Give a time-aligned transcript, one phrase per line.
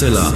[0.00, 0.32] Hoaxilla.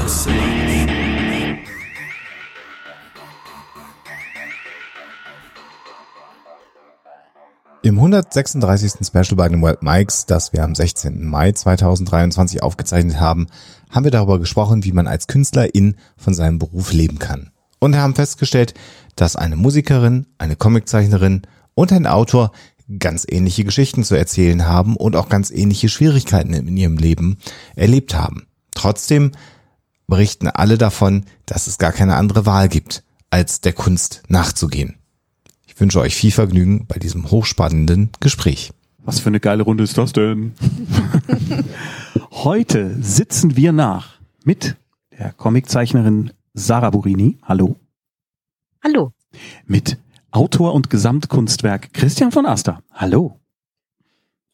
[7.82, 9.06] Im 136.
[9.06, 11.24] Special bei den World Mikes, das wir am 16.
[11.24, 13.46] Mai 2023 aufgezeichnet haben,
[13.88, 17.50] haben wir darüber gesprochen, wie man als Künstlerin von seinem Beruf leben kann.
[17.80, 18.74] Und wir haben festgestellt,
[19.16, 21.42] dass eine Musikerin, eine Comiczeichnerin
[21.74, 22.52] und ein Autor
[22.98, 27.38] ganz ähnliche Geschichten zu erzählen haben und auch ganz ähnliche Schwierigkeiten in ihrem Leben
[27.76, 28.46] erlebt haben.
[28.74, 29.32] Trotzdem
[30.06, 34.96] berichten alle davon, dass es gar keine andere Wahl gibt, als der Kunst nachzugehen.
[35.66, 38.72] Ich wünsche euch viel Vergnügen bei diesem hochspannenden Gespräch.
[38.98, 40.52] Was für eine geile Runde ist das denn?
[42.30, 44.76] Heute sitzen wir nach mit
[45.18, 47.38] der Comiczeichnerin Sarah Burini.
[47.42, 47.76] Hallo.
[48.82, 49.12] Hallo.
[49.66, 49.98] Mit
[50.30, 52.82] Autor und Gesamtkunstwerk Christian von Aster.
[52.92, 53.40] Hallo.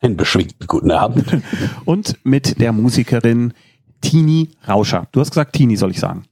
[0.00, 1.42] Einen beschwingten guten Abend.
[1.84, 3.52] Und mit der Musikerin
[4.00, 5.06] Tini Rauscher.
[5.12, 6.24] Du hast gesagt Tini, soll ich sagen.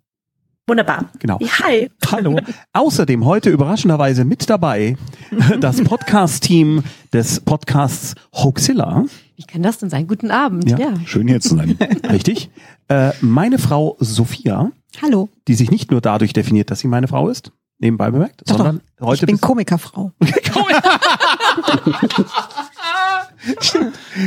[0.66, 1.06] Wunderbar.
[1.18, 1.38] Genau.
[1.40, 1.90] Ja, Hi.
[2.10, 2.38] Hallo.
[2.74, 4.96] Außerdem heute überraschenderweise mit dabei
[5.60, 9.04] das Podcast-Team des Podcasts Hoaxilla.
[9.36, 10.06] Wie kann das denn sein?
[10.06, 10.68] Guten Abend.
[10.68, 10.92] Ja.
[11.06, 11.78] Schön hier zu sein.
[12.10, 12.50] Richtig.
[12.88, 15.30] Äh, meine Frau Sophia, Hallo.
[15.46, 18.82] die sich nicht nur dadurch definiert, dass sie meine Frau ist, nebenbei bemerkt, Doch, sondern
[19.00, 20.12] heute ich bin Komikerfrau.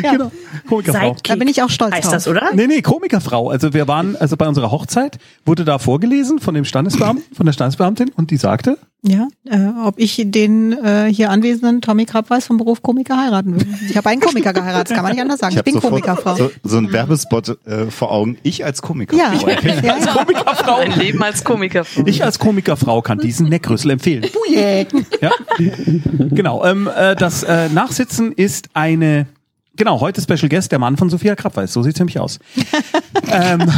[0.01, 0.11] Ja.
[0.11, 0.31] genau,
[0.67, 0.99] Komikerfrau.
[1.09, 2.13] Sidekick Da bin ich auch stolz heißt drauf.
[2.13, 2.49] das, oder?
[2.53, 3.49] Nee, nee, Komikerfrau.
[3.49, 7.53] Also wir waren, also bei unserer Hochzeit wurde da vorgelesen von dem Standesbeamten, von der
[7.53, 12.57] Standesbeamtin und die sagte, Ja, äh, ob ich den äh, hier anwesenden Tommy Krabweis vom
[12.57, 13.67] Beruf Komiker heiraten will.
[13.89, 15.53] Ich habe einen Komiker geheiratet, das kann man nicht anders sagen.
[15.53, 16.35] Ich, hab bin sofort Komikerfrau.
[16.35, 18.37] So, so ein Werbespot äh, vor Augen.
[18.43, 19.15] Ich als Komiker.
[19.17, 19.33] ja.
[19.33, 20.13] ja, ja.
[20.13, 20.77] Komikerfrau.
[20.77, 21.83] Ein Leben als Komiker.
[22.05, 24.25] Ich als Komikerfrau kann diesen Neckrüssel empfehlen.
[25.19, 25.31] Ja.
[26.29, 26.63] Genau.
[26.65, 29.27] Ähm, äh, das äh, Nachsitzen ist eine,
[29.75, 31.71] genau, heute Special Guest, der Mann von Sophia Krabweis.
[31.71, 32.39] So sieht's nämlich aus.
[33.31, 33.71] ähm,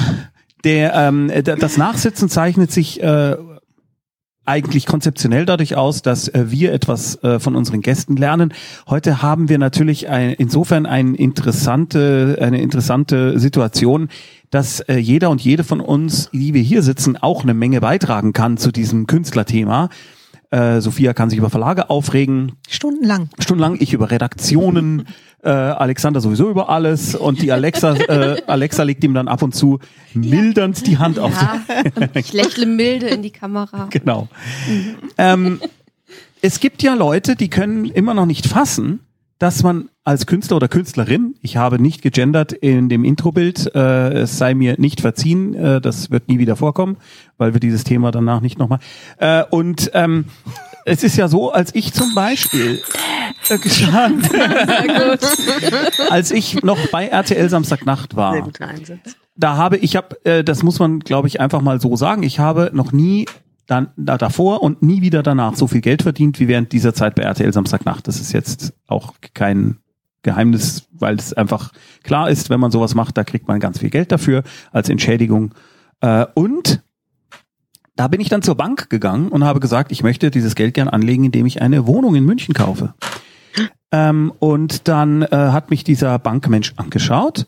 [0.63, 3.35] der, ähm, das Nachsitzen zeichnet sich äh,
[4.45, 8.53] eigentlich konzeptionell dadurch aus, dass äh, wir etwas äh, von unseren Gästen lernen.
[8.87, 14.07] Heute haben wir natürlich ein, insofern ein interessante, eine interessante Situation,
[14.51, 18.31] dass äh, jeder und jede von uns, die wir hier sitzen, auch eine Menge beitragen
[18.31, 19.89] kann zu diesem Künstlerthema.
[20.53, 23.29] Äh, Sophia kann sich über Verlage aufregen, Stundenlang.
[23.39, 25.07] stundenlang, ich über Redaktionen,
[25.43, 29.55] äh, Alexander sowieso über alles und die Alexa, äh, Alexa legt ihm dann ab und
[29.55, 29.79] zu
[30.13, 31.33] mildernd die Hand auf.
[31.33, 31.59] Ja,
[31.95, 33.87] und ich lächle milde in die Kamera.
[33.89, 34.27] Genau.
[35.17, 35.59] Ähm,
[36.43, 38.99] es gibt ja Leute, die können immer noch nicht fassen,
[39.39, 44.37] dass man als Künstler oder Künstlerin, ich habe nicht gegendert in dem Introbild, äh, es
[44.37, 46.97] sei mir nicht verziehen, äh, das wird nie wieder vorkommen,
[47.37, 48.79] weil wir dieses Thema danach nicht nochmal.
[49.17, 50.25] Äh, und ähm,
[50.85, 52.81] es ist ja so, als ich zum Beispiel
[53.49, 54.11] äh, geschaut,
[56.09, 58.49] als ich noch bei RTL Samstagnacht war,
[59.35, 62.23] da habe ich habe, äh, das muss man, glaube ich, einfach mal so sagen.
[62.23, 63.25] Ich habe noch nie
[63.67, 67.15] dann da, davor und nie wieder danach so viel Geld verdient wie während dieser Zeit
[67.15, 68.07] bei RTL Samstagnacht.
[68.07, 69.77] Das ist jetzt auch kein
[70.23, 71.71] Geheimnis, weil es einfach
[72.03, 75.53] klar ist, wenn man sowas macht, da kriegt man ganz viel Geld dafür als Entschädigung.
[76.01, 76.81] Äh, und
[77.95, 80.87] da bin ich dann zur Bank gegangen und habe gesagt, ich möchte dieses Geld gern
[80.87, 82.95] anlegen, indem ich eine Wohnung in München kaufe.
[83.91, 87.45] Ähm, und dann äh, hat mich dieser Bankmensch angeschaut,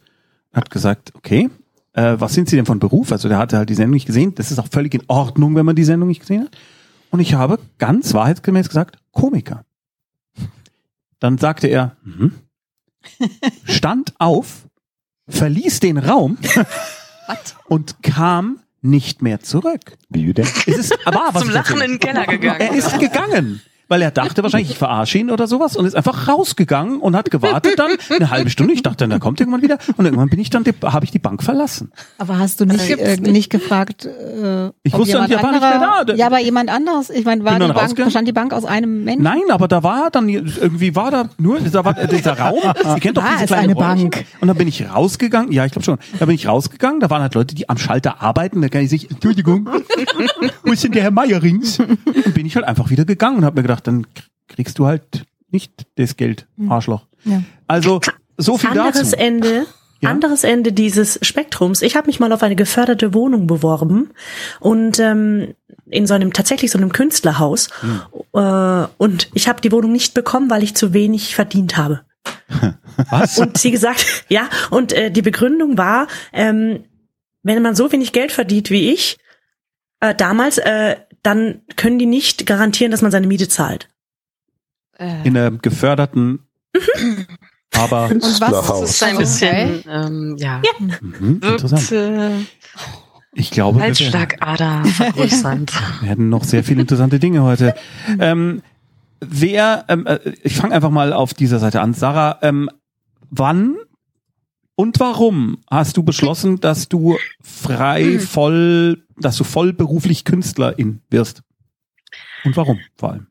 [0.54, 1.50] hat gesagt, okay,
[1.96, 3.12] äh, was sind Sie denn von Beruf?
[3.12, 4.36] Also der hatte halt die Sendung nicht gesehen.
[4.36, 6.58] Das ist auch völlig in Ordnung, wenn man die Sendung nicht gesehen hat.
[7.10, 9.64] Und ich habe ganz wahrheitsgemäß gesagt, Komiker.
[11.20, 12.34] Dann sagte er, mhm.
[13.64, 14.68] stand auf,
[15.30, 16.38] verließ den Raum
[17.68, 19.98] und kam nicht mehr zurück.
[20.10, 20.48] Wie denn?
[20.68, 22.60] Es ist, war was Zum Lachen in den Keller gegangen.
[22.60, 23.62] Er ist gegangen.
[23.88, 27.30] Weil er dachte wahrscheinlich, ich verarsche ihn oder sowas und ist einfach rausgegangen und hat
[27.30, 28.74] gewartet dann eine halbe Stunde.
[28.74, 31.12] Ich dachte, dann da kommt irgendwann wieder und irgendwann bin ich dann, die- habe ich
[31.12, 31.92] die Bank verlassen.
[32.18, 33.32] Aber hast du nicht, gibt's äh, nicht.
[33.32, 36.14] nicht gefragt, äh, Ich ob wusste jemand nicht, er war nicht anderer, mehr da.
[36.16, 37.10] Ja, aber jemand anderes.
[37.12, 39.24] Ich meine, war Bin die Bank, bestand die Bank aus einem Menschen?
[39.24, 42.60] Nein, aber da war dann irgendwie war da nur dieser, war, dieser Raum.
[42.96, 44.10] Sie kennt doch Ah, diese ist kleine eine Räumchen.
[44.10, 44.26] Bank.
[44.42, 45.52] Und dann bin ich rausgegangen.
[45.52, 45.98] Ja, ich glaube schon.
[46.20, 47.00] Da bin ich rausgegangen.
[47.00, 48.62] Da waren halt Leute, die am Schalter arbeiten.
[48.62, 49.70] Da kann ich sich, Entschuldigung,
[50.64, 51.80] wo ist denn der Herr Meyerings?
[51.80, 54.08] Und bin ich halt einfach wieder gegangen und habe mir gedacht, dann
[54.48, 57.06] kriegst du halt nicht das Geld, Arschloch.
[57.24, 57.44] Ja.
[57.68, 58.02] Also
[58.38, 59.18] so viel Anderes dazu.
[59.18, 59.66] Ende.
[60.02, 60.10] Ja?
[60.10, 61.82] Anderes Ende dieses Spektrums.
[61.82, 64.12] Ich habe mich mal auf eine geförderte Wohnung beworben
[64.60, 65.56] und ähm,
[65.90, 67.70] in so einem tatsächlich so einem Künstlerhaus
[68.34, 72.02] äh, und ich habe die Wohnung nicht bekommen, weil ich zu wenig verdient habe.
[73.10, 73.38] Was?
[73.40, 76.84] Und sie gesagt, ja, und äh, die Begründung war, ähm,
[77.44, 79.18] wenn man so wenig Geld verdient wie ich,
[80.00, 83.90] äh, damals, äh, dann können die nicht garantieren, dass man seine Miete zahlt.
[84.98, 86.40] Äh, In einem geförderten,
[87.76, 88.90] aber Und was?
[88.92, 91.92] Ist ein bisschen, ähm, ja, mhm, wirkt, interessant.
[91.92, 92.32] äh,
[93.34, 95.74] Ich glaube, wir werden, Halsschlagader vergrößernd.
[96.02, 97.76] werden noch sehr viele interessante Dinge heute.
[98.20, 98.62] Ähm,
[99.20, 101.94] wer, ähm, äh, ich fange einfach mal auf dieser Seite an.
[101.94, 102.70] Sarah, ähm,
[103.30, 103.76] wann
[104.76, 111.42] und warum hast du beschlossen, dass du frei, voll, dass du voll beruflich Künstlerin wirst?
[112.44, 113.28] Und warum vor allem?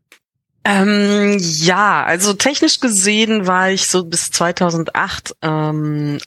[0.64, 6.18] Ähm, ja, also technisch gesehen war ich so bis 2008 ähm,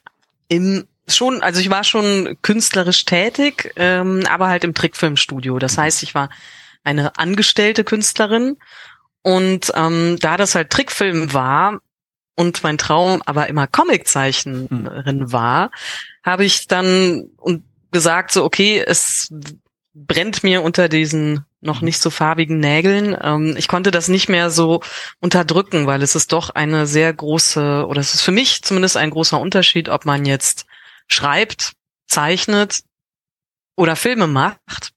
[0.47, 5.57] im schon, also ich war schon künstlerisch tätig, ähm, aber halt im Trickfilmstudio.
[5.57, 6.29] Das heißt, ich war
[6.83, 8.57] eine angestellte Künstlerin
[9.23, 11.79] und ähm, da das halt Trickfilm war
[12.37, 15.71] und mein Traum aber immer Comiczeichnerin war,
[16.23, 19.29] habe ich dann und gesagt so okay, es
[19.93, 23.17] brennt mir unter diesen noch nicht so farbigen Nägeln.
[23.19, 24.81] Ähm, ich konnte das nicht mehr so
[25.19, 29.09] unterdrücken, weil es ist doch eine sehr große, oder es ist für mich zumindest ein
[29.09, 30.67] großer Unterschied, ob man jetzt
[31.07, 31.73] schreibt,
[32.07, 32.81] zeichnet
[33.75, 34.93] oder Filme macht.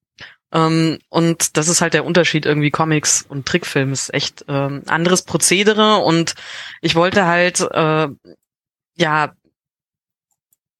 [0.53, 5.23] Ähm, und das ist halt der Unterschied irgendwie Comics und Trickfilm ist echt ähm, anderes
[5.23, 6.35] Prozedere und
[6.81, 8.09] ich wollte halt äh,
[8.97, 9.33] ja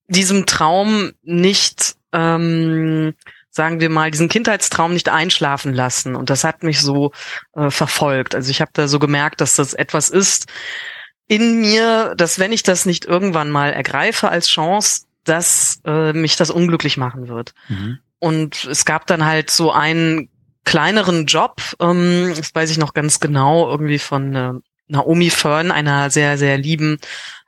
[0.07, 3.13] diesem Traum nicht ähm,
[3.51, 6.15] sagen wir mal, diesen Kindheitstraum nicht einschlafen lassen.
[6.15, 7.11] Und das hat mich so
[7.53, 8.33] äh, verfolgt.
[8.33, 10.47] Also ich habe da so gemerkt, dass das etwas ist
[11.27, 16.37] in mir, dass wenn ich das nicht irgendwann mal ergreife als Chance, dass äh, mich
[16.37, 17.53] das unglücklich machen wird.
[17.67, 17.99] Mhm.
[18.21, 20.29] Und es gab dann halt so einen
[20.63, 24.53] kleineren Job, ähm, das weiß ich noch ganz genau, irgendwie von äh,
[24.87, 26.99] Naomi Fern, einer sehr, sehr lieben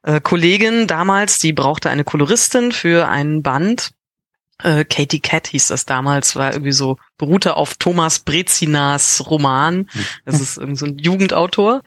[0.01, 3.91] äh, Kollegin damals, die brauchte eine Koloristin für einen Band
[4.63, 9.89] äh, Katie Cat hieß das damals, war irgendwie so, beruhte auf Thomas Brezinas Roman.
[10.25, 11.81] Das ist irgend so ein Jugendautor.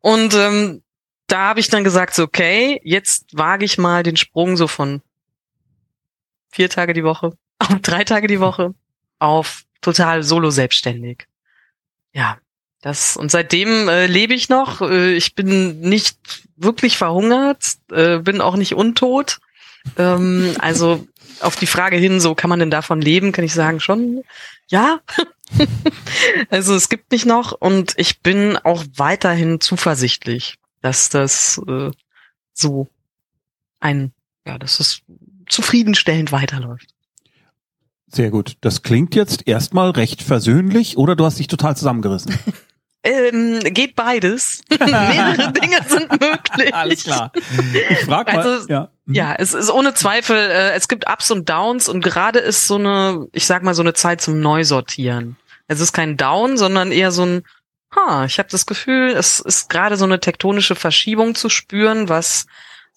[0.00, 0.82] Und ähm,
[1.26, 5.02] da habe ich dann gesagt, so, okay, jetzt wage ich mal den Sprung so von
[6.50, 8.74] vier Tage die Woche auf drei Tage die Woche
[9.18, 11.26] auf total solo selbstständig.
[12.12, 12.38] Ja,
[12.80, 14.80] das und seitdem äh, lebe ich noch.
[14.80, 16.18] Äh, ich bin nicht
[16.56, 19.38] wirklich verhungert, äh, bin auch nicht untot.
[19.96, 21.06] Ähm, also
[21.40, 24.22] auf die Frage hin, so kann man denn davon leben, kann ich sagen, schon
[24.68, 25.00] ja.
[26.50, 31.90] also es gibt mich noch und ich bin auch weiterhin zuversichtlich, dass das äh,
[32.52, 32.88] so
[33.80, 34.12] ein,
[34.46, 35.02] ja, dass es
[35.48, 36.88] zufriedenstellend weiterläuft.
[38.10, 38.56] Sehr gut.
[38.60, 42.38] Das klingt jetzt erstmal recht versöhnlich oder du hast dich total zusammengerissen.
[43.04, 44.62] Ähm, geht beides.
[44.70, 46.74] Mehrere Dinge sind möglich.
[46.74, 47.30] Alles klar.
[47.90, 48.44] Ich frag mal.
[48.44, 48.90] Also, ja.
[49.06, 49.14] Mhm.
[49.14, 52.74] Ja, es ist ohne Zweifel, äh, es gibt Ups und Downs und gerade ist so
[52.74, 55.36] eine, ich sag mal, so eine Zeit zum Neusortieren.
[55.68, 57.42] Es ist kein Down, sondern eher so ein,
[57.94, 62.46] ha, ich habe das Gefühl, es ist gerade so eine tektonische Verschiebung zu spüren, was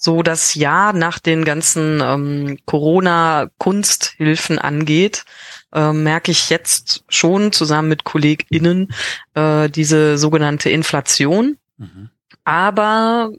[0.04, 5.26] so das Jahr nach den ganzen ähm, Corona-Kunsthilfen angeht,
[5.74, 8.92] äh, merke ich jetzt schon zusammen mit KollegInnen
[9.36, 11.58] äh, diese sogenannte Inflation.
[11.78, 12.10] Mhm.
[12.44, 13.32] Aber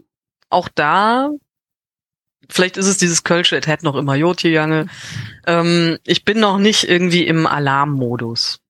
[0.50, 1.30] auch da,
[2.48, 4.86] vielleicht ist es dieses Kölsche, es hat noch immer Jotje Jange.
[5.48, 8.60] Ähm, ich bin noch nicht irgendwie im Alarmmodus.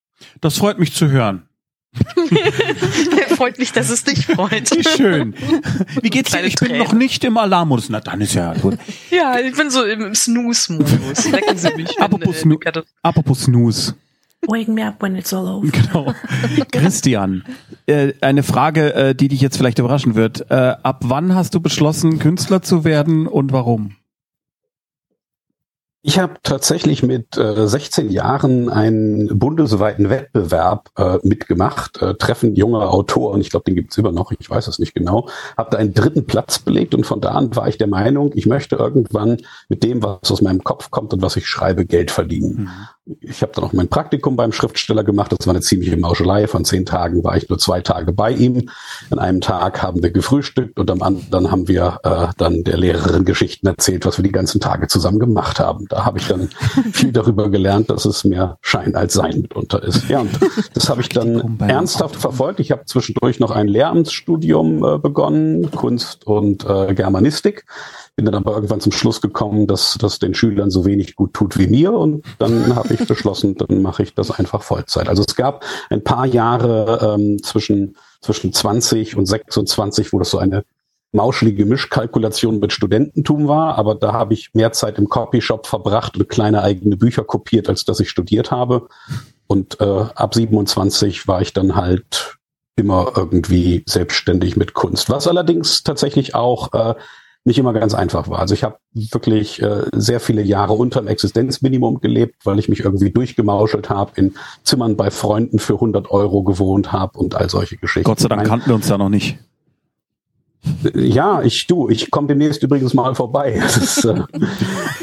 [0.40, 1.46] Das freut mich zu hören.
[3.42, 4.70] freut mich, dass es dich freut.
[4.70, 5.34] Wie schön.
[6.00, 6.44] Wie geht's dir?
[6.44, 6.84] Ich bin Tränen.
[6.84, 7.88] noch nicht im Alarmmodus.
[7.88, 8.78] Na, dann ist ja gut.
[9.11, 11.32] Ja, ich bin so im Snooze-Modus.
[11.32, 11.88] Wecken Sie mich.
[11.99, 12.58] wenn, Apropos, äh, Snoo
[13.02, 13.94] Apropos Snooze.
[14.46, 15.66] Wake me up when it's all over.
[15.66, 16.14] Genau.
[16.72, 17.44] Christian,
[17.87, 20.49] äh, eine Frage, äh, die dich jetzt vielleicht überraschen wird.
[20.49, 23.96] Äh, ab wann hast du beschlossen, Künstler zu werden und warum?
[26.04, 32.92] Ich habe tatsächlich mit äh, 16 Jahren einen bundesweiten Wettbewerb äh, mitgemacht, äh, Treffen junger
[32.92, 35.94] Autoren, ich glaube, den gibt's immer noch, ich weiß es nicht genau, habe da einen
[35.94, 39.37] dritten Platz belegt und von da an war ich der Meinung, ich möchte irgendwann
[39.68, 42.68] mit dem, was aus meinem Kopf kommt und was ich schreibe, Geld verdienen.
[43.21, 46.64] Ich habe dann auch mein Praktikum beim Schriftsteller gemacht, das war eine ziemliche Mauschelei, von
[46.64, 48.68] zehn Tagen war ich nur zwei Tage bei ihm.
[49.11, 53.25] An einem Tag haben wir gefrühstückt und am anderen haben wir äh, dann der Lehrerin
[53.25, 55.87] Geschichten erzählt, was wir die ganzen Tage zusammen gemacht haben.
[55.88, 56.49] Da habe ich dann
[56.92, 60.09] viel darüber gelernt, dass es mehr Schein als Sein mitunter ist.
[60.09, 60.30] Ja, und
[60.75, 62.61] das habe ich dann ernsthaft verfolgt.
[62.61, 67.64] Ich habe zwischendurch noch ein Lehramtsstudium äh, begonnen, Kunst und äh, Germanistik.
[68.16, 71.59] Bin dann aber irgendwann zum Schluss gekommen, dass das den Schülern so wenig gut tut
[71.59, 71.92] wie mir.
[71.92, 75.09] Und dann habe ich beschlossen, dann mache ich das einfach Vollzeit.
[75.09, 80.38] Also es gab ein paar Jahre ähm, zwischen, zwischen 20 und 26, wo das so
[80.38, 80.64] eine
[81.12, 86.28] mauschlige Mischkalkulation mit Studententum war, aber da habe ich mehr Zeit im Copyshop verbracht und
[86.28, 88.88] kleine eigene Bücher kopiert, als dass ich studiert habe.
[89.47, 92.38] Und äh, ab 27 war ich dann halt
[92.76, 95.11] immer irgendwie selbstständig mit Kunst.
[95.11, 96.95] Was allerdings tatsächlich auch äh,
[97.44, 98.38] nicht immer ganz einfach war.
[98.38, 102.80] Also ich habe wirklich äh, sehr viele Jahre unter dem Existenzminimum gelebt, weil ich mich
[102.80, 107.76] irgendwie durchgemauschelt habe, in Zimmern bei Freunden für 100 Euro gewohnt habe und all solche
[107.76, 108.08] Geschichten.
[108.08, 109.38] Gott sei Dank kannten wir uns da noch nicht.
[110.94, 113.54] ja, ich du, ich komme demnächst übrigens mal vorbei.
[113.76, 114.22] Ist, äh,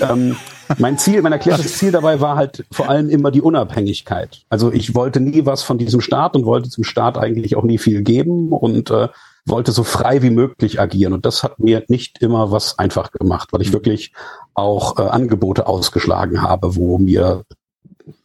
[0.02, 0.38] ähm,
[0.78, 4.44] mein Ziel, mein erklärtes Ziel dabei war halt vor allem immer die Unabhängigkeit.
[4.50, 7.80] Also ich wollte nie was von diesem Staat und wollte zum Staat eigentlich auch nie
[7.80, 9.10] viel geben und äh,
[9.50, 11.14] wollte so frei wie möglich agieren.
[11.14, 14.14] Und das hat mir nicht immer was einfach gemacht, weil ich wirklich
[14.54, 17.44] auch äh, Angebote ausgeschlagen habe, wo mir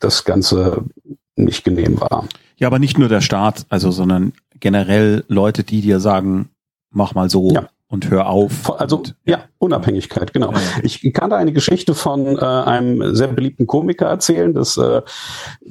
[0.00, 0.84] das Ganze
[1.36, 2.26] nicht genehm war.
[2.56, 6.50] Ja, aber nicht nur der Staat, also, sondern generell Leute, die dir sagen,
[6.90, 7.68] mach mal so Ja.
[7.94, 8.78] Und hör auf.
[8.80, 10.52] Also und, ja, Unabhängigkeit, genau.
[10.52, 10.82] Ja, ja.
[10.82, 14.52] Ich kann da eine Geschichte von äh, einem sehr beliebten Komiker erzählen.
[14.52, 15.00] Das, äh,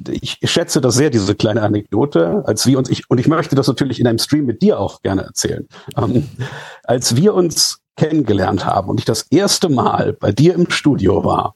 [0.08, 3.68] ich schätze das sehr, diese kleine Anekdote, als wir uns, ich, und ich möchte das
[3.68, 5.68] natürlich in einem Stream mit dir auch gerne erzählen.
[5.96, 6.26] Ähm,
[6.82, 11.54] als wir uns kennengelernt haben und ich das erste Mal bei dir im Studio war,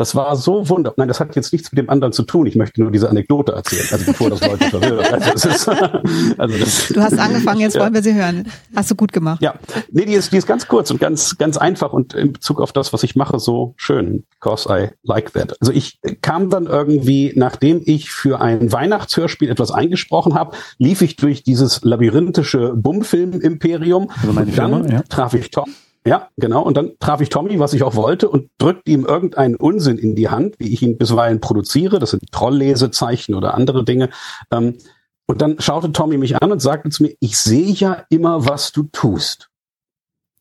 [0.00, 0.94] das war so wunderbar.
[0.96, 2.46] Nein, das hat jetzt nichts mit dem anderen zu tun.
[2.46, 5.10] Ich möchte nur diese Anekdote erzählen, also bevor das Leute verwirrt.
[5.30, 7.82] Also, ist, also das, Du hast angefangen, jetzt Ja.
[7.82, 8.46] wollen wir sie hören.
[8.74, 9.42] Hast du gut gemacht.
[9.42, 9.54] ja,
[9.92, 12.72] nee, die ist, die ist ganz kurz und ganz, ganz einfach und in Bezug auf
[12.72, 14.24] das, was ich mache, so schön.
[14.30, 15.54] Because I like that.
[15.60, 21.16] Also ich kam dann irgendwie, nachdem ich für ein Weihnachtshörspiel etwas eingesprochen habe, lief ich
[21.16, 24.10] durch dieses labyrinthische Bummfilm-Imperium.
[24.22, 25.02] Also meine und dann Firma, ja.
[25.10, 25.66] traf ich Tom.
[26.06, 26.62] Ja, genau.
[26.62, 30.16] Und dann traf ich Tommy, was ich auch wollte, und drückte ihm irgendeinen Unsinn in
[30.16, 31.98] die Hand, wie ich ihn bisweilen produziere.
[31.98, 34.08] Das sind Trolllesezeichen oder andere Dinge.
[34.50, 34.78] Ähm,
[35.26, 38.72] und dann schaute Tommy mich an und sagte zu mir, ich sehe ja immer, was
[38.72, 39.50] du tust.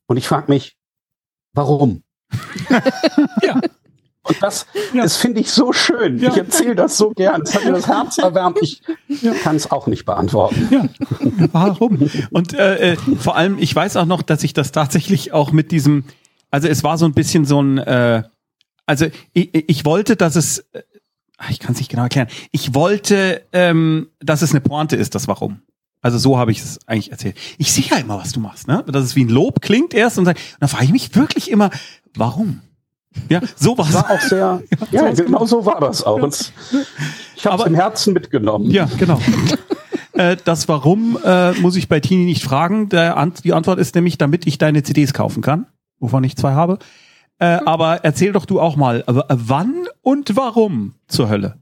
[0.08, 0.78] Und ich frage mich,
[1.54, 2.04] warum?
[3.44, 3.60] Ja.
[4.30, 5.04] Und das, Ja.
[5.04, 6.18] das finde ich so schön.
[6.20, 6.30] Ja.
[6.32, 7.42] Ich erzähle das so gern.
[7.42, 8.58] Es hat mir das Herz erwärmt.
[8.62, 8.82] Ich
[9.44, 10.68] kann es auch nicht beantworten.
[10.72, 10.88] Ja,
[11.52, 12.10] warum?
[12.32, 15.72] Und äh, äh, vor allem, ich weiß auch noch, dass ich das tatsächlich auch mit
[15.72, 16.04] diesem,
[16.52, 18.24] also es war so ein bisschen so ein, äh,
[18.86, 20.82] also ich, ich wollte, dass es, äh,
[21.50, 25.28] ich kann es nicht genau erklären, ich wollte, ähm, dass es eine Pointe ist, das
[25.28, 25.62] Warum.
[26.02, 27.36] Also so habe ich es eigentlich erzählt.
[27.58, 28.84] Ich sehe ja immer, was du machst, ne?
[28.88, 31.52] Dass es wie ein Lob klingt erst und, sag, und dann frage ich mich wirklich
[31.52, 31.72] immer,
[32.16, 32.62] warum?
[33.28, 33.94] Ja, so Das was.
[33.96, 36.22] war auch sehr, ja, genau so war das auch.
[36.22, 36.54] Und
[37.36, 38.70] ich habe es im Herzen mitgenommen.
[38.70, 39.20] Ja, genau.
[40.14, 42.90] äh, das Warum äh, muss ich bei Tini nicht fragen.
[42.90, 45.66] Der Ant die Antwort ist nämlich, damit ich deine CDs kaufen kann,
[46.00, 46.80] wovon ich zwei habe.
[47.40, 51.58] Äh, aber erzähl doch du auch mal, äh, wann und warum zur Hölle?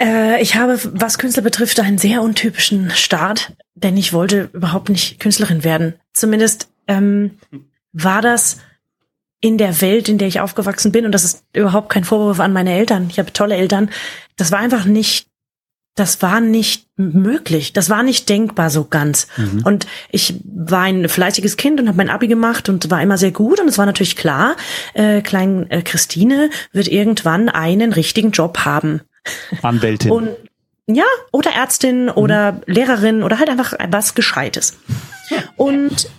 [0.00, 5.20] Äh, ich habe, was Künstler betrifft, einen sehr untypischen Start, denn ich wollte überhaupt nicht
[5.20, 5.94] Künstlerin werden.
[6.12, 7.32] Zumindest ähm,
[7.92, 8.58] war das
[9.40, 12.52] in der Welt, in der ich aufgewachsen bin, und das ist überhaupt kein Vorwurf an
[12.52, 13.08] meine Eltern.
[13.10, 13.90] Ich habe tolle Eltern.
[14.36, 15.28] Das war einfach nicht,
[15.94, 17.72] das war nicht möglich.
[17.72, 19.28] Das war nicht denkbar so ganz.
[19.64, 23.30] Und ich war ein fleißiges Kind und habe mein Abi gemacht und war immer sehr
[23.30, 23.60] gut.
[23.60, 24.56] Und es war natürlich klar,
[24.94, 29.02] äh, klein äh, Christine wird irgendwann einen richtigen Job haben.
[29.62, 30.10] Anwältin.
[30.10, 30.30] Und
[30.86, 34.78] ja, oder Ärztin oder Lehrerin oder halt einfach was Gescheites.
[35.56, 36.10] Und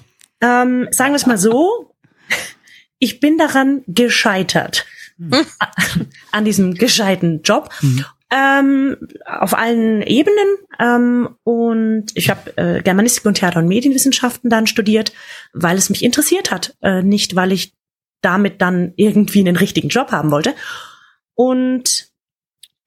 [0.42, 1.89] ähm, sagen wir es mal so,
[3.00, 4.86] ich bin daran gescheitert.
[6.32, 7.70] An diesem gescheiten Job.
[8.32, 10.58] Ähm, auf allen Ebenen.
[10.80, 15.14] Ähm, und ich habe äh, Germanistik und Theater- und Medienwissenschaften dann studiert,
[15.54, 16.78] weil es mich interessiert hat.
[16.82, 17.74] Äh, nicht, weil ich
[18.22, 20.54] damit dann irgendwie einen richtigen Job haben wollte.
[21.34, 22.10] Und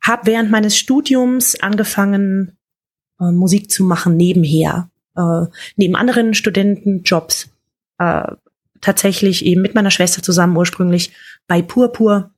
[0.02, 2.58] habe während meines Studiums angefangen,
[3.20, 7.50] äh, Musik zu machen nebenher, äh, neben anderen Studentenjobs,
[7.98, 8.32] äh,
[8.82, 11.12] tatsächlich eben mit meiner Schwester zusammen ursprünglich
[11.46, 12.34] bei Purpur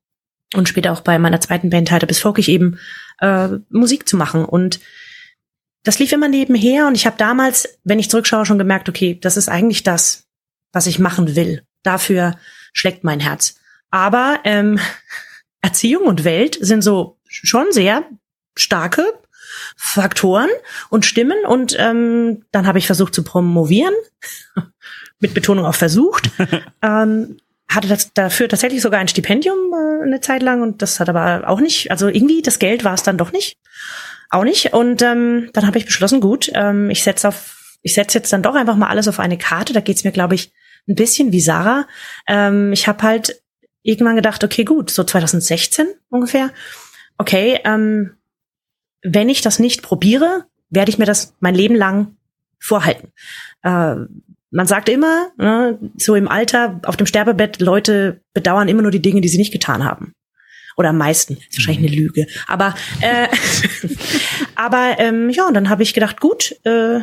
[0.55, 2.79] und später auch bei meiner zweiten Band Heiter bis Folkig eben
[3.21, 4.79] äh, Musik zu machen und
[5.83, 9.37] das lief immer nebenher und ich habe damals, wenn ich zurückschaue, schon gemerkt, okay, das
[9.37, 10.27] ist eigentlich das,
[10.73, 11.63] was ich machen will.
[11.83, 12.37] Dafür
[12.73, 13.57] schlägt mein Herz.
[13.91, 14.81] Aber ähm,
[15.61, 18.05] Erziehung und Welt sind so schon sehr
[18.57, 19.05] starke
[19.77, 20.49] Faktoren
[20.91, 21.45] und Stimmen.
[21.47, 23.95] Und ähm, dann habe ich versucht zu promovieren,
[25.21, 26.31] mit Betonung auf versucht.
[26.83, 27.37] ähm,
[27.69, 31.49] hatte das dafür tatsächlich sogar ein Stipendium äh, eine Zeit lang und das hat aber
[31.49, 33.59] auch nicht, also irgendwie das Geld war es dann doch nicht.
[34.31, 34.73] Auch nicht.
[34.73, 38.43] Und ähm, dann habe ich beschlossen, gut, ähm, ich setze auf, ich setze jetzt dann
[38.43, 39.73] doch einfach mal alles auf eine Karte.
[39.73, 40.53] Da geht's mir, glaube ich,
[40.89, 41.87] ein bisschen wie Sarah.
[42.27, 43.43] Ähm, ich habe halt
[43.83, 46.51] irgendwann gedacht, okay, gut, so 2016 ungefähr.
[47.19, 48.17] Okay, ähm,
[49.03, 52.17] wenn ich das nicht probiere, werde ich mir das mein Leben lang
[52.59, 53.13] vorhalten.
[53.63, 53.97] Äh,
[54.55, 59.03] man sagt immer, ne, so im Alter, auf dem Sterbebett, Leute bedauern immer nur die
[59.03, 60.15] Dinge, die sie nicht getan haben.
[60.77, 61.35] Oder am meisten.
[61.35, 62.27] Das ist wahrscheinlich eine Lüge.
[62.47, 63.29] Aber, äh,
[64.55, 67.01] aber ähm, ja, und dann habe ich gedacht, gut, äh,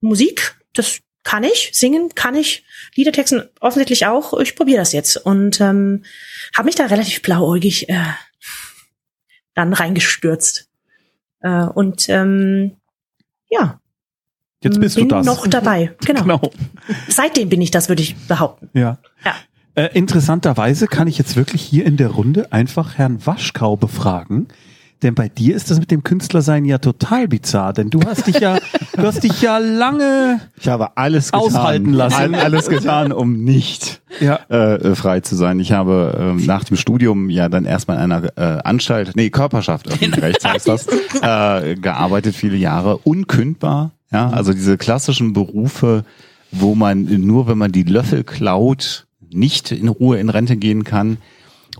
[0.00, 4.38] Musik, das, kann ich singen, kann ich Liedertexten offensichtlich auch.
[4.38, 6.04] Ich probiere das jetzt und ähm,
[6.56, 8.12] habe mich da relativ blauäugig äh,
[9.54, 10.68] dann reingestürzt.
[11.40, 12.76] Äh, und ähm,
[13.48, 13.80] ja,
[14.66, 15.26] Jetzt bist bin du das.
[15.26, 15.92] noch dabei.
[16.06, 16.22] Genau.
[16.22, 16.40] Genau.
[17.08, 18.68] Seitdem bin ich das, würde ich behaupten.
[18.78, 18.98] Ja.
[19.24, 19.32] Ja.
[19.74, 24.48] Äh, interessanterweise kann ich jetzt wirklich hier in der Runde einfach Herrn Waschkau befragen.
[25.02, 28.40] Denn bei dir ist das mit dem Künstlersein ja total bizarr, denn du hast dich
[28.40, 28.58] ja,
[28.96, 32.14] du hast dich ja lange Ich habe alles getan, Aushalten lassen.
[32.16, 34.40] all- alles getan, um nicht Ja.
[34.48, 35.60] äh, frei zu sein.
[35.60, 39.86] Ich habe ähm, nach dem Studium ja dann erstmal in einer äh, Anstalt, nee, Körperschaft,
[39.92, 40.86] öffentlichen Rechts heißt das,
[41.20, 43.90] äh, gearbeitet viele Jahre, unkündbar.
[44.12, 46.04] Ja, also diese klassischen Berufe,
[46.52, 51.18] wo man nur, wenn man die Löffel klaut, nicht in Ruhe in Rente gehen kann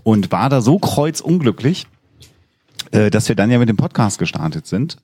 [0.03, 1.87] und war da so kreuzunglücklich,
[2.91, 4.97] äh, dass wir dann ja mit dem Podcast gestartet sind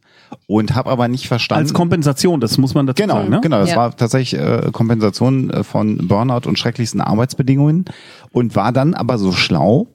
[0.48, 1.64] und habe aber nicht verstanden.
[1.64, 3.30] als Kompensation, das muss man dazu Genau, sagen.
[3.30, 3.40] Ne?
[3.42, 3.60] genau.
[3.60, 3.76] Das Ja.
[3.78, 7.86] war tatsächlich äh, Kompensation äh, von Burnout und schrecklichsten Arbeitsbedingungen
[8.32, 9.88] und war dann aber so schlau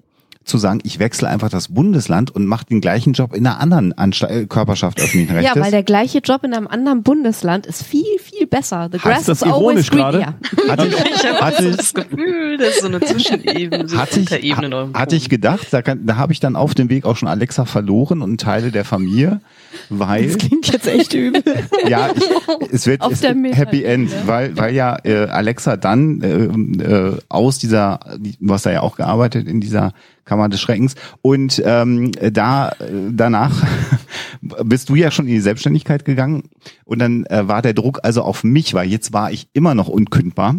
[0.48, 3.92] zu sagen, ich wechsle einfach das Bundesland und mache den gleichen Job in einer anderen
[3.92, 5.54] Anstalt, äh, Körperschaft öffentlichen Rechtes.
[5.54, 8.88] Ja, weil der gleiche Job in einem anderen Bundesland ist viel, viel besser.
[8.90, 9.98] The grass das is always ironisch green.
[9.98, 10.20] gerade?
[10.20, 10.34] Ja.
[10.68, 14.20] hatte ich, Ich hatte so das Gefühl, das ist so eine Zwischenebene, so eine hatte
[14.20, 16.90] ich, Unterebene in eurem hatte ich gedacht, da, kann, da habe ich dann auf dem
[16.90, 19.40] Weg auch schon Alexa verloren und Teile der Familie,
[19.88, 21.42] weil Klingt jetzt echt übel.
[21.88, 26.84] ja, ich, es wird Auf es, Happy End, weil weil ja äh, Alexa dann äh,
[26.84, 29.92] äh, aus dieser, du hast da ja auch gearbeitet in dieser
[30.28, 32.72] Kammer des Schreckens und ähm, da
[33.10, 33.64] danach
[34.64, 36.44] bist du ja schon in die Selbstständigkeit gegangen
[36.84, 39.88] und dann äh, war der Druck also auf mich, weil jetzt war ich immer noch
[39.88, 40.56] unkündbar,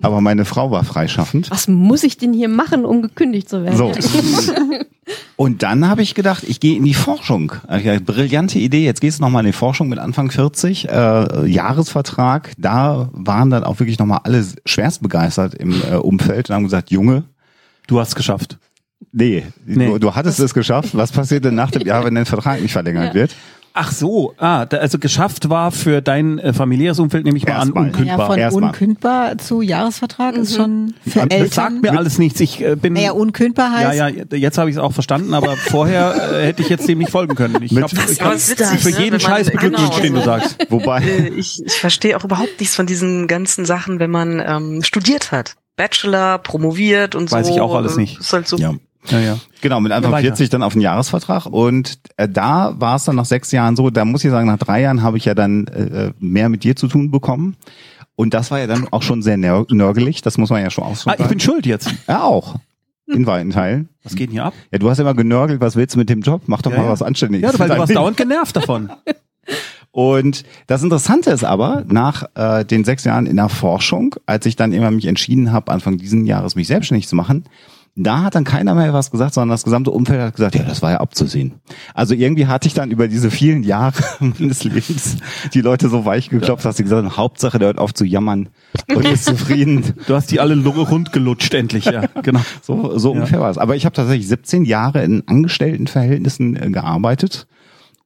[0.00, 1.50] aber meine Frau war freischaffend.
[1.50, 3.76] Was muss ich denn hier machen, um gekündigt zu werden?
[3.76, 3.92] So.
[5.36, 7.52] Und dann habe ich gedacht, ich gehe in die Forschung.
[7.68, 12.52] Ja, brillante Idee, jetzt gehst du nochmal in die Forschung mit Anfang 40, äh, Jahresvertrag.
[12.58, 16.90] Da waren dann auch wirklich nochmal alle schwerst begeistert im äh, Umfeld und haben gesagt,
[16.90, 17.24] Junge,
[17.88, 18.58] Du hast geschafft.
[19.12, 19.86] Nee, Nee.
[19.86, 20.96] Du, du hattest es geschafft.
[20.96, 23.34] Was passiert denn nach dem Jahr, wenn dein Vertrag nicht verlängert wird?
[23.80, 27.52] Ach so, ah, da, also geschafft war für dein äh, familiäres Umfeld nehme ich mal
[27.52, 27.84] an Erstmal.
[27.84, 28.26] Ja, unkündbar.
[28.26, 28.70] von Erstmal.
[28.70, 32.40] unkündbar zu Jahresvertrag ist schon für das sagt mir alles nichts.
[32.40, 35.56] Ich äh, bin Naja, unkündbar heißt, ja, ja, jetzt habe ich es auch verstanden, aber
[35.56, 37.62] vorher äh, hätte ich jetzt dem nicht folgen können.
[37.62, 40.56] Ich Was ich ist witzig, für ne, jeden man- Scheiß beglückwünscht, genau, den du sagst.
[40.70, 44.82] Wobei, Äh, ich, ich verstehe auch überhaupt nichts von diesen ganzen Sachen, wenn man ähm,
[44.82, 45.54] studiert hat.
[45.76, 47.36] Bachelor, promoviert und so.
[47.36, 48.18] Weiß ich auch alles äh, nicht.
[48.18, 48.56] Ist halt so.
[48.56, 48.74] ja.
[49.10, 49.38] Ja, ja.
[49.60, 50.26] Genau, mit Anfang Ja, weiter.
[50.28, 53.90] 40 dann auf einen Jahresvertrag und äh, da war es dann nach sechs Jahren so,
[53.90, 56.76] da muss ich sagen, nach drei Jahren habe ich ja dann äh, mehr mit dir
[56.76, 57.56] zu tun bekommen
[58.16, 60.84] und das war ja dann auch schon sehr nör nörgelig, das muss man ja schon
[60.84, 61.90] auch so Ah, ich bin schuld jetzt.
[62.06, 62.56] Ja, auch.
[63.06, 63.88] In weiten Teilen.
[64.02, 64.54] Was geht denn hier ab?
[64.70, 66.42] Ja, du hast ja immer genörgelt, was willst du mit dem Job?
[66.46, 66.90] Mach doch Ja, mal ja.
[66.90, 67.52] was Anständiges.
[67.52, 68.90] Ja, weil du warst dauernd genervt davon.
[69.90, 74.54] Und das Interessante ist aber, nach äh, den sechs Jahren in der Forschung, als ich
[74.56, 77.44] dann immer mich entschieden habe, Anfang diesen Jahres mich selbstständig zu machen,
[78.04, 80.82] da hat dann keiner mehr was gesagt, sondern das gesamte Umfeld hat gesagt, ja, das
[80.82, 81.54] war ja abzusehen.
[81.94, 85.16] Also irgendwie hatte ich dann über diese vielen Jahre meines Lebens
[85.52, 88.48] die Leute so weich geklopft, dass sie gesagt haben, Hauptsache, der hört auf zu jammern
[88.94, 89.84] und ist zufrieden.
[90.06, 92.02] Du hast die alle rund gelutscht endlich, ja.
[92.22, 92.40] Genau.
[92.62, 93.14] So, so Ja.
[93.16, 93.58] ungefähr war es.
[93.58, 97.46] Aber ich habe tatsächlich 17 Jahre in Angestelltenverhältnissen äh, gearbeitet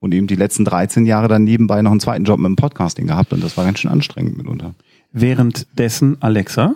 [0.00, 3.06] und eben die letzten 13 Jahre dann nebenbei noch einen zweiten Job mit dem Podcasting
[3.06, 4.74] gehabt und das war ganz schön anstrengend mitunter.
[5.12, 6.74] Währenddessen, Alexa,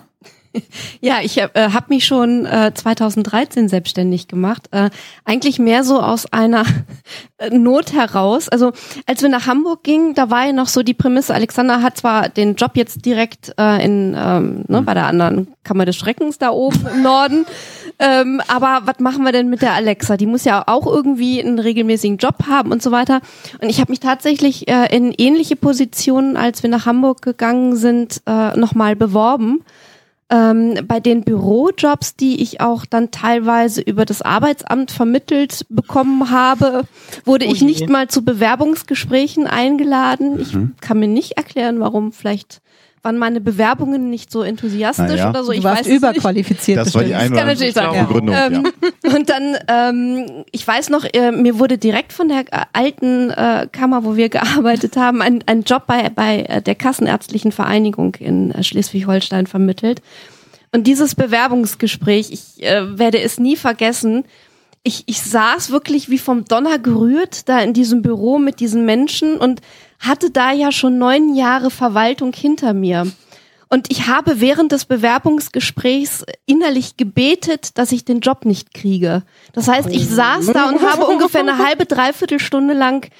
[1.00, 4.68] Ja, ich habe äh, hab mich schon äh, 2013 selbstständig gemacht.
[4.70, 4.90] Äh,
[5.24, 6.64] eigentlich mehr so aus einer
[7.38, 8.48] äh, Not heraus.
[8.48, 8.72] Also
[9.06, 12.28] als wir nach Hamburg gingen, da war ja noch so die Prämisse, Alexander hat zwar
[12.28, 16.50] den Job jetzt direkt äh, in ähm, ne, bei der anderen Kammer des Schreckens da
[16.50, 17.46] oben im Norden.
[17.98, 20.18] Ähm, aber was machen wir denn mit der Alexa?
[20.18, 23.22] Die muss ja auch irgendwie einen regelmäßigen Job haben und so weiter.
[23.62, 28.20] Und ich habe mich tatsächlich äh, in ähnliche Positionen, als wir nach Hamburg gegangen sind,
[28.26, 29.64] äh, nochmal beworben
[30.28, 36.82] ähm, bei den Bürojobs, die ich auch dann teilweise über das Arbeitsamt vermittelt bekommen habe,
[37.24, 40.40] wurde Oh ich nicht mal zu Bewerbungsgesprächen eingeladen.
[40.40, 42.12] Ich kann mir nicht erklären, warum.
[42.12, 42.60] Vielleicht
[43.02, 45.30] waren meine Bewerbungen nicht so enthusiastisch Naja.
[45.30, 45.52] oder so.
[45.52, 46.78] du Ich warst weiß überqualifiziert.
[46.78, 47.30] Das war die bestimmt.
[47.32, 48.06] eine kann natürlich sein.
[48.06, 48.35] Begründung.
[48.37, 48.72] Ähm,
[49.04, 49.14] ja.
[49.16, 53.68] Und dann, ähm, ich weiß noch, äh, mir wurde direkt von der äh, alten äh,
[53.70, 58.50] Kammer, wo wir gearbeitet haben, ein, ein Job bei, bei äh, der Kassenärztlichen Vereinigung in
[58.50, 60.02] äh, Schleswig-Holstein vermittelt.
[60.72, 64.24] Und dieses Bewerbungsgespräch, ich äh, werde es nie vergessen.
[64.82, 69.37] Ich, ich saß wirklich wie vom Donner gerührt da in diesem Büro mit diesen Menschen
[69.37, 69.61] und
[69.98, 73.06] hatte da ja schon neun Jahre Verwaltung hinter mir.
[73.68, 79.22] Und ich habe während des Bewerbungsgesprächs innerlich gebetet, dass ich den Job nicht kriege.
[79.52, 83.11] Das heißt, ich saß da und habe ungefähr eine halbe, dreiviertel Stunde lang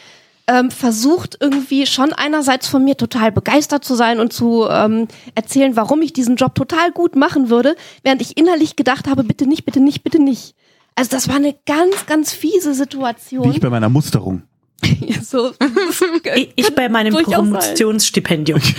[0.49, 5.75] ähm, versucht irgendwie schon einerseits von mir total begeistert zu sein und zu ähm, erzählen,
[5.75, 9.65] warum ich diesen Job total gut machen würde, während ich innerlich gedacht habe, bitte nicht,
[9.65, 10.55] bitte nicht, bitte nicht.
[10.95, 13.51] Also das war eine ganz, ganz fiese Wie Situation.
[13.51, 14.43] ich bei meiner Musterung.
[15.23, 15.53] so,
[16.37, 17.15] Ich, ich bei meinem.
[17.15, 18.61] Promotionsstipendium.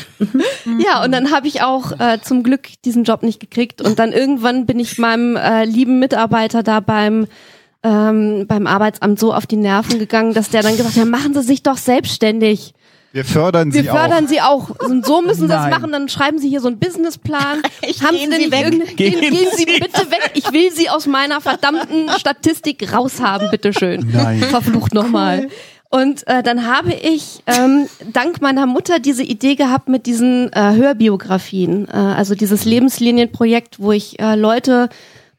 [0.84, 3.82] Ja, und dann habe ich auch äh, zum Glück diesen Job nicht gekriegt.
[3.82, 7.26] Und dann irgendwann bin ich meinem äh, lieben Mitarbeiter da beim
[7.84, 11.34] ähm, beim Arbeitsamt so auf die Nerven gegangen, dass der dann gesagt hat, ja, machen
[11.34, 12.74] Sie sich doch selbstständig.
[13.14, 14.30] Wir fördern Wir sie fördern auch.
[14.30, 14.70] Sie auch.
[14.90, 15.92] Und so müssen Sie das machen.
[15.92, 17.62] Dann schreiben Sie hier so einen Businessplan.
[17.82, 18.96] Ich- Haben gehen Sie Sie weg.
[18.98, 20.32] Gehen, Gehen gehen Sie bitte weg.
[20.34, 24.10] Ich will Sie aus meiner verdammten Statistik raushaben, bitteschön.
[24.12, 24.40] Nein.
[24.42, 25.48] Verflucht nochmal.
[25.90, 30.74] Und äh, dann habe ich ähm, dank meiner Mutter diese Idee gehabt mit diesen äh,
[30.76, 34.90] Hörbiografien, äh, also dieses Lebenslinienprojekt, wo ich äh, Leute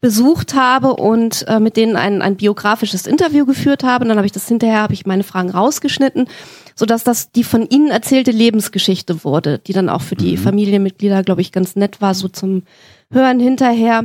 [0.00, 4.04] besucht habe und äh, mit denen ein, ein biografisches Interview geführt habe.
[4.04, 6.28] Und dann habe ich das hinterher, habe ich meine Fragen rausgeschnitten,
[6.76, 11.40] sodass das die von ihnen erzählte Lebensgeschichte wurde, die dann auch für die Familienmitglieder, glaube
[11.40, 12.62] ich, ganz nett war, so zum
[13.10, 14.04] Hören hinterher.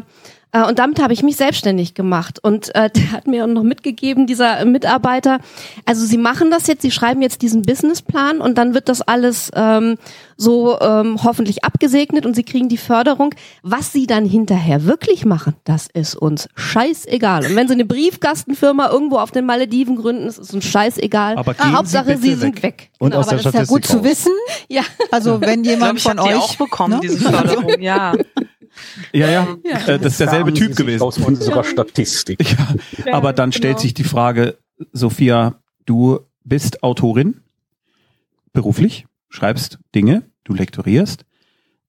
[0.53, 2.39] Äh, Und damit habe ich mich selbstständig gemacht.
[2.41, 5.39] Und äh, der hat mir auch noch mitgegeben, dieser Mitarbeiter,
[5.85, 9.51] also sie machen das jetzt, sie schreiben jetzt diesen Businessplan und dann wird das alles
[9.55, 9.97] ähm,
[10.37, 13.33] so ähm, hoffentlich abgesegnet und sie kriegen die Förderung.
[13.61, 17.45] Was sie dann hinterher wirklich machen, das ist uns scheißegal.
[17.45, 21.37] Und wenn sie eine Briefkastenfirma irgendwo auf den Malediven gründen, ist es uns scheißegal.
[21.37, 22.37] Aber gehen Sie Hauptsache, sie weg.
[22.39, 22.89] sind weg.
[22.99, 23.19] Und Genau.
[23.21, 24.05] aus der Aber das ist ja gut Statistik zu raus.
[24.05, 24.31] wissen.
[24.69, 24.81] Ja.
[25.11, 26.99] Also wenn Ich glaube, jemand ich von habe die euch auch bekommen, ne?
[27.01, 28.13] diese Förderung, ja.
[29.11, 29.57] Ja, ja.
[29.63, 31.03] Äh, das ist derselbe Typ gewesen.
[31.03, 32.55] Aus unserer Statistik.
[33.05, 33.81] Ja, aber dann stellt genau.
[33.81, 34.57] sich die Frage,
[34.91, 37.41] Sophia, du bist Autorin,
[38.51, 41.25] beruflich, schreibst Dinge, du lektorierst,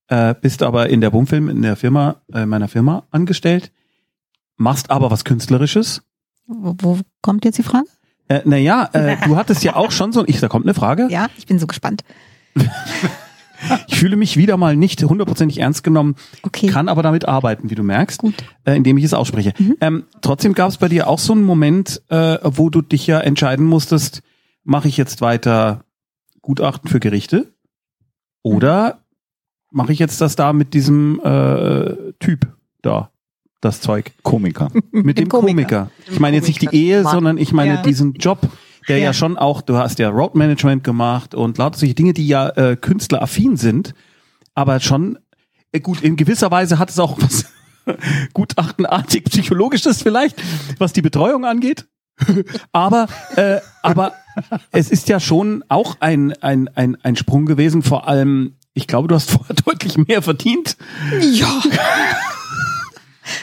[0.08, 3.70] äh, bist aber in der Bumfilm, in der Firma, äh, meiner Firma angestellt,
[4.56, 6.02] machst aber was Künstlerisches.
[6.46, 7.86] Wo, wo kommt jetzt die Frage?
[8.28, 11.08] Äh, naja, äh, du hattest ja auch schon so, ich, da kommt eine Frage.
[11.10, 12.02] Ja, ich bin so gespannt.
[13.88, 16.66] Ich fühle mich wieder mal nicht hundertprozentig ernst genommen, Okay.
[16.68, 18.34] kann aber damit arbeiten, wie du merkst, Gut.
[18.64, 19.52] Äh, indem ich es ausspreche.
[19.80, 23.20] Ähm, trotzdem gab es bei dir auch so einen Moment, äh, wo du dich ja
[23.20, 24.22] entscheiden musstest,
[24.64, 25.84] mache ich jetzt weiter
[26.42, 27.52] Gutachten für Gerichte
[28.42, 28.98] oder
[29.70, 32.46] mache ich jetzt das da mit diesem äh, Typ
[32.82, 33.10] da,
[33.60, 34.70] das Zeug, Komiker.
[34.92, 35.54] mit dem dem Komiker.
[35.54, 35.90] Komiker.
[36.10, 36.68] Ich meine jetzt nicht die.
[36.76, 37.12] Ehe, Mann.
[37.12, 37.82] sondern ich meine Ja.
[37.82, 38.38] diesen Job,
[38.88, 39.04] der ja.
[39.06, 39.12] Ja.
[39.12, 43.56] schon auch, du hast ja Roadmanagement gemacht und lauter solche Dinge, die ja äh, künstleraffin
[43.56, 43.94] sind,
[44.54, 45.18] aber schon,
[45.72, 47.46] äh, gut, in gewisser Weise hat es auch was
[48.34, 50.36] gutachtenartig psychologisches vielleicht,
[50.78, 51.86] was die Betreuung angeht.
[52.72, 54.12] aber äh, aber
[54.70, 59.08] es ist ja schon auch ein, ein, ein, ein Sprung gewesen, vor allem, ich glaube,
[59.08, 60.76] du hast vorher deutlich mehr verdient.
[61.32, 61.60] Ja.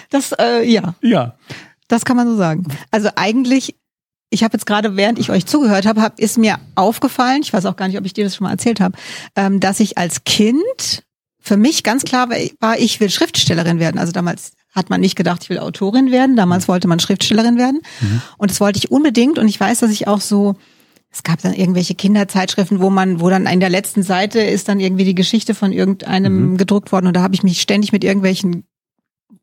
[0.09, 1.35] Das, äh, ja, Ja.
[1.87, 2.65] das kann man so sagen.
[2.91, 3.75] Also eigentlich,
[4.31, 7.65] ich habe jetzt gerade, während ich euch zugehört habe, hab, ist mir aufgefallen, ich weiß
[7.65, 8.97] auch gar nicht, ob ich dir das schon mal erzählt habe,
[9.35, 11.03] ähm, dass ich als Kind
[11.39, 13.99] für mich ganz klar war, ich will Schriftstellerin werden.
[13.99, 16.35] Also damals hat man nicht gedacht, ich will Autorin werden.
[16.35, 17.81] Damals wollte man Schriftstellerin werden.
[18.37, 19.39] Und das wollte ich unbedingt.
[19.39, 20.55] Und ich weiß, dass ich auch so,
[21.11, 24.79] es gab dann irgendwelche Kinderzeitschriften, wo man, wo dann in der letzten Seite ist dann
[24.79, 27.07] irgendwie die Geschichte von irgendeinem gedruckt worden.
[27.07, 28.63] Und da habe ich mich ständig mit irgendwelchen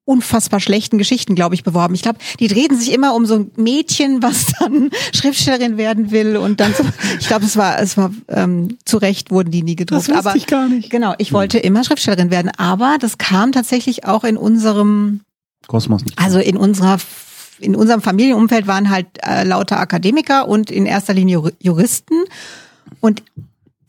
[0.08, 1.94] unfassbar schlechten Geschichten, glaube ich, beworben.
[1.94, 6.36] Ich glaube, die reden sich immer um so ein Mädchen, was dann Schriftstellerin werden will
[6.36, 6.82] und dann so,
[7.20, 10.28] ich glaube, es war es war ähm, zu Recht wurden die nie gedruckt, Das wusste
[10.30, 10.90] aber ich gar nicht.
[10.90, 15.20] genau, ich wollte immer Schriftstellerin werden, aber das kam tatsächlich auch in unserem
[15.66, 16.18] Kosmos nicht.
[16.18, 16.98] also in unserer
[17.60, 22.14] in unserem Familienumfeld waren halt äh, lauter Akademiker und in erster Linie Jur- Juristen
[23.00, 23.22] und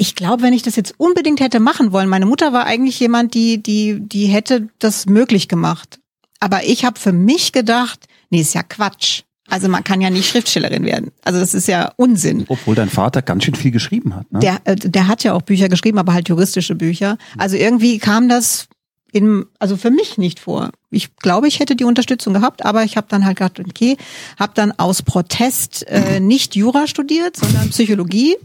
[0.02, 3.34] ich glaube, wenn ich das jetzt unbedingt hätte machen wollen, meine Mutter war eigentlich jemand,
[3.34, 6.00] die die die hätte das möglich gemacht.
[6.40, 9.24] Aber ich habe für mich gedacht, nee, ist ja Quatsch.
[9.50, 11.12] Also man kann ja nicht Schriftstellerin werden.
[11.24, 12.46] Also das ist ja Unsinn.
[12.48, 14.32] Obwohl dein Vater ganz schön viel geschrieben hat.
[14.32, 14.40] Ne?
[14.40, 17.18] Der, äh, der hat ja auch Bücher geschrieben, aber halt juristische Bücher.
[17.38, 18.68] Also irgendwie kam das
[19.12, 20.70] in, also für mich nicht vor.
[20.92, 23.98] Ich glaube, ich hätte die Unterstützung gehabt, aber ich habe dann halt gedacht, okay,
[24.38, 28.36] habe dann aus Protest äh, nicht Jura studiert, sondern Psychologie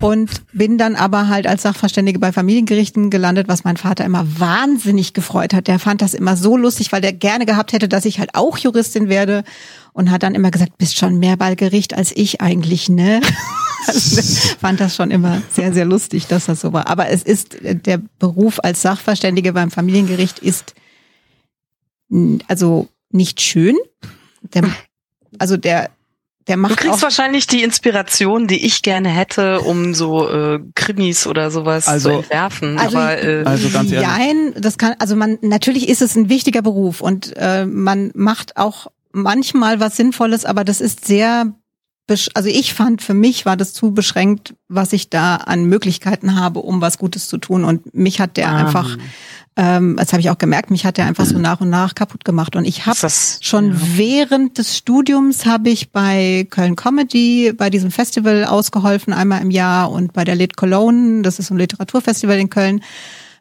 [0.00, 5.12] und bin dann aber halt als Sachverständige bei Familiengerichten gelandet, was mein Vater immer wahnsinnig
[5.12, 5.68] gefreut hat.
[5.68, 8.56] Der fand das immer so lustig, weil der gerne gehabt hätte, dass ich halt auch
[8.58, 9.44] Juristin werde
[9.92, 13.20] und hat dann immer gesagt, bist schon mehr bei Gericht als ich eigentlich, ne?
[13.86, 14.20] Also,
[14.60, 16.88] fand das schon immer sehr, sehr lustig, dass das so war.
[16.88, 20.74] Aber es ist, der Beruf als Sachverständige beim Familiengericht ist
[22.46, 23.76] also nicht schön.
[24.54, 24.64] Der,
[25.38, 25.90] also der,
[26.48, 30.60] der Du macht kriegst auch, wahrscheinlich die Inspiration, die ich gerne hätte, um so äh,
[30.74, 32.78] Krimis oder sowas Also- zu entwerfen.
[32.78, 34.08] Also, Aber äh, Also ganz ehrlich.
[34.08, 38.56] Nein, das kann, also man, natürlich ist es ein wichtiger Beruf und äh, man macht
[38.56, 41.52] auch manchmal was Sinnvolles, aber das ist sehr
[42.08, 46.38] besch- also ich fand, für mich war das zu beschränkt, was ich da an Möglichkeiten
[46.40, 47.64] habe, um was Gutes zu tun.
[47.64, 48.56] Und mich hat der Ah.
[48.56, 48.96] einfach,
[49.60, 52.24] ähm, das habe ich auch gemerkt, mich hat der einfach so nach und nach kaputt
[52.24, 52.56] gemacht.
[52.56, 52.96] Und ich habe
[53.42, 53.76] schon ja.
[53.94, 59.90] während des Studiums habe ich bei Köln Comedy bei diesem Festival ausgeholfen, einmal im Jahr
[59.90, 62.82] und bei der Lit Cologne, das ist ein Literaturfestival in Köln,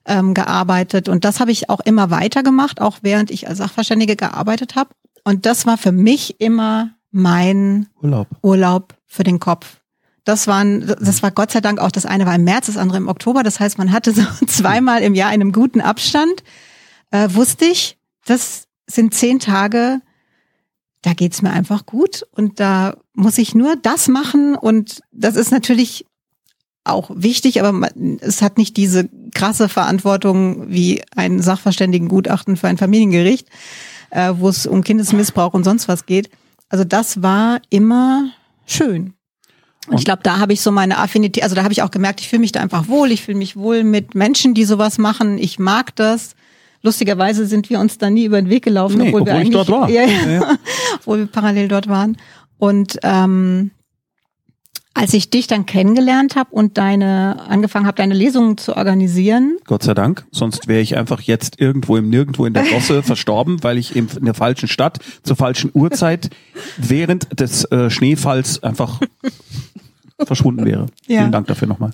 [0.05, 1.07] ähm, gearbeitet.
[1.07, 4.89] Und das habe ich auch immer weiter gemacht, auch während ich als Sachverständige gearbeitet habe.
[5.23, 8.27] Und das war für mich immer mein Urlaub.
[8.41, 9.78] Urlaub für den Kopf.
[10.29, 12.99] Das waren, das war Gott sei Dank auch das eine war im März, das andere
[12.99, 13.41] im Oktober.
[13.41, 16.43] Das heißt, man hatte so zweimal im Jahr in einem guten Abstand,
[17.09, 20.01] äh, wusste ich, das sind zehn Tage,
[21.01, 25.49] da geht's mir einfach gut und da muss ich nur das machen und das ist
[25.51, 26.05] natürlich
[26.83, 32.77] auch wichtig, aber man, es hat nicht diese krasse Verantwortung wie ein Sachverständigengutachten für ein
[32.77, 33.47] Familiengericht,
[34.11, 36.29] äh, wo es um Kindesmissbrauch und sonst was geht.
[36.69, 38.29] Also das war immer
[38.67, 39.15] schön.
[39.87, 42.19] Und ich glaube, da habe ich so meine Affinität, also da habe ich auch gemerkt,
[42.19, 45.37] ich fühle mich da einfach wohl, ich fühle mich wohl mit Menschen, die sowas machen,
[45.37, 46.35] ich mag das.
[46.81, 49.47] Lustigerweise sind wir uns da nie über den Weg gelaufen, Nee, obwohl, wir obwohl ich
[49.47, 49.89] eigentlich, dort war.
[49.89, 50.57] Ja, Ja, ja.
[50.99, 52.17] obwohl wir parallel dort waren.
[52.57, 53.71] Und ähm,
[54.99, 59.83] als ich dich dann kennengelernt habe und deine angefangen habe, deine Lesungen zu organisieren, Gott
[59.83, 60.25] sei Dank.
[60.31, 64.07] Sonst wäre ich einfach jetzt irgendwo im Nirgendwo in der Gosse verstorben, weil ich in
[64.21, 66.29] der falschen Stadt zur falschen Uhrzeit
[66.77, 68.99] während des äh, Schneefalls einfach
[70.25, 70.87] verschwunden wäre.
[71.07, 71.19] Ja.
[71.21, 71.91] Vielen Dank dafür nochmal.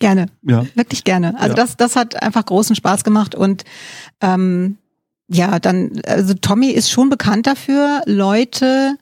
[0.00, 0.66] gerne, Ja.
[0.74, 1.34] wirklich gerne.
[1.38, 1.62] Also Ja.
[1.62, 3.62] das, das hat einfach großen Spaß gemacht und
[4.20, 4.78] ähm,
[5.28, 8.96] ja, dann, also Tommy ist schon bekannt dafür, Leute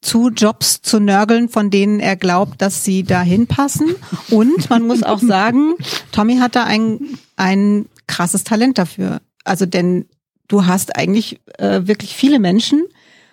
[0.00, 3.94] zu Jobs zu nörgeln, von denen er glaubt, dass sie dahin passen.
[4.30, 5.74] Und man muss auch sagen,
[6.12, 7.00] Tommy hat da ein,
[7.36, 9.20] ein krasses Talent dafür.
[9.44, 10.06] Also denn
[10.46, 12.84] du hast eigentlich äh, wirklich viele Menschen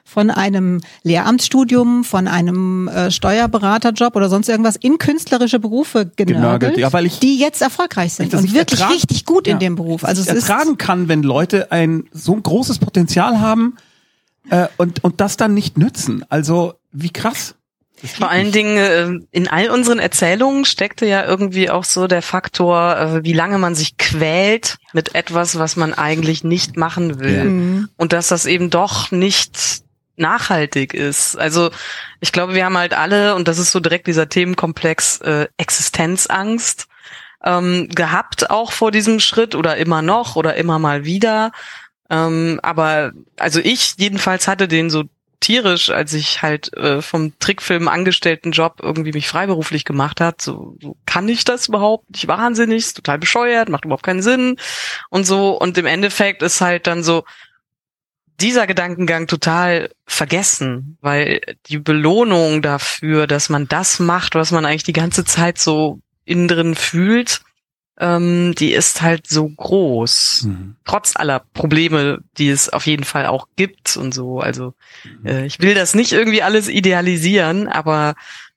[0.08, 6.78] von einem Lehramtsstudium, von einem äh, Steuerberaterjob oder sonst irgendwas in künstlerische Berufe genörgelt, Genörgelt,
[6.78, 9.58] ja, weil ich- die jetzt erfolgreich sind und wirklich ertragen- richtig gut in Ja.
[9.60, 10.04] dem Beruf.
[10.04, 13.78] Also es ich ist ertragen kann, wenn Leute ein so ein großes Potenzial haben
[14.50, 16.26] äh, und, und das dann nicht nützen.
[16.30, 17.56] Also wie krass.
[18.04, 18.56] Vor allen nicht.
[18.56, 23.34] Dingen äh, in all unseren Erzählungen steckte ja irgendwie auch so der Faktor, äh, wie
[23.34, 27.46] lange man sich quält mit etwas, was man eigentlich nicht machen will.
[27.46, 27.90] Mhm.
[27.98, 29.84] Und dass das eben doch nicht
[30.18, 31.38] nachhaltig ist.
[31.38, 31.72] Also
[32.20, 36.88] ich glaube, wir haben halt alle, und das ist so direkt dieser Themenkomplex äh, Existenzangst
[37.44, 41.52] ähm, gehabt, auch vor diesem Schritt oder immer noch oder immer mal wieder.
[42.10, 45.06] Ähm, aber also ich jedenfalls hatte den so
[45.40, 50.42] tierisch, als ich halt äh, vom Trickfilm angestellten Job irgendwie mich freiberuflich gemacht hat.
[50.42, 52.10] So, so kann ich das überhaupt?
[52.12, 54.58] Nicht wahnsinnig, ist total bescheuert, macht überhaupt keinen Sinn
[55.10, 55.52] und so.
[55.52, 57.26] Und im Endeffekt ist halt dann so
[58.40, 64.84] dieser Gedankengang total vergessen, weil die Belohnung dafür, dass man das macht, was man eigentlich
[64.84, 67.42] die ganze Zeit so innen drin fühlt,
[68.00, 70.76] ähm, die ist halt so groß Mhm.
[70.86, 74.40] trotz aller Probleme, die es auf jeden Fall auch gibt und so.
[74.40, 74.74] Also
[75.24, 78.16] äh, ich will das nicht irgendwie alles idealisieren, aber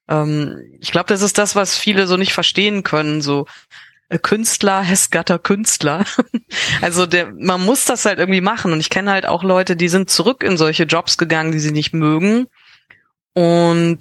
[0.09, 3.21] ähm, ich glaube, das ist das, was viele so nicht verstehen können.
[3.23, 3.47] So
[4.09, 6.05] äh, Künstler, Hessgatter Künstler.
[6.83, 8.73] also der, man muss das halt irgendwie machen.
[8.73, 11.73] Und ich kenne halt auch Leute, die sind zurück in solche Jobs gegangen, die sie
[11.73, 12.47] nicht mögen.
[13.35, 13.99] Und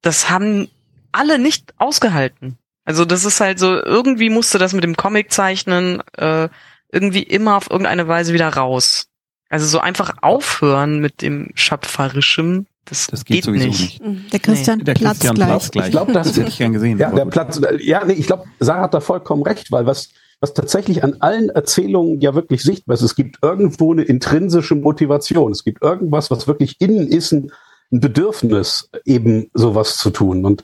[0.00, 0.68] das haben
[1.12, 2.58] alle nicht ausgehalten.
[2.84, 6.48] Also das ist halt so, irgendwie musste das mit dem Comiczeichnen äh,
[6.90, 9.06] irgendwie immer auf irgendeine Weise wieder raus.
[9.48, 14.00] Also so einfach aufhören mit dem Schöpferischen, das, Das geht, sowieso nicht.
[14.32, 15.48] Der Christian Der Platz Christian gleich.
[15.48, 15.84] Platz gleich.
[15.86, 16.98] Ich glaub, das- das hätte ich gern gesehen.
[16.98, 17.26] Ja, der.
[17.26, 20.08] Platz, ja, nee, ich glaube, Sarah hat da vollkommen recht, weil was,
[20.40, 25.52] was tatsächlich an allen Erzählungen ja wirklich sichtbar ist, es gibt irgendwo eine intrinsische Motivation.
[25.52, 27.52] Es gibt irgendwas, was wirklich innen ist, ein,
[27.92, 30.44] ein Bedürfnis, eben sowas zu tun.
[30.44, 30.62] Und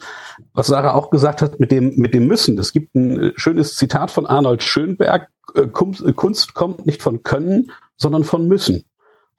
[0.55, 2.59] was Sarah auch gesagt hat mit dem, mit dem Müssen.
[2.59, 5.29] Es gibt ein äh, schönes Zitat von Arnold Schönberg.
[5.55, 8.85] äh, äh, Kunst kommt nicht von Können, sondern von Müssen.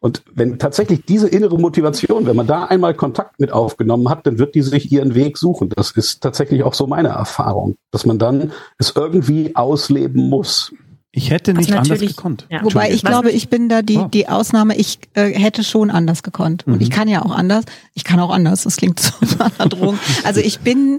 [0.01, 4.39] Und wenn tatsächlich diese innere Motivation, wenn man da einmal Kontakt mit aufgenommen hat, dann
[4.39, 5.69] wird die sich ihren Weg suchen.
[5.75, 10.71] Das ist tatsächlich auch so meine Erfahrung, dass man dann es irgendwie ausleben muss.
[11.11, 12.45] Ich hätte nicht anders natürlich- gekonnt.
[12.49, 12.63] ja.
[12.63, 14.11] Wobei ich glaube, ich bin da die, Wow.
[14.11, 14.75] die Ausnahme.
[14.75, 16.67] Ich äh, hätte schon anders gekonnt.
[16.67, 16.81] Und Mhm.
[16.81, 17.65] ich kann ja auch anders.
[17.95, 18.63] Ich kann auch anders.
[18.63, 19.97] Das klingt so nach einer Drohung.
[20.23, 20.97] Also ich bin,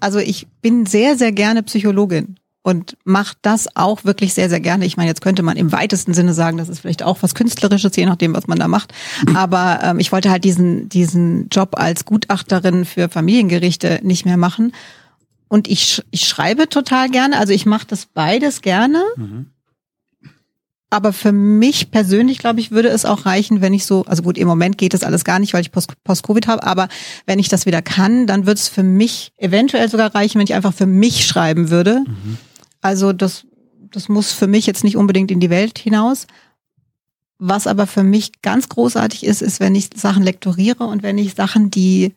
[0.00, 4.84] also ich bin sehr, sehr gerne Psychologin und mache das auch wirklich sehr, sehr gerne.
[4.84, 7.96] Ich meine, jetzt könnte man im weitesten Sinne sagen, das ist vielleicht auch was Künstlerisches,
[7.96, 8.92] je nachdem, was man da macht.
[9.34, 14.72] Aber ähm, ich wollte halt diesen, diesen Job als Gutachterin für Familiengerichte nicht mehr machen.
[15.48, 17.38] Und ich, ich schreibe total gerne.
[17.38, 19.02] Also ich mache das beides gerne.
[19.16, 19.46] Mhm.
[20.90, 24.38] aber für mich persönlich, glaube ich, würde es auch reichen, wenn ich so, also gut,
[24.38, 26.88] im Moment geht das alles gar nicht, weil ich Post- Post-Covid habe, aber
[27.26, 30.54] wenn ich das wieder kann, dann wird es für mich eventuell sogar reichen, wenn ich
[30.54, 32.04] einfach für mich schreiben würde.
[32.80, 33.44] Also das,
[33.90, 36.28] das muss für mich jetzt nicht unbedingt in die Welt hinaus.
[37.38, 41.34] Was aber für mich ganz großartig ist, ist, wenn ich Sachen lektoriere und wenn ich
[41.34, 42.14] Sachen, die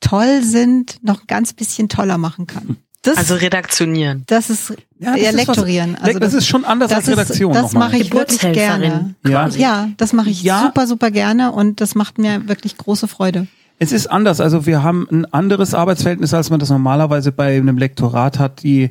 [0.00, 2.76] toll sind, noch ein ganz bisschen toller machen kann.
[3.02, 4.22] Das, Also redaktionieren.
[4.28, 5.98] das ist Ja, das eher ist was- lektorieren.
[6.02, 9.14] Le- das ist schon anders als Redaktion Ist, das mache ich wirklich gerne.
[9.26, 9.48] Ja.
[9.48, 10.62] Ja, das mache ich Ja.
[10.62, 13.46] super, super gerne und das macht mir wirklich große Freude.
[13.78, 14.40] Es ist anders.
[14.40, 18.62] Also wir haben ein anderes Arbeitsverhältnis, als man das normalerweise bei einem Lektorat hat.
[18.62, 18.90] Die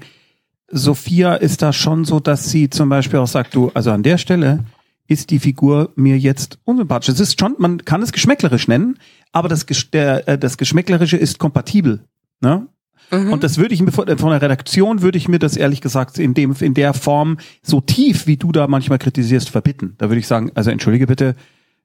[0.72, 4.18] Sophia ist da schon so, dass sie zum Beispiel auch sagt, du, also an der
[4.18, 4.60] Stelle
[5.08, 7.10] ist die Figur mir jetzt unsympathisch.
[7.10, 8.98] Es ist schon, man kann es geschmäcklerisch nennen,
[9.32, 12.06] aber das, Gesch- der, äh, das Geschmäcklerische ist kompatibel.
[12.40, 12.68] Ne?
[13.12, 13.34] Mhm.
[13.34, 16.18] Und das würde ich mir von, von der Redaktion würde ich mir das ehrlich gesagt
[16.20, 19.96] in dem in der Form so tief wie du da manchmal kritisierst verbitten.
[19.98, 21.36] Da würde ich sagen, also entschuldige bitte,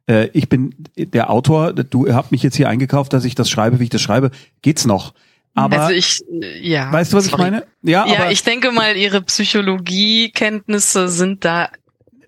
[0.09, 3.81] äh, ich bin der Autor, du habt mich jetzt hier eingekauft, dass ich das schreibe,
[3.81, 4.31] wie ich das schreibe.
[4.63, 5.13] Geht's noch?
[5.55, 6.93] Aber also ich, äh, ja.
[6.93, 7.43] weißt du, was ich sorry.
[7.43, 7.65] meine?
[7.83, 11.69] Ja, Ja, aber ich denke mal, ihre Psychologiekenntnisse sind da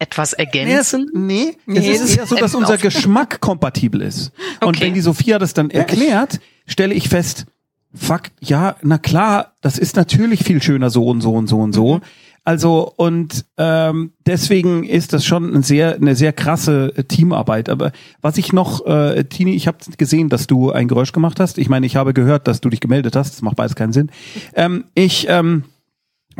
[0.01, 0.47] etwas Nee, es,
[0.93, 1.11] ergänzend.
[1.15, 2.77] nee, Nee, es ist eher so, dass unser.
[2.79, 4.33] Geschmack kompatibel ist.
[4.61, 4.87] Und Okay.
[4.87, 7.47] wenn die Sophia das dann erklärt, stelle ich fest,
[7.95, 11.73] fuck, ja, na klar, das ist natürlich viel schöner so und so und so und
[11.73, 12.01] so.
[12.43, 17.69] Also und ähm, deswegen ist das schon ein sehr, eine sehr krasse äh, Teamarbeit.
[17.69, 21.59] Aber was ich noch, äh, Tini, ich habe gesehen, dass du ein Geräusch gemacht hast.
[21.59, 23.35] Ich meine, ich habe gehört, dass du dich gemeldet hast.
[23.35, 24.11] Das macht beides keinen Sinn.
[24.55, 25.65] Ähm, ich ähm,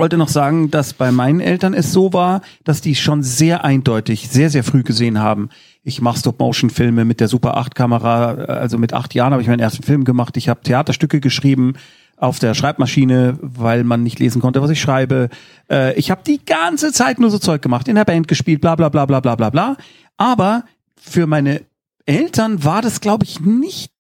[0.01, 4.31] wollte noch sagen, dass bei meinen Eltern es so war, dass die schon sehr eindeutig,
[4.31, 5.51] sehr, sehr früh gesehen haben.
[5.83, 9.83] Ich mache Stop-Motion-Filme mit der Super 8-Kamera, also mit acht Jahren habe ich meinen ersten
[9.83, 10.37] Film gemacht.
[10.39, 11.75] Ich habe Theaterstücke geschrieben
[12.17, 15.29] auf der Schreibmaschine, weil man nicht lesen konnte, was ich schreibe.
[15.71, 18.77] Äh, ich habe die ganze Zeit nur so Zeug gemacht, in der Band gespielt, bla
[18.77, 19.77] bla bla bla bla bla bla.
[20.17, 20.65] Aber
[20.97, 21.63] für meine
[22.07, 23.93] Eltern war das, glaube ich, nicht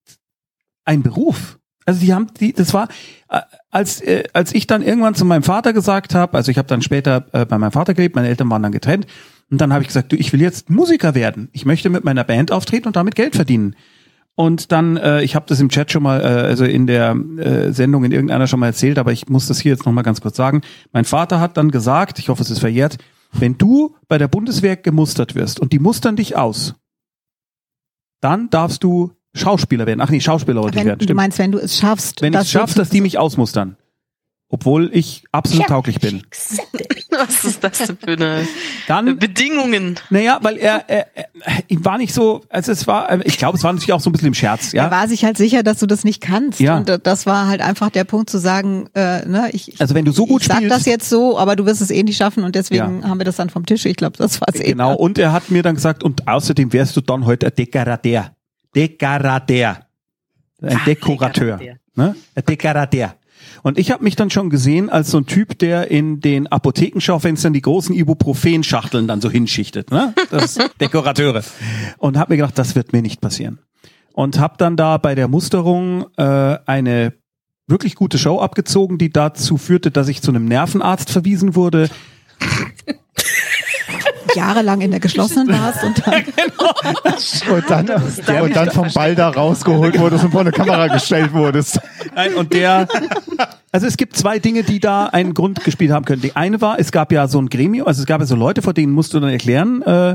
[0.84, 1.59] ein Beruf.
[1.90, 2.86] Also die haben die, das war
[3.30, 3.40] äh,
[3.72, 6.82] als äh, als ich dann irgendwann zu meinem Vater gesagt habe, also ich habe dann
[6.82, 9.08] später äh, bei meinem Vater gelebt, meine Eltern waren dann getrennt
[9.50, 11.48] und dann habe ich gesagt, du, ich will jetzt Musiker werden.
[11.50, 13.74] Ich möchte mit meiner Band auftreten und damit Geld verdienen.
[14.36, 17.72] Und dann, äh, ich habe das im Chat schon mal, äh, also in der äh,
[17.72, 20.20] Sendung in irgendeiner schon mal erzählt, aber ich muss das hier jetzt noch mal ganz
[20.20, 20.60] kurz sagen.
[20.92, 22.98] Mein Vater hat dann gesagt, ich hoffe, es ist verjährt,
[23.32, 26.76] wenn du bei der Bundeswehr gemustert wirst und die mustern dich aus,
[28.20, 30.00] dann darfst du Schauspieler werden.
[30.00, 30.98] Ach nee, Schauspieler wollte ich Wenn, werden.
[30.98, 31.16] du Stimmt.
[31.16, 33.76] meinst, wenn du es schaffst, Wenn ich es schaffe, so dass die mich ausmustern.
[34.52, 36.24] Obwohl ich absolut tauglich bin.
[37.12, 38.48] Was ist das denn für eine
[38.88, 39.94] Dann, Bedingungen?
[40.10, 41.26] naja, weil er, er, er
[41.68, 44.10] ihm war nicht so, also es war, äh, ich glaube, es war natürlich auch so
[44.10, 44.90] ein bisschen im Scherz, Er ja.
[44.90, 46.58] war sich halt sicher, dass du das nicht kannst.
[46.58, 46.78] Ja.
[46.78, 49.94] Und äh, das war halt einfach der Punkt zu sagen, äh, ne, ich, ich Also
[49.94, 52.02] wenn du so gut ich sag spielst- das jetzt so, aber du wirst es eh
[52.02, 53.08] nicht schaffen und deswegen Ja.
[53.08, 53.86] haben wir das dann vom Tisch.
[53.86, 54.64] Ich glaube, das war's eh.
[54.72, 58.32] Genau, und er hat mir dann gesagt, und außerdem wärst du dann heute ein Dekorateur.
[58.74, 59.80] Dekorateur.
[60.62, 61.56] Ein Ah, Dekorateur.
[61.58, 61.76] Dekorateur.
[61.96, 62.16] Ne?
[62.48, 63.14] Dekorateur.
[63.62, 67.52] Und ich habe mich dann schon gesehen als so ein Typ, der in den Apothekenschaufenstern
[67.52, 69.90] die großen Ibuprofen-Schachteln dann so hinschichtet.
[69.90, 70.14] Ne?
[70.30, 71.42] Das Dekorateure.
[71.98, 73.58] Und habe mir gedacht, das wird mir nicht passieren.
[74.12, 77.14] Und habe dann da bei der Musterung äh, eine
[77.66, 81.88] wirklich gute Show abgezogen, die dazu führte, dass ich zu einem Nervenarzt verwiesen wurde,
[84.34, 86.22] Jahrelang in der geschlossenen warst und dann
[87.50, 87.88] Und dann,
[88.42, 91.80] und dann vom Ball da rausgeholt wurdest und vor eine Kamera gestellt wurdest.
[92.14, 92.88] Nein, und der,
[93.72, 96.22] also es gibt zwei Dinge, die da einen Grund gespielt haben können.
[96.22, 98.62] Die eine war, es gab ja so ein Gremium, also es gab ja so Leute,
[98.62, 100.14] vor denen musst du dann erklären, äh,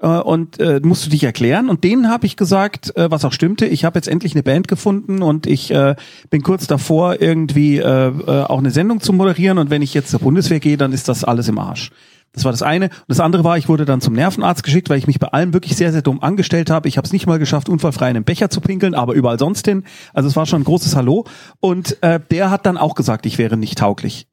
[0.00, 1.68] äh, und äh, musst du dich erklären.
[1.68, 4.68] Und denen habe ich gesagt, äh, was auch stimmte, ich habe jetzt endlich eine Band
[4.68, 5.96] gefunden und ich äh,
[6.30, 9.58] bin kurz davor, irgendwie äh, äh, auch eine Sendung zu moderieren.
[9.58, 11.90] Und wenn ich jetzt zur Bundeswehr gehe, dann ist das alles im Arsch.
[12.36, 12.90] Das war das eine.
[12.90, 15.54] Und das andere war, ich wurde dann zum Nervenarzt geschickt, weil ich mich bei allem
[15.54, 16.86] wirklich sehr, sehr dumm angestellt habe.
[16.86, 19.66] Ich habe es nicht mal geschafft, unfallfrei in einen Becher zu pinkeln, aber überall sonst
[19.66, 19.84] hin.
[20.12, 21.24] Also es war schon ein großes Hallo.
[21.60, 24.28] Und äh, der hat dann auch gesagt, ich wäre nicht tauglich.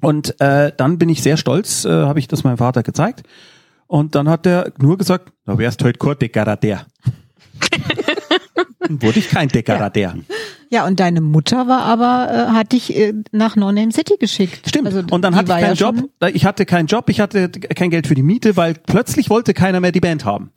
[0.00, 3.22] Und äh, dann bin ich sehr stolz, äh, habe ich das meinem Vater gezeigt.
[3.86, 6.86] Und dann hat er nur gesagt, du wärst heute kein.
[8.80, 10.16] Dann wurde ich kein Dekorateur.
[10.16, 10.34] ja
[10.86, 14.68] und deine Mutter war aber äh, hat dich äh, nach No Name City geschickt.
[14.68, 14.86] Stimmt.
[14.86, 16.10] Also, und dann hatte ich keinen ja Job.
[16.32, 19.80] Ich hatte keinen Job, ich hatte kein Geld für die Miete, weil plötzlich wollte keiner
[19.80, 20.50] mehr die Band haben.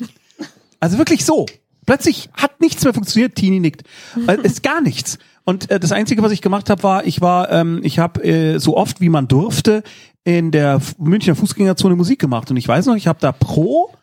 [0.80, 1.48] Also wirklich so.
[1.86, 3.36] Plötzlich hat nichts mehr funktioniert.
[3.36, 3.84] Tini nickt.
[4.28, 5.18] Es ist gar nichts.
[5.46, 8.60] Und äh, das Einzige, was ich gemacht habe, war, ich war, ähm, ich habe äh,
[8.60, 9.84] so oft wie man durfte
[10.24, 12.50] in der Münchner Fußgängerzone Musik gemacht.
[12.52, 13.94] Und ich weiß noch, ich habe da pro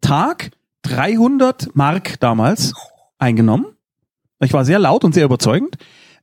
[0.00, 0.50] Tag
[0.82, 2.72] 300 Mark damals
[3.18, 3.66] eingenommen.
[4.44, 5.76] Ich war sehr laut und sehr überzeugend,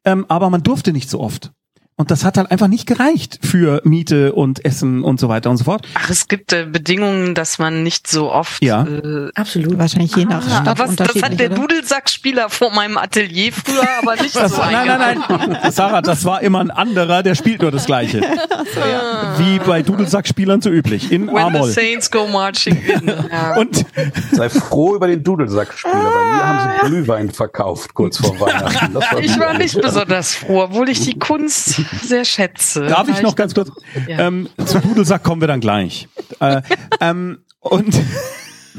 [0.06, 1.52] ähm, aber man durfte nicht so oft.
[1.98, 5.58] Und das hat halt einfach nicht gereicht für Miete und Essen und so weiter und
[5.58, 5.88] so fort.
[5.94, 8.64] Ach, es gibt äh, Bedingungen, dass man nicht so oft.
[8.64, 8.88] Ja.
[8.88, 9.78] Äh, Absolut.
[9.78, 11.50] Wahrscheinlich je nach ah, Stadt was, das hat der?
[11.50, 15.72] Dudelsackspieler vor meinem Atelier früher aber nicht Das, so nein, nein, nein.
[15.72, 18.22] Sarah, das war immer ein anderer, der spielt nur das Gleiche.
[19.38, 21.12] Wie bei Dudelsackspielern so üblich.
[21.12, 21.68] In When A-Moll.
[21.68, 23.08] the Saints go marching in.
[23.32, 23.56] Ja.
[23.58, 23.86] Und
[24.32, 25.94] Sei froh über den Dudelsackspieler.
[25.94, 28.94] Bei mir haben sie Glühwein verkauft kurz vor Weihnachten.
[28.94, 32.86] Das ich war nicht besonders froh, obwohl ich die Kunst sehr schätze.
[32.88, 33.72] darf ich noch ganz kurz?
[34.08, 34.28] Ja.
[34.28, 36.08] Ähm, zu Dudelsack kommen wir dann gleich.
[36.40, 36.62] Äh,
[37.00, 38.00] ähm, und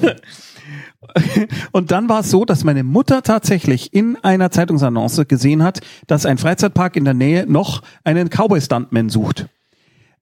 [1.72, 6.26] und dann war es so, dass meine Mutter tatsächlich in einer Zeitungsannonce gesehen hat, dass
[6.26, 9.46] ein Freizeitpark in der Nähe noch einen Cowboy-Stuntman sucht,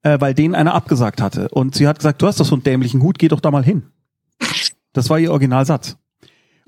[0.02, 1.48] äh, weil den einer abgesagt hatte.
[1.48, 3.64] Und sie hat gesagt, du hast doch so einen dämlichen Hut, geh doch da mal
[3.64, 3.84] hin.
[4.92, 5.96] Das war ihr Originalsatz.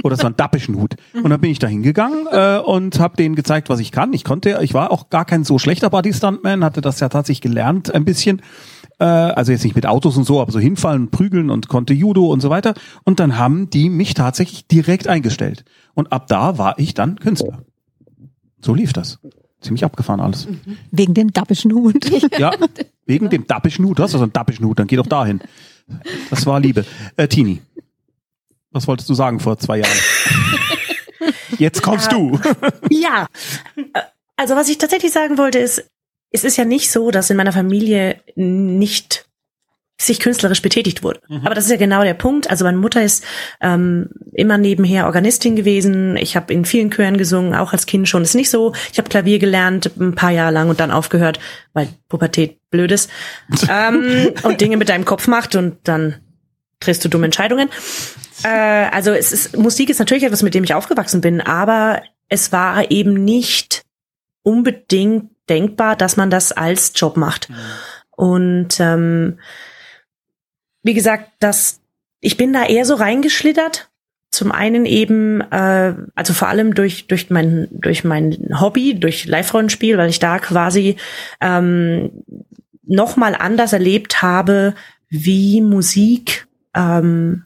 [0.02, 0.96] Oder es war ein dappischen Hut.
[1.14, 4.12] Und dann bin ich da hingegangen äh, und habe denen gezeigt, was ich kann.
[4.12, 7.94] Ich konnte, ich war auch gar kein so schlechter Body-Stuntman, hatte das ja tatsächlich gelernt
[7.94, 8.42] ein bisschen.
[8.98, 12.26] Äh, also jetzt nicht mit Autos und so, aber so hinfallen, prügeln und konnte Judo
[12.26, 12.74] und so weiter.
[13.04, 15.64] Und dann haben die mich tatsächlich direkt eingestellt.
[15.94, 17.64] Und ab da war ich dann Künstler.
[18.60, 19.18] So lief das.
[19.60, 20.48] Ziemlich abgefahren alles.
[20.90, 22.10] Wegen dem dappischen Hut.
[22.38, 22.52] Ja,
[23.06, 23.98] wegen dem dappischen Hut.
[23.98, 25.40] Du hast also einen dappischen Hut, dann geh doch dahin.
[26.30, 26.84] Das war Liebe.
[27.16, 27.60] Äh, Tini,
[28.72, 29.98] was wolltest du sagen vor zwei Jahren?
[31.58, 32.38] Jetzt kommst du.
[32.90, 33.26] Ja.
[34.36, 35.88] Also was ich tatsächlich sagen wollte ist,
[36.30, 39.26] es ist ja nicht so, dass in meiner Familie nicht
[40.00, 41.20] sich künstlerisch betätigt wurde.
[41.44, 42.50] Aber das ist ja genau der Punkt.
[42.50, 43.24] Also meine Mutter ist
[43.60, 46.16] ähm, immer nebenher Organistin gewesen.
[46.16, 48.22] Ich habe in vielen Chören gesungen, auch als Kind schon.
[48.22, 48.72] ist nicht so.
[48.90, 51.38] Ich habe Klavier gelernt ein paar Jahre lang und dann aufgehört,
[51.72, 53.10] weil Pubertät blöd ist
[53.68, 56.16] ähm, und Dinge mit deinem Kopf macht und dann
[56.82, 57.68] triffst du dumme Entscheidungen.
[58.44, 62.52] Äh, also es ist Musik ist natürlich etwas, mit dem ich aufgewachsen bin, aber es
[62.52, 63.84] war eben nicht
[64.42, 67.48] unbedingt denkbar, dass man das als Job macht.
[68.10, 69.38] Und ähm,
[70.82, 71.80] wie gesagt, das,
[72.20, 73.88] ich bin da eher so reingeschlittert.
[74.30, 79.98] Zum einen eben, äh, also vor allem durch durch mein durch mein Hobby, durch Live-Rollenspiel,
[79.98, 80.96] weil ich da quasi
[81.40, 82.24] ähm,
[82.82, 84.74] noch mal anders erlebt habe,
[85.10, 87.44] wie Musik ähm,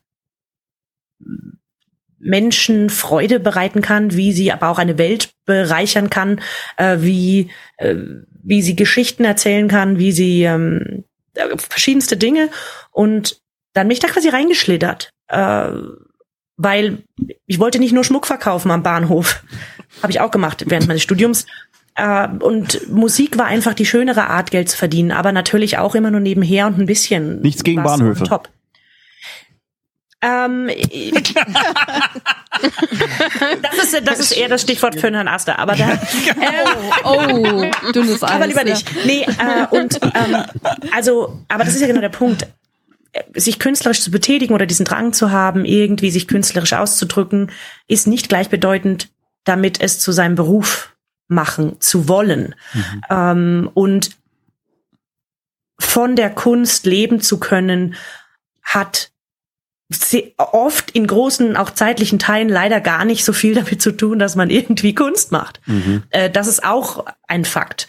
[2.18, 6.40] Menschen Freude bereiten kann, wie sie aber auch eine Welt bereichern kann,
[6.76, 7.96] äh, wie äh,
[8.42, 11.04] wie sie Geschichten erzählen kann, wie sie ähm,
[11.34, 12.50] äh, verschiedenste Dinge
[12.90, 13.40] und
[13.76, 15.68] dann bin ich da quasi reingeschlittert, äh,
[16.56, 17.02] weil
[17.46, 19.44] ich wollte nicht nur Schmuck verkaufen am Bahnhof,
[20.02, 21.46] habe ich auch gemacht während meines Studiums.
[21.94, 26.10] Äh, und Musik war einfach die schönere Art, Geld zu verdienen, aber natürlich auch immer
[26.10, 27.40] nur nebenher und ein bisschen.
[27.40, 28.24] Nichts gegen Bahnhöfe.
[28.24, 28.48] Top.
[30.22, 30.70] Ähm,
[33.62, 36.00] das, ist, das ist eher das Stichwort für Herrn Aster, aber da,
[37.04, 38.30] Oh, dünnes Eis.
[38.30, 38.72] aber lieber ja.
[38.72, 38.88] nicht.
[39.04, 40.44] Nee, äh, und ähm,
[40.92, 42.46] also, aber das ist ja genau der Punkt.
[43.34, 47.50] Sich künstlerisch zu betätigen oder diesen Drang zu haben, irgendwie sich künstlerisch auszudrücken,
[47.86, 49.08] ist nicht gleichbedeutend,
[49.44, 50.94] damit es zu seinem Beruf
[51.28, 52.54] machen zu wollen.
[53.10, 54.10] Ähm, und
[55.78, 57.94] von der Kunst leben zu können,
[58.62, 59.10] hat
[60.36, 64.36] oft in großen, auch zeitlichen Teilen leider gar nicht so viel damit zu tun, dass
[64.36, 65.60] man irgendwie Kunst macht.
[66.10, 67.88] Äh, das ist auch ein Fakt.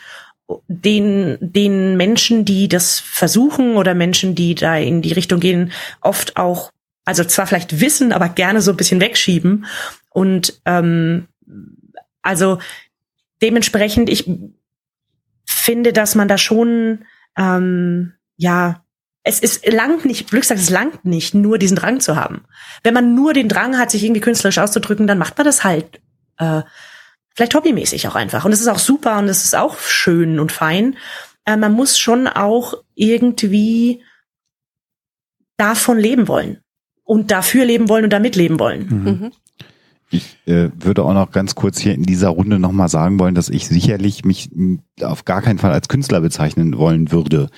[0.68, 6.38] Den, den Menschen, die das versuchen oder Menschen, die da in die Richtung gehen, oft
[6.38, 6.72] auch,
[7.04, 9.66] also zwar vielleicht wissen, aber gerne so ein bisschen wegschieben.
[10.10, 11.28] Und ähm,
[12.22, 12.60] also
[13.42, 14.30] dementsprechend, ich
[15.46, 17.06] finde, dass man da schon,
[17.38, 18.86] ähm, ja,
[19.28, 22.46] es ist langt nicht, Glück sagt, es langt nicht, nur diesen Drang zu haben.
[22.84, 26.02] Wenn man nur den Drang hat, sich irgendwie künstlerisch auszudrücken, dann macht man das halt
[26.38, 26.62] äh,
[27.36, 28.46] vielleicht hobbymäßig auch einfach.
[28.46, 30.98] Und es ist auch super und es ist auch schön und fein.
[31.46, 34.04] Äh, man muss schon auch irgendwie
[35.58, 36.62] davon leben wollen.
[37.04, 38.88] Und dafür leben wollen und damit leben wollen.
[38.90, 39.32] Mhm.
[40.10, 43.50] Ich äh, würde auch noch ganz kurz hier in dieser Runde nochmal sagen wollen, dass
[43.50, 44.50] ich sicherlich mich
[45.02, 47.50] auf gar keinen Fall als Künstler bezeichnen wollen würde.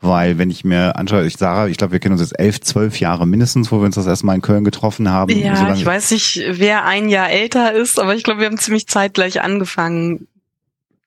[0.00, 2.98] Weil wenn ich mir anschaue, ich Sarah, ich glaube, wir kennen uns jetzt elf, zwölf
[2.98, 5.30] Jahre mindestens, wo wir uns das erste Mal in Köln getroffen haben.
[5.38, 8.86] Ja, ich weiß nicht, wer ein Jahr älter ist, aber ich glaube, wir haben ziemlich
[8.86, 10.28] zeitgleich angefangen.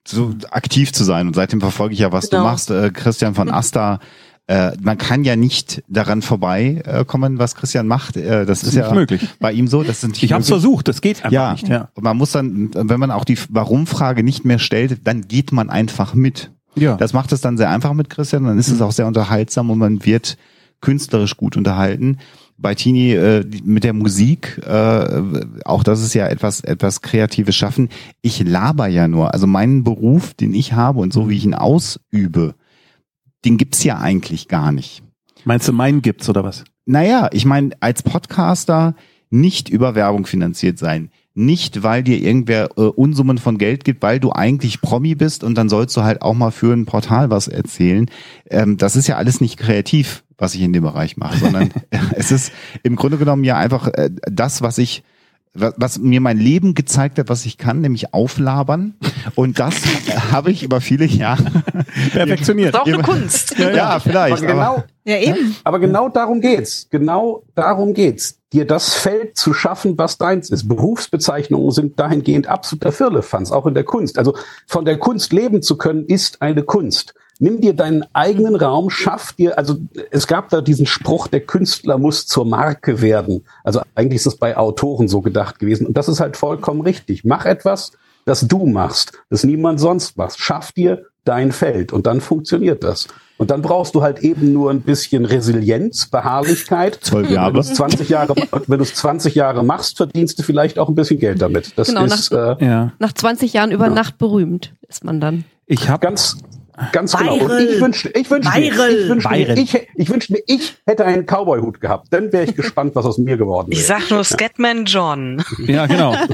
[0.08, 1.26] so aktiv zu sein.
[1.28, 2.44] Und seitdem verfolge ich ja, was Genau.
[2.44, 2.70] du machst.
[2.70, 4.00] Äh, Christian von Asta,
[4.48, 8.18] äh, man kann ja nicht daran vorbei äh, kommen, was Christian macht.
[8.18, 9.28] Äh, das, ist nicht ja möglich.
[9.40, 9.84] bei ihm so.
[9.84, 11.68] Das ist nicht Ich habe es versucht, das geht einfach Ja, nicht.
[11.68, 11.90] Ja.
[11.94, 15.70] Und man muss dann, wenn man auch die Warum-Frage nicht mehr stellt, dann geht man
[15.70, 16.52] einfach mit.
[16.76, 16.96] Ja.
[16.96, 19.78] Das macht es dann sehr einfach mit Christian, dann ist es auch sehr unterhaltsam und
[19.78, 20.38] man wird
[20.82, 22.18] künstlerisch gut unterhalten.
[22.58, 25.22] bei Tini äh, mit der Musik, äh,
[25.66, 27.90] auch das ist ja etwas, etwas kreatives Schaffen.
[28.22, 29.34] Ich laber ja nur.
[29.34, 32.56] Also meinen Beruf, den ich habe und so wie ich ihn ausübe,
[33.46, 35.04] den gibt's ja eigentlich gar nicht.
[35.44, 36.64] Meinst du, meinen gibt's oder was?
[36.86, 38.96] Naja, ich meine, als Podcaster
[39.30, 41.10] nicht über Werbung finanziert sein.
[41.34, 45.56] Nicht, weil dir irgendwer äh, Unsummen von Geld gibt, weil du eigentlich Promi bist und
[45.56, 48.08] dann sollst du halt auch mal für ein Portal was erzählen.
[48.50, 51.72] Ähm, das ist ja alles nicht kreativ, was ich in dem Bereich mache, sondern
[52.16, 52.52] es ist
[52.84, 55.04] im Grunde genommen ja einfach äh, das, was ich
[55.54, 58.96] was, mir mein Leben gezeigt hat, was ich kann, nämlich auflabern.
[59.36, 59.76] Und das
[60.32, 61.44] habe ich über viele Jahre
[62.14, 62.74] Perfektioniert.
[62.74, 63.58] ist auch eine Kunst.
[63.58, 64.38] Ja, ja vielleicht.
[64.38, 65.56] Aber genau, aber- Ja, eben.
[65.64, 66.88] aber genau darum geht's.
[66.90, 68.38] Genau darum geht's.
[68.54, 70.68] Dir das Feld zu schaffen, was deins ist.
[70.68, 74.18] Berufsbezeichnungen sind dahingehend absoluter Firlefanz, auch in der Kunst.
[74.18, 74.36] Also
[74.68, 77.14] von der Kunst leben zu können, ist eine Kunst.
[77.42, 79.76] Nimm dir deinen eigenen Raum, schaff dir, also
[80.12, 83.44] es gab da diesen Spruch, der Künstler muss zur Marke werden.
[83.64, 85.88] Also eigentlich ist das bei Autoren so gedacht gewesen.
[85.88, 87.26] Und das ist halt vollkommen richtig.
[87.26, 87.94] Mach etwas,
[88.26, 90.40] das du machst, das niemand sonst macht.
[90.40, 93.08] Schaff dir dein Feld und dann funktioniert das.
[93.38, 97.00] Und dann brauchst du halt eben nur ein bisschen Resilienz, Beharrlichkeit.
[97.02, 97.58] Zwölf Wenn du Jahre.
[97.60, 98.36] es 20 Jahre,
[98.68, 101.74] wenn du es 20 Jahre machst, verdienst du vielleicht auch ein bisschen Geld damit.
[101.76, 102.94] Das Genau, ist äh, Ja.
[103.00, 105.44] Nach 20 Jahren über Nacht berühmt ist man dann.
[105.66, 106.38] Ich habe ganz,
[106.92, 107.34] ganz genau.
[107.36, 107.64] Und Viral.
[107.66, 108.92] ich wünschte, ich wünschte, mir, Viral.
[108.94, 109.58] ich wünschte, mir, Viral.
[109.58, 112.08] ich, ich wünschte mir, ich hätte einen Cowboy-Hut gehabt.
[112.12, 114.00] Dann wäre ich gespannt, was aus mir geworden Ich wäre.
[114.02, 115.44] sag nur Scatman John.
[115.66, 116.14] ja genau.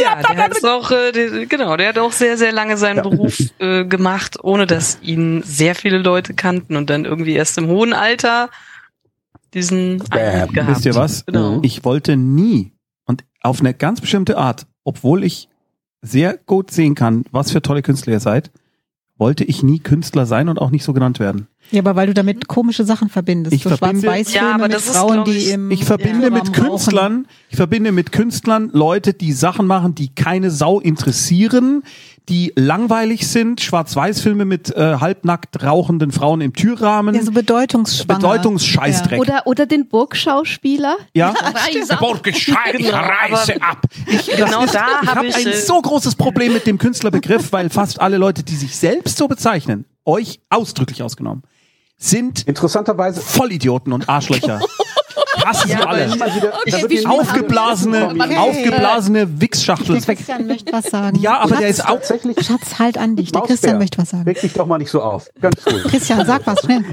[0.00, 3.38] Ja, der hat auch, äh, der, genau, der hat auch sehr, sehr lange seinen Beruf
[3.58, 7.92] äh, gemacht, ohne dass ihn sehr viele Leute kannten und dann irgendwie erst im hohen
[7.92, 8.48] Alter
[9.52, 10.70] diesen Einblick gehabt.
[10.76, 11.26] Wisst ihr was?
[11.26, 11.58] Genau.
[11.62, 12.72] Ich wollte nie
[13.06, 15.48] und auf eine ganz bestimmte Art, obwohl ich
[16.02, 18.50] sehr gut sehen kann, was für tolle Künstler ihr seid,
[19.20, 21.46] wollte ich nie Künstler sein und auch nicht so genannt werden.
[21.70, 23.54] Ja, aber weil du damit komische Sachen verbindest.
[23.54, 26.30] Ich so verbinde- Ja, aber mit das ist, Frauen, die ich- im Ich verbinde ja.
[26.30, 26.52] mit.
[26.52, 31.82] Künstlern, ich verbinde mit Künstlern Leute, die Sachen machen, die keine Sau interessieren,
[32.30, 38.20] die langweilig sind, Schwarz-Weiß-Filme mit äh, halbnackt rauchenden Frauen im Türrahmen, Ja, so bedeutungsschwanger.
[38.20, 39.20] Bedeutungsscheißdreck.
[39.20, 40.96] Oder, oder den Burgschauspieler.
[41.12, 41.30] ja.
[41.64, 42.00] Reise ab.
[42.76, 43.82] Genau, aber- ab.
[44.06, 46.78] Ich, Genau ist, da ich hab habe ich, ein äh, so großes Problem mit dem
[46.78, 51.42] Künstlerbegriff, weil fast alle Leute, die sich selbst so bezeichnen, euch ausdrücklich ausgenommen,
[51.96, 54.60] sind Interessanterweise, Vollidioten und Arschlöcher.
[55.44, 56.12] Hassen sie alle.
[56.12, 58.36] wieder, immer Aufgeblasene, Okay.
[58.36, 60.00] aufgeblasene Wichsschachtel.
[60.00, 61.18] Der Christian möchte was sagen.
[61.20, 61.88] Ja, aber der Schatz, ist auch.
[61.94, 62.36] tatsächlich.
[62.46, 63.32] Schatz, halt an dich.
[63.32, 64.24] Der Christian möchte was sagen.
[64.24, 65.28] Reg dich doch mal nicht so auf.
[65.40, 65.82] Ganz ruhig.
[65.84, 66.84] Christian, sag was schnell.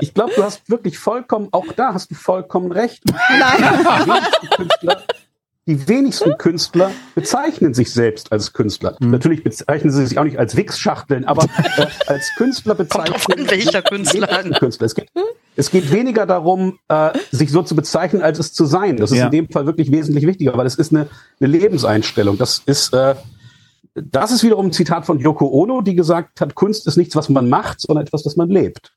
[0.00, 3.02] Ich glaube, du hast wirklich vollkommen, auch da hast du vollkommen recht.
[3.38, 3.64] Nein.
[3.68, 4.18] Die
[4.48, 5.02] wenigsten Künstler,
[5.66, 8.96] die wenigsten Künstler bezeichnen sich selbst als Künstler.
[9.00, 9.10] Hm.
[9.10, 11.44] Natürlich bezeichnen sie sich auch nicht als Wichsschachteln, aber
[11.76, 14.26] äh, als Künstler bezeichnen drauf an, welcher Künstler.
[14.58, 14.86] Künstler.
[14.86, 15.08] Es geht,
[15.56, 18.96] es geht weniger darum, äh, sich so zu bezeichnen, als es zu sein.
[18.98, 19.24] Das ist Ja.
[19.26, 21.08] in dem Fall wirklich wesentlich wichtiger, weil es ist eine,
[21.40, 22.38] eine Lebenseinstellung.
[22.38, 23.14] Das ist äh,
[23.94, 27.30] das ist wiederum ein Zitat von Yoko Ono, die gesagt hat, Kunst ist nichts, was
[27.30, 28.92] man macht, sondern etwas, das man lebt.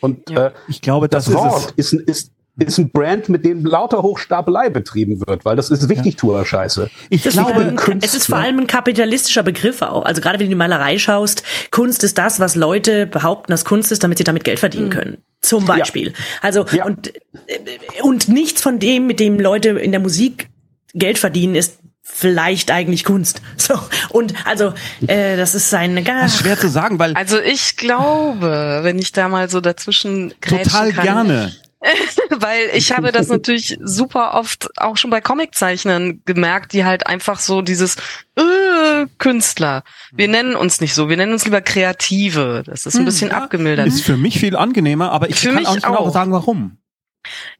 [0.00, 0.46] Und Ja.
[0.46, 1.86] äh, Ich glaube, das, das, ist Wort es.
[1.86, 5.88] ist, ein- ist, ist ein Brand, mit dem lauter Hochstapelei betrieben wird, weil das ist
[5.88, 6.88] Wichtigtuer-Scheiße.
[7.10, 7.60] Ich Das ist glaube,
[7.90, 10.04] ein, es ist vor allem ein kapitalistischer Begriff auch.
[10.04, 11.42] Also gerade wenn du in die Malerei schaust,
[11.72, 15.18] Kunst ist das, was Leute behaupten, dass Kunst ist, damit sie damit Geld verdienen können.
[15.44, 16.12] Zum Beispiel.
[16.40, 16.84] Also Ja.
[16.86, 17.08] und
[17.46, 20.48] äh, und nichts von dem, mit dem Leute in der Musik
[20.94, 23.40] Geld verdienen, ist vielleicht eigentlich Kunst.
[23.56, 23.78] So
[24.10, 24.74] und also
[25.06, 29.12] äh, das ist eine das ganz schwer zu sagen, weil Also ich glaube, wenn ich
[29.12, 31.52] da mal so dazwischen total kann, gerne.
[32.30, 37.38] weil ich habe das natürlich super oft auch schon bei Comiczeichnern gemerkt, die halt einfach
[37.38, 37.96] so dieses
[38.36, 39.84] äh, Künstler.
[40.12, 42.62] Wir nennen uns nicht so, wir nennen uns lieber Kreative.
[42.66, 43.86] Das ist ein bisschen abgemildert.
[43.86, 46.12] Ist für mich viel angenehmer, aber ich Für kann auch nicht genau auch.
[46.12, 46.78] sagen, warum.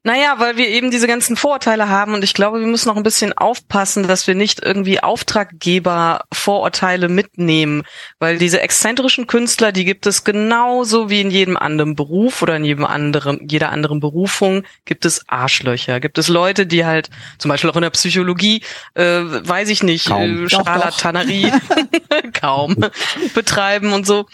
[0.03, 3.03] Naja, weil wir eben diese ganzen Vorurteile haben und ich glaube, wir müssen noch ein
[3.03, 7.83] bisschen aufpassen, dass wir nicht irgendwie Auftraggeber Vorurteile mitnehmen,
[8.19, 12.65] weil diese exzentrischen Künstler, die gibt es genauso wie in jedem anderen Beruf oder in
[12.65, 17.09] jedem anderen, jeder anderen Berufung gibt es Arschlöcher, gibt es Leute, die halt
[17.39, 18.63] zum Beispiel auch in der Psychologie,
[18.95, 20.45] äh, weiß ich nicht, Kaum.
[20.45, 21.53] äh, Scharlatanerie
[22.41, 22.77] kaum
[23.35, 24.27] betreiben und so.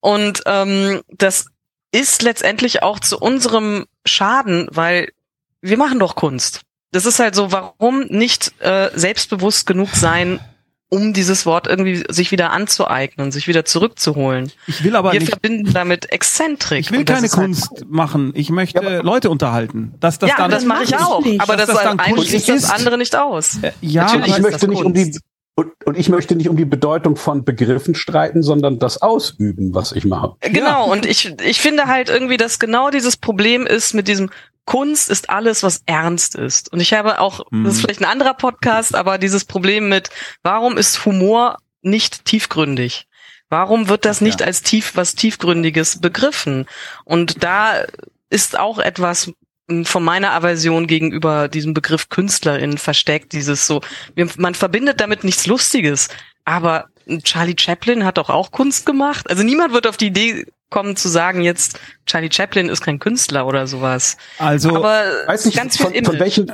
[0.00, 1.46] Und ähm, das
[1.92, 5.12] ist letztendlich auch zu unserem Schaden, weil
[5.60, 6.62] wir machen doch Kunst.
[6.90, 10.40] Das ist halt so, warum nicht äh, selbstbewusst genug sein,
[10.88, 14.52] um dieses Wort irgendwie sich wieder anzueignen, sich wieder zurückzuholen.
[14.66, 15.30] Ich will aber wir nicht.
[15.30, 16.80] verbinden damit Exzentrik.
[16.80, 18.32] Ich will keine ist halt- Kunst machen.
[18.34, 19.94] Ich möchte Leute unterhalten.
[20.00, 21.24] Dass das ja, dann das mache ich mach ich auch.
[21.24, 21.40] nicht.
[21.40, 22.70] Aber Dass das, das dann Kunst schließt das ist.
[22.70, 23.56] andere nicht aus.
[23.62, 25.18] Äh, ja, Natürlich ich ist möchte nicht um die.
[25.54, 29.92] Und, und ich möchte nicht um die Bedeutung von Begriffen streiten, sondern das Ausüben, was
[29.92, 30.34] ich mache.
[30.40, 34.30] Genau, und ich, ich finde halt irgendwie, dass genau dieses Problem ist mit diesem
[34.64, 36.72] Kunst ist alles, was ernst ist.
[36.72, 37.80] Und ich habe auch, das ist Mhm.
[37.82, 40.08] vielleicht ein anderer Podcast, aber dieses Problem mit,
[40.42, 43.06] warum ist Humor nicht tiefgründig?
[43.50, 44.46] Warum wird das nicht Ja.
[44.46, 46.66] als tief, was tiefgründiges begriffen?
[47.04, 47.82] Und da
[48.30, 49.32] ist auch etwas
[49.84, 53.80] von meiner Aversion gegenüber diesem Begriff Künstlerin versteckt, dieses so,
[54.36, 56.08] man verbindet damit nichts Lustiges,
[56.44, 56.86] aber
[57.22, 59.28] Charlie Chaplin hat doch auch Kunst gemacht.
[59.30, 63.46] Also niemand wird auf die Idee kommen zu sagen jetzt, Charlie Chaplin ist kein Künstler
[63.46, 64.16] oder sowas.
[64.38, 66.20] Also, Aber Weiß nicht, ganz viel von, von Image.
[66.20, 66.52] welchen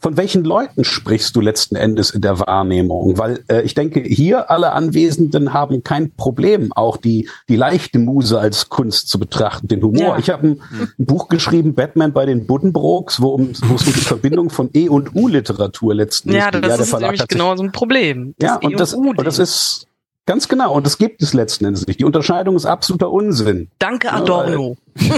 [0.00, 3.18] von welchen Leuten sprichst du letzten Endes in der Wahrnehmung?
[3.18, 8.40] Weil äh, ich denke, hier alle Anwesenden haben kein Problem, auch die, die leichte Muse
[8.40, 10.00] als Kunst zu betrachten, den Humor.
[10.14, 10.18] Ja.
[10.18, 10.62] Ich habe ein,
[10.98, 14.70] ein Buch geschrieben, Batman bei den Buddenbrooks, wo, um, wo es um die Verbindung von
[14.72, 16.86] E- und U-Literatur letzten ja, Endes das geht.
[16.86, 18.34] ist nämlich hat sich- genau so ein Problem.
[18.40, 19.08] Ja, Das E und das, EU-Ding.
[19.18, 19.86] und das ist
[20.30, 21.98] ganz genau, und das gibt es letzten Endes nicht.
[21.98, 23.68] Die Unterscheidung ist absoluter Unsinn.
[23.80, 24.76] Danke Adorno.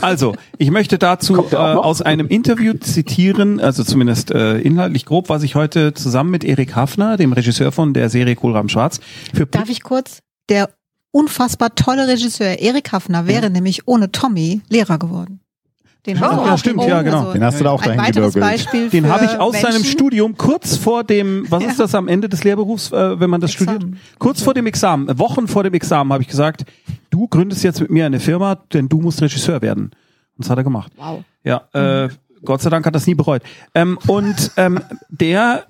[0.00, 5.42] Also, ich möchte dazu äh, aus einem Interview zitieren, also zumindest äh, inhaltlich grob, was
[5.42, 9.00] ich heute zusammen mit Erik Hafner, dem Regisseur von der Serie Kohlraben Schwarz,
[9.34, 10.20] für Darf ich kurz?
[10.48, 10.70] Der
[11.10, 15.40] unfassbar tolle Regisseur Erik Hafner wäre nämlich ohne Tommy Lehrer geworden.
[16.06, 17.18] Den hast Oh, du ja, auch stimmt, im ja, genau.
[17.20, 18.52] also Den hast du da auch ein dahin weiteres gewürgelt.
[18.52, 19.84] Beispiel den habe ich aus seinem Menschen.
[19.90, 23.52] Studium kurz vor dem, was ist das am Ende des Lehrberufs, äh, wenn man das
[23.52, 23.80] Examen.
[23.80, 23.98] studiert?
[24.18, 26.64] Kurz vor dem Examen, äh, Wochen vor dem Examen habe ich gesagt,
[27.10, 29.84] du gründest jetzt mit mir eine Firma, denn du musst Regisseur werden.
[30.36, 30.92] Und das hat er gemacht.
[30.96, 31.24] Wow.
[31.42, 32.08] Ja, äh,
[32.44, 33.42] Gott sei Dank hat das nie bereut.
[33.74, 35.64] Ähm, und ähm, der,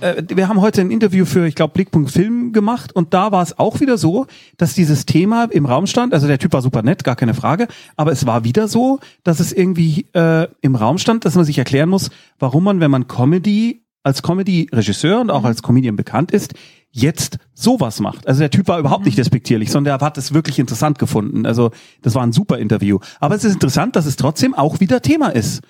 [0.00, 3.42] äh, wir haben heute ein Interview für, ich glaube, Blickpunkt Film gemacht und da war
[3.42, 4.26] es auch wieder so,
[4.56, 6.14] dass dieses Thema im Raum stand.
[6.14, 7.66] Also der Typ war super nett, gar keine Frage,
[7.96, 11.58] aber es war wieder so, dass es irgendwie äh, im Raum stand, dass man sich
[11.58, 16.54] erklären muss, warum man, wenn man Comedy als Comedy-Regisseur und auch als Comedian bekannt ist,
[16.90, 18.26] jetzt sowas macht.
[18.26, 21.46] Also der Typ war überhaupt nicht despektierlich, sondern er hat es wirklich interessant gefunden.
[21.46, 21.70] Also
[22.02, 22.98] das war ein super Interview.
[23.20, 25.62] Aber es ist interessant, dass es trotzdem auch wieder Thema ist.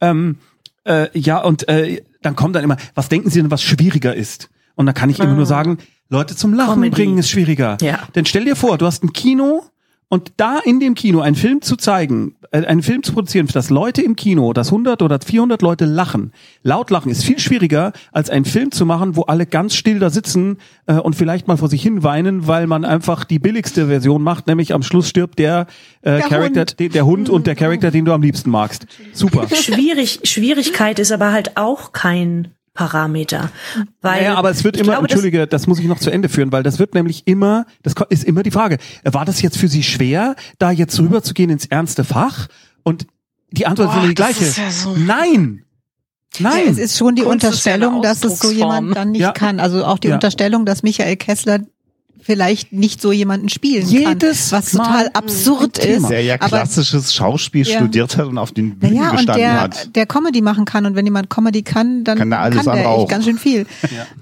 [0.00, 0.36] Ähm,
[0.84, 4.50] äh, ja, und äh, dann kommt dann immer, was denken Sie denn, was schwieriger ist?
[4.74, 6.90] Und dann kann ich immer nur sagen, Leute zum Lachen Comedy.
[6.94, 7.76] bringen ist schwieriger.
[7.80, 8.00] Ja.
[8.14, 9.64] Denn stell dir vor, du hast ein Kino
[10.10, 13.68] und da in dem Kino einen Film zu zeigen, äh, einen Film zu produzieren, dass
[13.68, 16.32] Leute im Kino, dass 100 oder 400 Leute lachen.
[16.62, 20.08] Laut lachen ist viel schwieriger, als einen Film zu machen, wo alle ganz still da
[20.08, 24.22] sitzen äh, und vielleicht mal vor sich hin weinen, weil man einfach die billigste Version
[24.22, 25.66] macht, nämlich am Schluss stirbt der,
[26.00, 26.80] äh, Der Charakter, Hund.
[26.80, 28.86] der, der Hund und der Charakter, den du am liebsten magst.
[29.12, 29.46] Super.
[29.54, 32.48] Schwierig, Schwierigkeit ist aber halt auch kein
[32.78, 33.50] Parameter.
[34.02, 36.28] Weil Naja, aber es wird immer, glaube, das- entschuldige, das, muss ich noch zu Ende
[36.28, 39.66] führen, weil das wird nämlich immer, das ist immer die Frage, war das jetzt für
[39.68, 42.46] Sie schwer, da jetzt rüber zu gehen ins ernste Fach?
[42.84, 43.06] Und
[43.50, 44.44] die Antwort ist Boah, immer die das gleiche.
[44.44, 45.64] ist ja so- Nein!
[46.38, 46.68] Nein!
[46.68, 49.32] Es ist schon die Kunst ist ja Unterstellung, dass es so jemand dann nicht Ja.
[49.32, 49.58] kann.
[49.58, 50.14] Also auch die Ja.
[50.14, 51.60] Unterstellung, dass Michael Kessler
[52.20, 56.08] vielleicht nicht so jemanden spielen Jedes kann, was Mal total absurd ist.
[56.08, 57.76] Der ja Aber- klassisches Schauspiel Ja.
[57.78, 59.96] studiert hat und auf den Bühnen Naja, und gestanden der, hat.
[59.96, 62.72] der Comedy machen kann und wenn jemand Comedy kann, dann Kann kann, er alles der
[62.72, 63.08] andere echt auch.
[63.08, 63.66] ganz schön viel.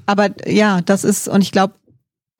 [0.06, 1.74] Aber ja, das ist, und ich glaube,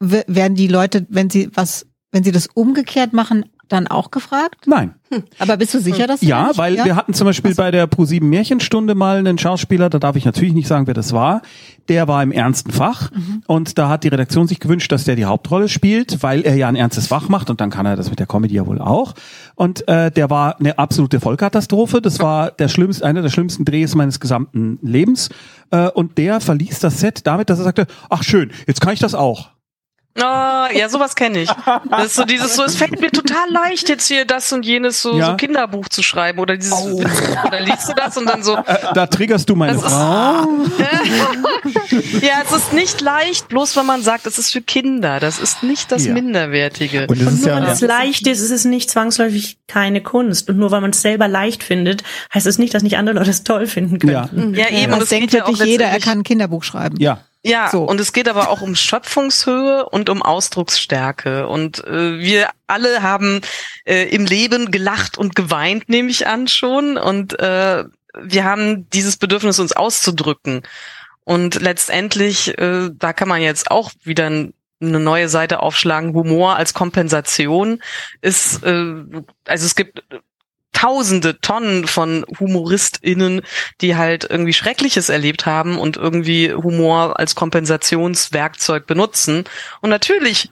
[0.01, 4.67] werden die Leute, wenn sie was, wenn sie das umgekehrt machen, dann auch gefragt?
[4.67, 4.95] Nein.
[5.39, 8.25] Aber bist du sicher, dass sie Ja, weil wir hatten zum Beispiel bei der Pro7
[8.25, 11.43] Märchenstunde mal einen Schauspieler, da darf ich natürlich nicht sagen, wer das war,
[11.89, 13.43] der war im ernsten Fach Mhm.
[13.47, 16.69] und da hat die Redaktion sich gewünscht, dass der die Hauptrolle spielt, weil er ja
[16.69, 19.15] ein ernstes Fach macht und dann kann er das mit der Comedy ja wohl auch.
[19.55, 23.95] Und äh, der war eine absolute Vollkatastrophe, das war der schlimmste, einer der schlimmsten Drehs
[23.95, 25.29] meines gesamten Lebens
[25.71, 29.01] äh, und der verließ das Set damit, dass er sagte, ach schön, jetzt kann ich
[29.01, 29.51] das auch.
[30.19, 31.51] Oh, ja, sowas kenne ich.
[31.91, 35.03] Das ist so dieses so, es fällt mir total leicht, jetzt hier das und jenes
[35.03, 35.27] so, Ja.
[35.33, 38.57] so Kinderbuch zu schreiben oder dieses oder liest du das und dann so.
[38.57, 40.49] Äh, da triggerst du meine Das ist- Frau.
[42.23, 45.21] Ja, es ist nicht leicht, bloß wenn man sagt, es ist für Kinder.
[45.21, 46.15] Das ist nicht das Ja.
[46.15, 47.07] Minderwertige.
[47.09, 50.49] Und es ist nur ja, weil es leicht ist, ist es nicht zwangsläufig keine Kunst.
[50.49, 52.03] Und nur weil man es selber leicht findet,
[52.35, 54.55] heißt es nicht, dass nicht andere Leute es toll finden können.
[54.55, 54.93] Ja, ja, eben.
[54.93, 56.97] Und das es denkt ja auch wirklich jeder, er kann ein Kinderbuch schreiben.
[56.99, 57.19] ja.
[57.47, 57.85] Ja, So.
[57.85, 61.47] und es geht aber auch um Schöpfungshöhe und um Ausdrucksstärke.
[61.47, 63.41] Und äh, wir alle haben
[63.85, 66.97] äh, im Leben gelacht und geweint, nehme ich an schon.
[66.97, 67.85] Und äh,
[68.21, 70.63] wir haben dieses Bedürfnis, uns auszudrücken.
[71.23, 76.13] Und letztendlich, äh, da kann man jetzt auch wieder ein eine neue Seite aufschlagen.
[76.13, 77.81] Humor als Kompensation
[78.21, 79.05] ist, äh,
[79.47, 80.05] also es gibt
[80.77, 83.41] tausende Tonnen von HumoristInnen,
[83.81, 89.45] die halt irgendwie Schreckliches erlebt haben und irgendwie Humor als Kompensationswerkzeug benutzen.
[89.81, 90.51] Und natürlich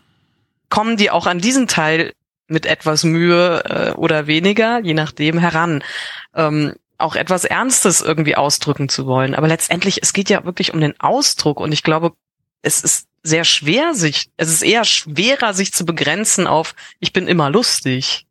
[0.71, 2.15] kommen die auch an diesen Teil
[2.49, 5.85] mit etwas Mühe äh, oder weniger, je nachdem, heran.
[6.35, 9.35] Ähm, auch etwas Ernstes irgendwie ausdrücken zu wollen.
[9.35, 12.13] Aber letztendlich, es geht ja wirklich um den Ausdruck und ich glaube,
[12.63, 17.29] es ist sehr schwer, sich, es ist eher schwerer, sich zu begrenzen auf, ich bin
[17.29, 18.27] immer lustig.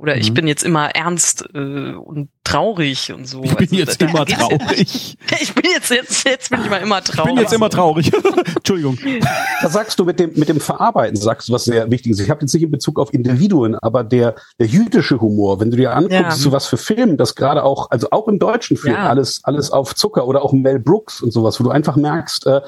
[0.00, 0.34] Oder ich Mhm.
[0.34, 3.42] bin jetzt immer ernst äh, und traurig und so.
[3.42, 5.18] Ich bin Also, jetzt da- immer traurig.
[5.40, 7.34] Ich bin jetzt, jetzt, jetzt bin ich mal immer Ich traurig.
[7.34, 8.12] bin jetzt immer traurig.
[8.56, 8.96] Entschuldigung.
[9.60, 12.20] Da sagst du mit dem, mit dem Verarbeiten, sagst du was sehr Wichtiges.
[12.20, 15.76] Ich habe jetzt nicht in Bezug auf Individuen, aber der, der jüdische Humor, wenn du
[15.76, 16.30] dir anguckst, Ja.
[16.30, 19.08] zu was für Filmen das gerade auch, also auch im Deutschen führt, Ja.
[19.08, 22.60] alles, alles auf Zucker oder auch Mel Brooks und sowas, wo du einfach merkst, äh,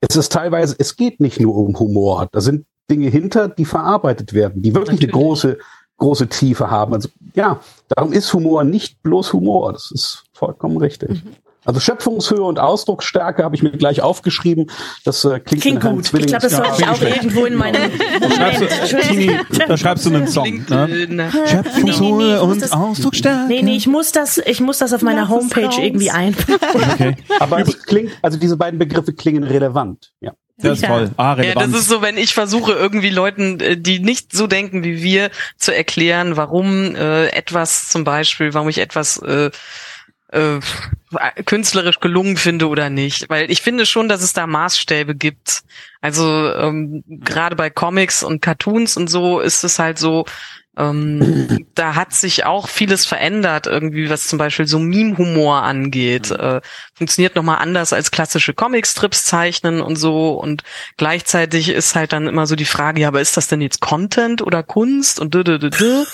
[0.00, 2.28] es ist teilweise, es geht nicht nur um Humor.
[2.32, 5.14] Da sind Dinge hinter, die verarbeitet werden, die wirklich Natürlich.
[5.14, 5.58] eine große,
[6.02, 6.92] große Tiefe haben.
[6.92, 9.72] Also ja, darum ist Humor nicht bloß Humor.
[9.72, 11.22] Das ist vollkommen richtig.
[11.64, 14.68] Also Schöpfungshöhe und Ausdrucksstärke habe ich mir gleich aufgeschrieben.
[15.04, 16.12] Das äh, klingt, Klingt gut.
[16.12, 17.92] Ich glaube, das Ja, sollte ich auch irgendwo in meinem
[18.34, 19.38] Schreibst du, Tini,
[19.68, 20.64] da schreibst du einen Song.
[20.68, 21.06] Ne?
[21.08, 21.30] ne.
[21.30, 23.46] Schöpfungshohe Nee, nee, nee, und das- Ausdrucksstärke.
[23.46, 26.34] Nee, nee, ich muss das, ich muss das auf meiner Homepage irgendwie ein.
[26.74, 27.16] Okay.
[27.38, 30.10] Aber es klingt, also diese beiden Begriffe klingen relevant.
[30.20, 30.32] Ja.
[30.58, 31.10] Das ist toll.
[31.16, 34.84] Ah, Ja, das ist so, wenn ich versuche, irgendwie Leuten, äh, die nicht so denken
[34.84, 39.50] wie wir, zu erklären, warum äh, etwas zum Beispiel, warum ich etwas äh,
[40.28, 40.60] äh,
[41.44, 43.28] künstlerisch gelungen finde oder nicht.
[43.28, 45.62] Weil ich finde schon, dass es da Maßstäbe gibt.
[46.00, 50.24] Also ähm, gerade bei Comics und Cartoons und so ist es halt so,
[50.76, 56.30] ähm, da hat sich auch vieles verändert, irgendwie, was zum Beispiel so Meme-Humor angeht.
[56.30, 56.60] Äh,
[56.94, 60.30] funktioniert nochmal anders als klassische Comicstrips zeichnen und so.
[60.30, 60.62] Und
[60.96, 64.42] gleichzeitig ist halt dann immer so die Frage, ja, aber ist das denn jetzt Content
[64.42, 66.04] oder Kunst und dü, dü, dü, dü.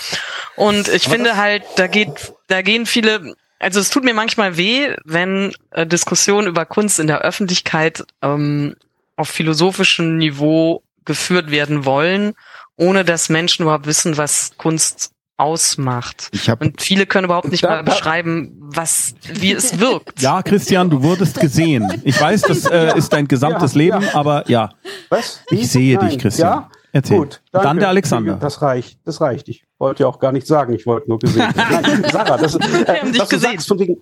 [0.56, 4.94] Und ich finde halt, da geht, da gehen viele, also es tut mir manchmal weh,
[5.04, 8.74] wenn äh, Diskussionen über Kunst in der Öffentlichkeit ähm,
[9.16, 12.34] auf philosophischem Niveau geführt werden wollen,
[12.78, 16.28] ohne dass Menschen überhaupt wissen, was Kunst ausmacht.
[16.32, 20.20] Ich habe Und viele können überhaupt nicht Da- mal beschreiben, was, wie es wirkt.
[20.20, 22.00] ja, Christian, du wurdest gesehen.
[22.04, 24.14] Ich weiß, das äh, ist dein gesamtes Ja, Leben, ja.
[24.14, 24.70] aber ja,
[25.10, 25.40] Was?
[25.50, 26.48] ich sehe dich, Christian.
[26.62, 26.70] Ja?
[26.90, 27.18] Erzähl.
[27.18, 27.40] Gut.
[27.52, 27.68] Danke.
[27.68, 28.34] Dann der Alexander.
[28.36, 28.98] Das reicht.
[29.04, 29.48] Das reicht.
[29.48, 30.72] Ich wollte ja auch gar nicht sagen.
[30.72, 31.46] Ich wollte nur gesehen.
[31.54, 33.50] Nein, Sarah, das, äh, Wir haben dich was du gesehen.
[33.52, 33.96] sagst von wegen,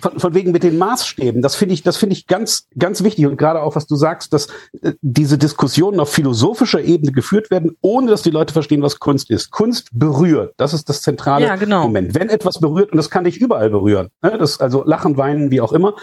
[0.00, 3.26] von, von wegen mit den Maßstäben, das finde ich, das finde ich ganz, ganz wichtig
[3.26, 4.48] und gerade auch, was du sagst, dass
[4.80, 9.30] äh, diese Diskussionen auf philosophischer Ebene geführt werden, ohne dass die Leute verstehen, was Kunst
[9.30, 9.50] ist.
[9.50, 10.54] Kunst berührt.
[10.56, 11.82] Das ist das zentrale Ja, genau.
[11.82, 12.14] Moment.
[12.14, 14.38] Wenn etwas berührt, und das kann dich überall berühren, ne?
[14.38, 15.94] das, also lachen, weinen, wie auch immer.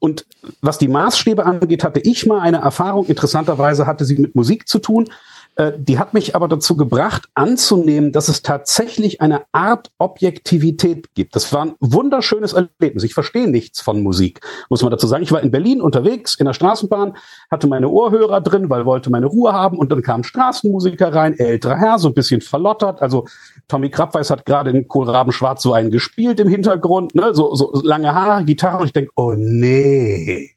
[0.00, 0.26] Und
[0.60, 3.06] was die Maßstäbe angeht, hatte ich mal eine Erfahrung.
[3.06, 5.08] Interessanterweise hatte sie mit Musik zu tun.
[5.56, 11.34] Äh, Die hat mich aber dazu gebracht, anzunehmen, dass es tatsächlich eine Art Objektivität gibt.
[11.34, 13.02] Das war ein wunderschönes Erlebnis.
[13.02, 15.22] Ich verstehe nichts von Musik, muss man dazu sagen.
[15.22, 17.16] Ich war in Berlin unterwegs in der Straßenbahn,
[17.50, 21.38] hatte meine Ohrhörer drin, weil wollte meine Ruhe haben und dann kam ein Straßenmusiker rein,
[21.38, 23.00] älterer Herr, so ein bisschen verlottert.
[23.00, 23.26] Also
[23.68, 27.34] Tommy Krabweis hat gerade in Kohlraben Schwarz so einen gespielt im Hintergrund, ne?
[27.34, 30.50] so, so lange Haare, Gitarre und ich denke, oh nee.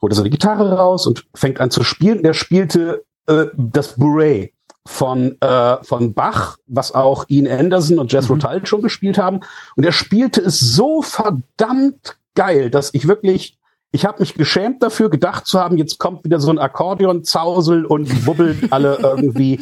[0.00, 2.22] Holte seine Gitarre raus und fängt an zu spielen.
[2.22, 4.52] Der spielte äh, das Bourrée
[4.86, 9.40] von, äh, von Bach, was auch Ian Anderson und Jethro Tull schon gespielt haben.
[9.76, 13.58] Und er spielte es so verdammt geil, dass ich wirklich,
[13.92, 18.26] ich habe mich geschämt dafür, gedacht zu haben, jetzt kommt wieder so ein Akkordeon-Zausel und
[18.26, 19.60] wubbelt alle irgendwie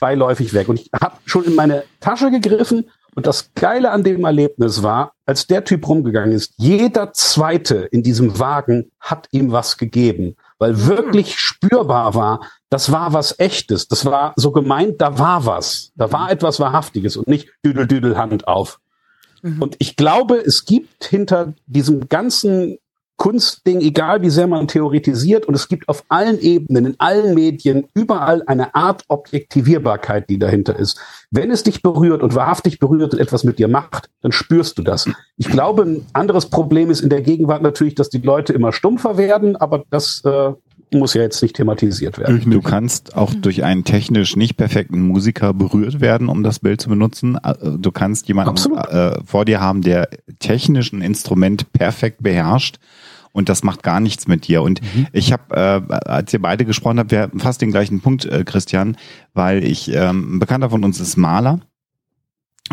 [0.00, 0.68] beiläufig weg.
[0.68, 5.12] Und ich habe schon in meine Tasche gegriffen und das Geile an dem Erlebnis war,
[5.26, 10.86] als der Typ rumgegangen ist, jeder Zweite in diesem Wagen hat ihm was gegeben, weil
[10.86, 12.40] wirklich spürbar war,
[12.70, 13.88] das war was Echtes.
[13.88, 15.92] Das war so gemeint, da war was.
[15.96, 18.80] Da war etwas Wahrhaftiges und nicht Düdel, Düdel, Hand auf.
[19.60, 22.78] Und ich glaube, es gibt hinter diesem ganzen
[23.18, 27.88] Kunstding, egal wie sehr man theoretisiert, und es gibt auf allen Ebenen, in allen Medien,
[27.92, 31.00] überall eine Art Objektivierbarkeit, die dahinter ist.
[31.30, 34.82] Wenn es dich berührt und wahrhaftig berührt und etwas mit dir macht, dann spürst du
[34.82, 35.10] das.
[35.36, 39.18] Ich glaube, ein anderes Problem ist in der Gegenwart natürlich, dass die Leute immer stumpfer
[39.18, 40.52] werden, aber das äh,
[40.92, 42.50] muss ja jetzt nicht thematisiert werden.
[42.50, 46.88] Du kannst auch durch einen technisch nicht perfekten Musiker berührt werden, um das Bild zu
[46.88, 47.36] benutzen.
[47.42, 48.86] Äh, Du kannst jemanden Absolut.
[48.88, 50.08] äh, vor dir haben, der
[50.38, 52.78] technisch ein Instrument perfekt beherrscht.
[53.32, 54.62] Und das macht gar nichts mit dir.
[54.62, 54.80] Und
[55.12, 58.42] ich habe, äh, als ihr beide gesprochen habt, wir hatten fast den gleichen Punkt, äh,
[58.44, 58.96] Christian,
[59.34, 61.60] weil ich, ähm, ein Bekannter von uns ist Maler.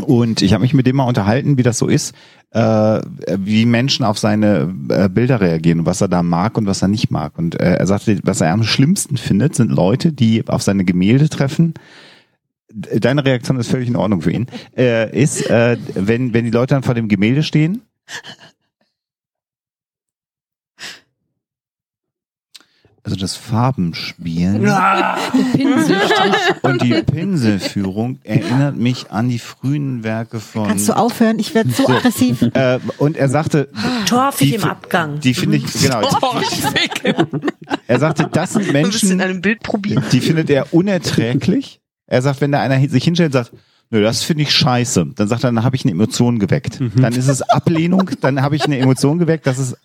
[0.01, 2.13] Und ich habe mich mit dem mal unterhalten, wie das so ist,
[2.51, 3.01] äh,
[3.37, 7.11] wie Menschen auf seine äh, Bilder reagieren was er da mag und was er nicht
[7.11, 7.37] mag.
[7.37, 11.29] Und äh, er sagte, was er am schlimmsten findet, sind Leute, die auf seine Gemälde
[11.29, 11.73] treffen.
[12.73, 14.47] Deine Reaktion ist völlig in Ordnung für ihn.
[14.75, 17.81] Äh, ist, äh, wenn, wenn die Leute dann vor dem Gemälde stehen.
[23.05, 24.67] Also das Farbenspielen
[26.63, 30.67] und die Pinselführung erinnert mich an die frühen Werke von.
[30.67, 31.37] Kannst du aufhören?
[31.37, 31.89] Ich werde so So.
[31.93, 32.41] aggressiv.
[32.55, 33.69] Äh, und er sagte,
[34.07, 35.19] Torfig Die im Abgang.
[35.19, 36.01] die finde ich, genau.
[36.09, 37.15] Fick.
[37.87, 40.03] Er sagte, das sind Menschen, an einem Bild probieren.
[40.11, 41.81] die findet er unerträglich.
[42.07, 43.51] Er sagt, wenn da einer sich hinstellt und sagt,
[43.91, 45.05] Nö, das finde ich scheiße.
[45.15, 46.79] Dann sagt er, dann habe ich eine Emotion geweckt.
[46.95, 49.77] Dann ist es Ablehnung, dann habe ich eine Emotion geweckt, das ist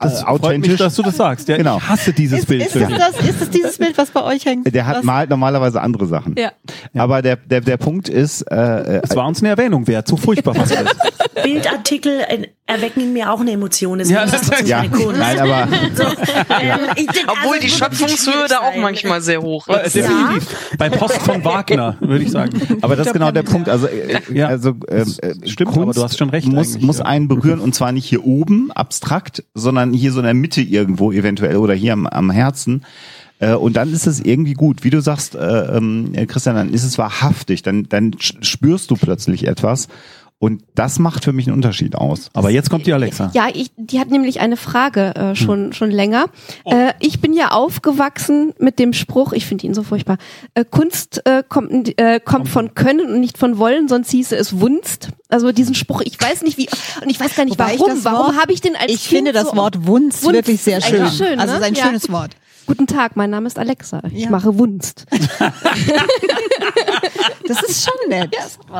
[0.00, 0.76] Das äh, freut mich, authentisch.
[0.78, 1.48] dass du das sagst.
[1.48, 1.78] Ja, Genau.
[1.78, 2.62] Ich hasse dieses Ist, Bild.
[2.66, 4.72] ist, es das, ist es dieses Bild, was bei euch hängt?
[4.74, 6.34] Der hat Was- malt normalerweise andere Sachen.
[6.38, 6.52] Ja.
[6.94, 8.54] Aber der, der, der Punkt ist, äh,
[8.98, 10.84] äh, Es war uns eine Erwähnung wert, so furchtbar was ist.
[11.42, 13.98] Bildartikel äh, erwecken in mir auch eine Emotion.
[13.98, 15.18] Deswegen Ja, ist das trotzdem ja, Kunst.
[15.20, 19.68] nein, aber So, ähm, ich denk, Obwohl also, die Schöpfungshöhe da auch manchmal sehr hoch
[19.68, 19.96] Äh, ist.
[19.96, 20.46] Definitiv.
[20.78, 22.58] Bei Post von Wagner, würde ich sagen.
[22.82, 23.68] Aber das ist genau der Punkt.
[23.68, 24.48] Also, äh, Ja.
[24.48, 27.04] also äh, äh, Stimmt, aber du hast schon recht Muss, muss ja.
[27.04, 31.12] einen berühren und zwar nicht hier oben abstrakt, sondern hier so in der Mitte irgendwo
[31.12, 32.82] eventuell oder hier am, am Herzen.
[33.38, 34.84] Äh, Und dann ist es irgendwie gut.
[34.84, 37.62] Wie du sagst, äh, ähm, Christian, dann ist es wahrhaftig.
[37.62, 39.88] Dann, dann spürst du plötzlich etwas.
[40.44, 42.28] Und das macht für mich einen Unterschied aus.
[42.34, 43.30] Aber jetzt kommt die Alexa.
[43.32, 46.26] Ja, ich, die hat nämlich eine Frage äh, schon schon länger.
[46.66, 50.18] Äh, ich bin ja aufgewachsen mit dem Spruch, ich finde ihn so furchtbar.
[50.52, 54.60] Äh, Kunst äh, kommt äh, kommt von Können und nicht von Wollen, sonst hieße es
[54.60, 55.08] Wunst.
[55.30, 56.68] Also diesen Spruch, ich weiß nicht wie
[57.02, 58.04] und ich weiß gar nicht Wobei ich warum.
[58.04, 60.78] Warum habe ich den als Ich kind finde das so Wort Wunst, Wunst wirklich sehr
[60.78, 61.00] ist schön.
[61.00, 61.66] eigentlich schön, also es ist ne?
[61.68, 61.84] ein Ja.
[61.86, 62.32] schönes Wort.
[62.66, 64.00] Guten Tag, mein Name ist Alexa.
[64.12, 64.30] Ich Ja.
[64.30, 65.06] mache Wunst.
[67.46, 68.34] Das ist schon nett.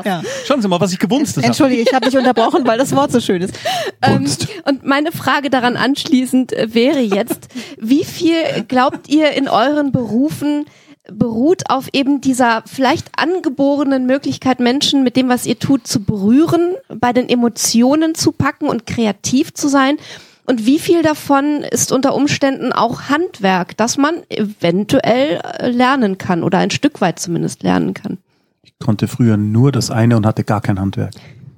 [0.05, 0.23] Ja.
[0.47, 1.49] Schauen Sie mal, was ich gewunstet habe.
[1.49, 3.55] Entschuldige, ich habe dich unterbrochen, weil das Wort so schön ist.
[4.01, 4.27] Ähm,
[4.65, 10.65] und meine Frage daran anschließend äh, wäre jetzt, wie viel glaubt ihr in euren Berufen
[11.11, 16.75] beruht auf eben dieser vielleicht angeborenen Möglichkeit, Menschen mit dem, was ihr tut, zu berühren,
[16.89, 19.99] bei den Emotionen zu packen und kreativ zu sein?
[20.47, 26.43] Und wie viel davon ist unter Umständen auch Handwerk, das man eventuell äh, lernen kann
[26.43, 28.19] oder ein Stück weit zumindest lernen kann?
[28.63, 31.15] Ich konnte früher nur das eine und hatte gar kein Handwerk.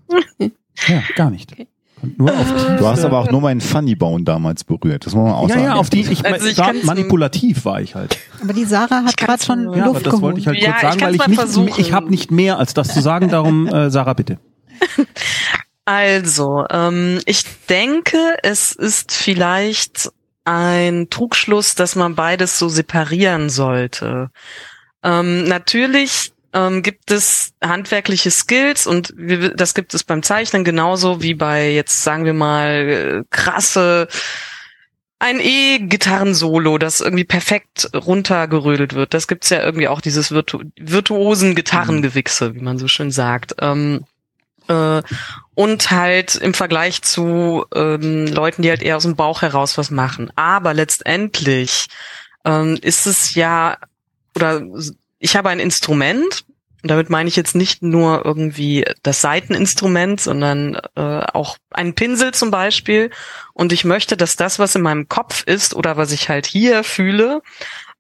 [0.39, 1.57] ja, gar nicht.
[2.01, 5.07] Konnte Nur auf die, Du hast aber auch nur meinen Funny Bone damals berührt.
[5.07, 5.67] Das muss man auch ja, sagen.
[5.67, 8.19] ja, auf die, ich, Also ich manipulativ war ich halt.
[8.41, 10.77] Aber die Sarah hat gerade schon Ja, aber Luft das wollte ich halt Ja, kurz
[10.77, 11.73] ich sagen, weil ich nicht, versuchen.
[11.79, 14.39] ich habe nicht mehr als das zu sagen, darum, äh, Sarah, bitte.
[15.87, 20.11] Also, ähm, ich denke, es ist vielleicht
[20.45, 24.31] ein Trugschluss, dass man beides so separieren sollte.
[25.03, 31.35] Ähm, natürlich ähm, gibt es handwerkliche Skills und das gibt es beim Zeichnen genauso wie
[31.35, 34.09] bei jetzt sagen wir mal krasse
[35.19, 39.15] ein E-Gitarren-Solo, das irgendwie perfekt runtergerödelt wird.
[39.15, 43.55] Das gibt's ja irgendwie auch dieses virtu virtuosen Gitarrengewichse, wie man so schön sagt.
[43.61, 44.05] Ähm,
[44.69, 45.03] äh,
[45.57, 49.91] und halt im Vergleich zu ähm, Leuten, die halt eher aus dem Bauch heraus was
[49.91, 50.31] machen.
[50.37, 51.87] Aber letztendlich
[52.45, 53.79] ähm, ist es ja,
[54.37, 54.63] oder
[55.19, 56.45] ich habe ein Instrument,
[56.83, 61.01] und damit meine ich jetzt nicht nur irgendwie das Seiteninstrument, sondern äh,
[61.33, 63.11] auch einen Pinsel zum Beispiel.
[63.55, 66.85] Und ich möchte, dass das, was in meinem Kopf ist oder was ich halt hier
[66.85, 67.41] fühle,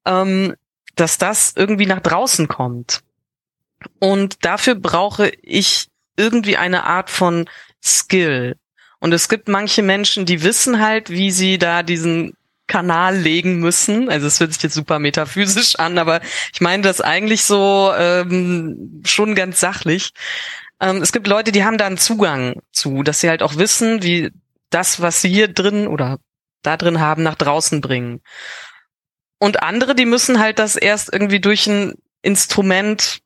[0.04, 0.54] ähm,
[0.94, 3.00] dass das irgendwie nach draußen kommt.
[3.98, 7.48] Und dafür brauche ich irgendwie eine Art von
[7.82, 8.56] Skill.
[8.98, 12.34] Und es gibt manche Menschen, die wissen halt, wie sie da diesen
[12.66, 14.08] Kanal legen müssen.
[14.08, 16.20] Also es hört sich jetzt super metaphysisch an, aber
[16.52, 20.10] ich meine das eigentlich so ähm, schon ganz sachlich.
[20.80, 24.02] Ähm, es gibt Leute, die haben da einen Zugang zu, dass sie halt auch wissen,
[24.02, 24.30] wie
[24.70, 26.18] das, was sie hier drin oder
[26.62, 28.20] da drin haben, nach draußen bringen.
[29.38, 33.20] Und andere, die müssen halt das erst irgendwie durch ein Instrument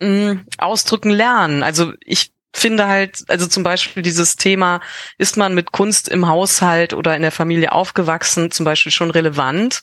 [0.00, 1.62] mh, ausdrücken lernen.
[1.62, 4.80] Also ich finde halt, also zum Beispiel dieses Thema,
[5.18, 9.82] ist man mit Kunst im Haushalt oder in der Familie aufgewachsen, zum Beispiel schon relevant,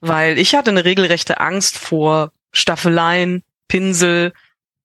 [0.00, 4.32] weil ich hatte eine regelrechte Angst vor Staffeleien, Pinsel,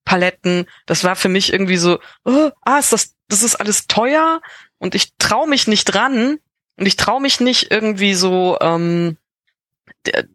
[0.05, 0.67] Paletten.
[0.85, 4.41] Das war für mich irgendwie so, oh, ah, ist das, das ist alles teuer
[4.77, 6.37] und ich traue mich nicht dran
[6.77, 9.17] und ich traue mich nicht irgendwie so, ähm,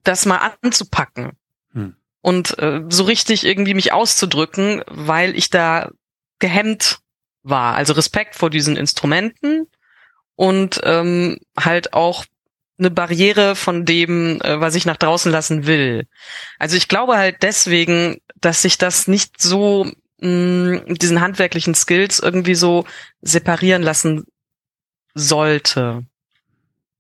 [0.05, 1.33] das mal anzupacken.
[2.23, 5.91] Und äh, so richtig irgendwie mich auszudrücken, weil ich da
[6.39, 7.01] gehemmt
[7.43, 7.75] war.
[7.75, 9.67] Also Respekt vor diesen Instrumenten
[10.37, 12.25] und ähm, halt auch
[12.79, 16.07] eine Barriere von dem, äh, was ich nach draußen lassen will.
[16.59, 22.55] Also ich glaube halt deswegen, dass sich das nicht so mh, diesen handwerklichen Skills irgendwie
[22.55, 22.87] so
[23.21, 24.25] separieren lassen
[25.15, 26.05] sollte.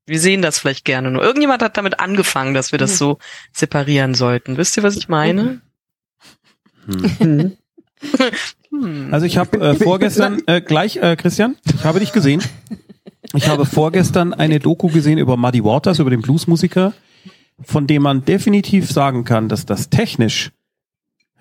[0.07, 1.11] Wir sehen das vielleicht gerne.
[1.11, 3.19] Nur irgendjemand hat damit angefangen, dass wir das so
[3.53, 4.57] separieren sollten.
[4.57, 5.61] Wisst ihr, was ich meine?
[6.87, 7.53] Hm.
[9.11, 12.43] Also ich habe äh, vorgestern, äh, gleich, äh, Christian, ich habe dich gesehen.
[13.35, 16.93] Ich habe vorgestern eine Doku gesehen über Muddy Waters, über den Bluesmusiker,
[17.63, 20.51] von dem man definitiv sagen kann, dass das technisch,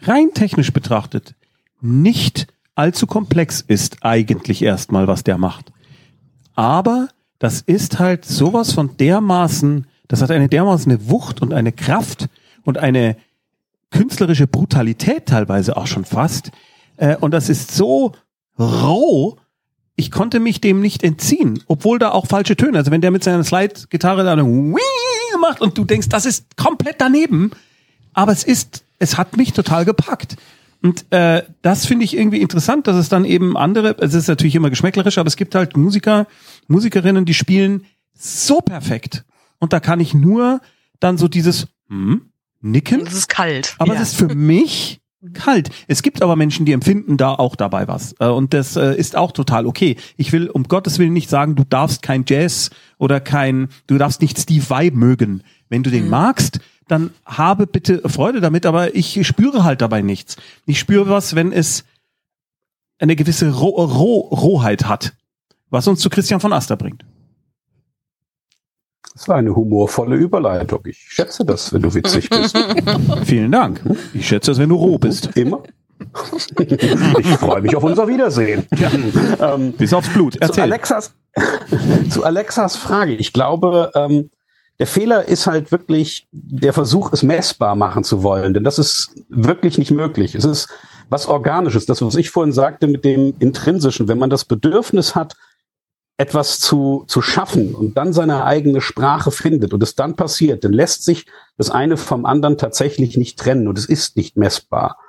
[0.02, 1.36] rein technisch betrachtet,
[1.82, 5.72] nicht allzu komplex ist eigentlich erstmal, was der macht.
[6.56, 7.10] Aber
[7.42, 12.28] das ist halt sowas von dermaßen, das hat eine dermaßen eine Wucht und eine Kraft
[12.62, 13.18] und eine
[13.90, 16.52] künstlerische Brutalität teilweise auch schon fast,
[16.98, 18.12] Äh, und das ist so
[18.60, 19.38] roh,
[19.96, 23.24] ich konnte mich dem nicht entziehen, obwohl da auch falsche Töne, also wenn der mit
[23.24, 24.36] seiner Slide-Gitarre da
[25.40, 27.52] macht und du denkst, das ist komplett daneben,
[28.14, 30.36] aber es ist, es hat mich total gepackt.
[30.84, 34.56] Und äh, das finde ich irgendwie interessant, dass es dann eben andere, es ist natürlich
[34.56, 36.26] immer geschmäcklerisch, aber es gibt halt Musiker,
[36.72, 39.26] Musikerinnen, die spielen so perfekt.
[39.60, 40.62] Und da kann ich nur
[41.00, 43.02] dann so dieses hm, Nicken.
[43.06, 43.76] Es ist kalt.
[43.80, 44.02] Aber ja.
[44.02, 45.02] es ist für mich
[45.34, 45.70] kalt.
[45.88, 48.16] Es gibt aber Menschen, die empfinden da auch dabei was.
[48.20, 49.98] Äh, Und das äh, ist auch total okay.
[50.18, 54.22] Ich will um Gottes Willen nicht sagen, du darfst kein Jazz oder kein, du darfst
[54.22, 55.44] nicht Steve Vai mögen.
[55.70, 60.38] Wenn du den magst, dann habe bitte Freude damit, aber ich spüre halt dabei nichts.
[60.66, 61.86] Ich spüre was, wenn es
[63.00, 65.14] eine gewisse Roh Roh Rohheit hat,
[65.72, 67.04] was uns zu Christian von Aster bringt.
[69.14, 70.80] Das war eine humorvolle Überleitung.
[70.86, 72.58] Ich schätze das, wenn du witzig bist.
[73.26, 73.82] Vielen Dank.
[74.14, 75.36] Ich schätze es, wenn du roh bist.
[75.36, 75.64] Immer.
[77.20, 78.66] ich freue mich auf unser Wiedersehen.
[79.40, 80.34] Ähm, Bis aufs Blut.
[80.34, 80.64] zu Erzähl.
[80.64, 81.14] Alexas,
[82.10, 83.14] zu Alexas Frage.
[83.16, 84.30] Ich glaube, ähm,
[84.80, 89.14] der Fehler ist halt wirklich der Versuch, es messbar machen zu wollen, denn das ist
[89.30, 90.34] wirklich nicht möglich.
[90.34, 90.70] Es ist
[91.10, 94.08] was Organisches, das, was ich vorhin sagte mit dem Intrinsischen.
[94.08, 95.36] Wenn man das Bedürfnis hat,
[96.22, 100.72] etwas zu, zu schaffen und dann seine eigene Sprache findet und es dann passiert, dann
[100.72, 101.26] lässt sich
[101.58, 105.00] das eine vom anderen tatsächlich nicht trennen und es ist nicht messbar.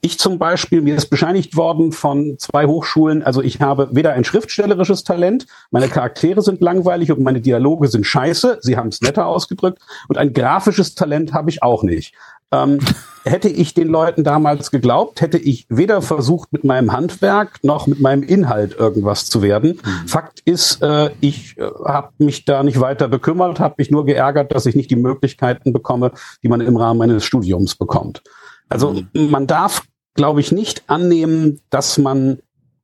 [0.00, 4.24] Ich zum Beispiel, mir ist bescheinigt worden von zwei Hochschulen, also ich habe weder ein
[4.24, 9.26] schriftstellerisches Talent, meine Charaktere sind langweilig und meine Dialoge sind scheiße, sie haben es netter
[9.26, 12.14] ausgedrückt, und ein grafisches Talent habe ich auch nicht.
[12.50, 12.80] Ähm,
[13.24, 18.00] hätte ich den Leuten damals geglaubt, hätte ich weder versucht, mit meinem Handwerk noch mit
[18.00, 19.80] meinem Inhalt irgendwas zu werden.
[20.04, 24.52] Fakt ist, äh, ich äh, habe mich da nicht weiter bekümmert, habe mich nur geärgert,
[24.52, 26.10] dass ich nicht die Möglichkeiten bekomme,
[26.42, 28.22] die man im Rahmen meines Studiums bekommt.
[28.70, 29.82] Also man darf,
[30.14, 32.38] glaube ich, nicht annehmen, dass man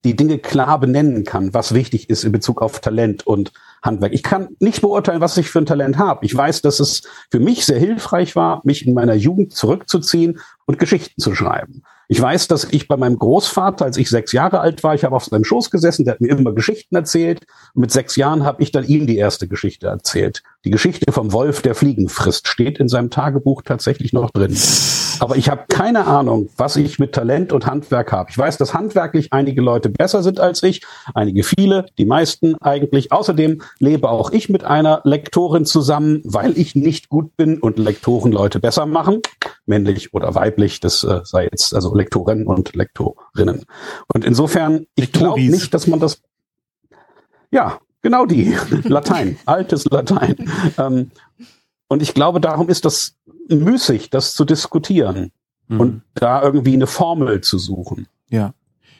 [0.04, 4.12] die Dinge klar benennen kann, was wichtig ist in Bezug auf Talent und Handwerk.
[4.12, 6.24] Ich kann nicht beurteilen, was ich für ein Talent habe.
[6.24, 10.78] Ich weiß, dass es für mich sehr hilfreich war, mich in meiner Jugend zurückzuziehen und
[10.78, 11.82] Geschichten zu schreiben.
[12.08, 15.16] Ich weiß, dass ich bei meinem Großvater, als ich sechs Jahre alt war, ich habe
[15.16, 17.46] auf seinem Schoß gesessen, der hat mir immer Geschichten erzählt.
[17.74, 20.42] Und mit sechs Jahren habe ich dann ihm die erste Geschichte erzählt.
[20.64, 24.56] Die Geschichte vom Wolf, der Fliegen frisst, steht in seinem Tagebuch tatsächlich noch drin.
[25.20, 28.30] Aber ich habe keine Ahnung, was ich mit Talent und Handwerk habe.
[28.30, 30.82] Ich weiß, dass handwerklich einige Leute besser sind als ich,
[31.14, 33.12] einige viele, die meisten eigentlich.
[33.12, 38.32] Außerdem lebe auch ich mit einer Lektorin zusammen, weil ich nicht gut bin und Lektoren
[38.32, 39.20] Leute besser machen,
[39.64, 43.64] männlich oder weiblich, das äh, sei jetzt also Lektoren und Lektorinnen.
[44.14, 46.22] Und insofern, ich glaube nicht, dass man das
[47.50, 48.56] ja, genau die.
[48.84, 50.36] Latein, altes Latein.
[50.78, 51.10] Ähm,
[51.88, 53.16] und ich glaube, darum ist das
[53.48, 55.32] müßig, das zu diskutieren
[55.68, 55.80] Mhm.
[55.80, 58.06] und da irgendwie eine Formel zu suchen.
[58.28, 58.54] Ja.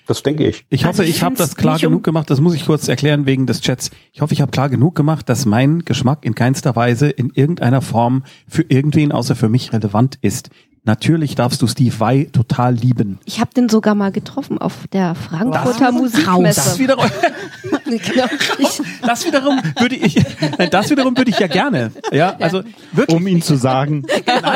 [0.09, 0.65] Das denke ich.
[0.69, 2.31] Ich hoffe, Also ich habe das klar genug gemacht.
[2.31, 3.91] Das muss ich kurz erklären wegen des Chats.
[4.13, 7.83] Ich hoffe, ich habe klar genug gemacht, dass mein Geschmack in keinster Weise in irgendeiner
[7.83, 10.51] Form für irgendwen außer für mich relevant ist.
[10.87, 13.19] Natürlich darfst du Steve Vai total lieben.
[13.25, 16.79] Ich habe den sogar mal getroffen auf der Frankfurter Das Musikmesse.
[16.79, 17.07] wiederum,
[17.85, 18.27] genau.
[18.59, 20.25] Ich, das wiederum würde ich,
[20.71, 21.91] das wiederum würde ich ja gerne.
[22.13, 22.63] Ja, also
[22.93, 23.17] wirklich.
[23.17, 24.05] Um ihm zu sagen,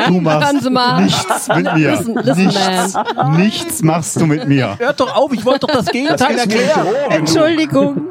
[0.07, 0.53] du machst
[1.01, 1.91] nichts mit mir.
[1.91, 2.97] Listen, listen, nichts,
[3.37, 4.77] nichts machst du mit mir.
[4.79, 6.87] Hört doch auf, ich wollte doch das Gegenteil erklären.
[7.09, 8.07] Entschuldigung.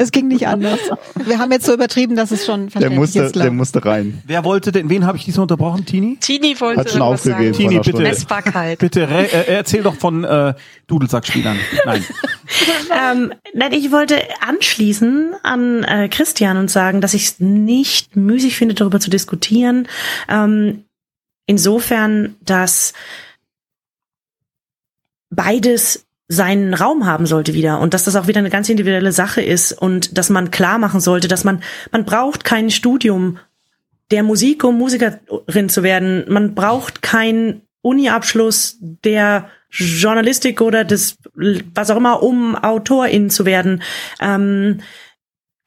[0.00, 0.78] Es ging nicht anders.
[1.16, 4.22] Wir haben jetzt so übertrieben, dass es schon Der musste, der musste rein.
[4.24, 6.16] Wer wollte denn, wen habe ich diesmal unterbrochen, Tini?
[6.20, 7.52] Tini wollte Hat schon aufgegeben.
[7.52, 7.68] sagen.
[7.68, 8.02] Tini, bitte.
[8.02, 8.78] Messbarkeit.
[8.78, 10.54] Bitte re, äh, erzähl doch von äh,
[10.86, 11.58] Dudelsackspielern.
[11.84, 12.04] Nein.
[12.90, 18.56] Ähm, nein, ich wollte anschließen an äh, Christian und sagen, dass ich es nicht müßig
[18.56, 19.86] finde, darüber zu diskutieren.
[20.30, 20.84] Ähm,
[21.46, 22.94] insofern, dass
[25.30, 29.40] beides seinen Raum haben sollte wieder und dass das auch wieder eine ganz individuelle Sache
[29.40, 33.38] ist und dass man klar machen sollte, dass man man braucht kein Studium
[34.10, 36.24] der Musik, um Musikerin zu werden.
[36.28, 41.16] Man braucht keinen Uni-Abschluss der Journalistik oder des
[41.74, 43.82] was auch immer, um Autorin zu werden.
[44.20, 44.80] Ähm,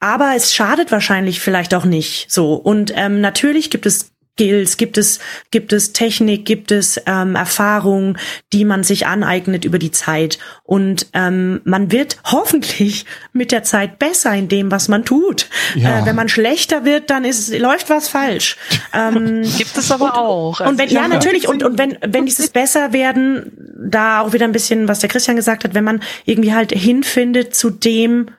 [0.00, 2.54] aber es schadet wahrscheinlich vielleicht auch nicht so.
[2.54, 5.20] Und ähm, natürlich gibt es Skills, gibt es,
[5.50, 8.16] gibt es Technik, gibt es ähm, Erfahrung,
[8.52, 10.38] die man sich aneignet über die Zeit.
[10.62, 15.48] Und ähm, man wird hoffentlich mit der Zeit besser in dem, was man tut.
[15.74, 16.00] Ja.
[16.00, 18.56] Äh, wenn man schlechter wird, dann ist, läuft was falsch.
[18.94, 20.60] ähm, Gibt es aber auch.
[20.60, 21.46] Also und wenn, ich ja, natürlich.
[21.46, 23.52] Und, und wenn, wenn dieses besser werden,
[23.84, 27.54] da auch wieder ein bisschen, was der Christian gesagt hat, wenn man irgendwie halt hinfindet
[27.54, 28.30] zu dem,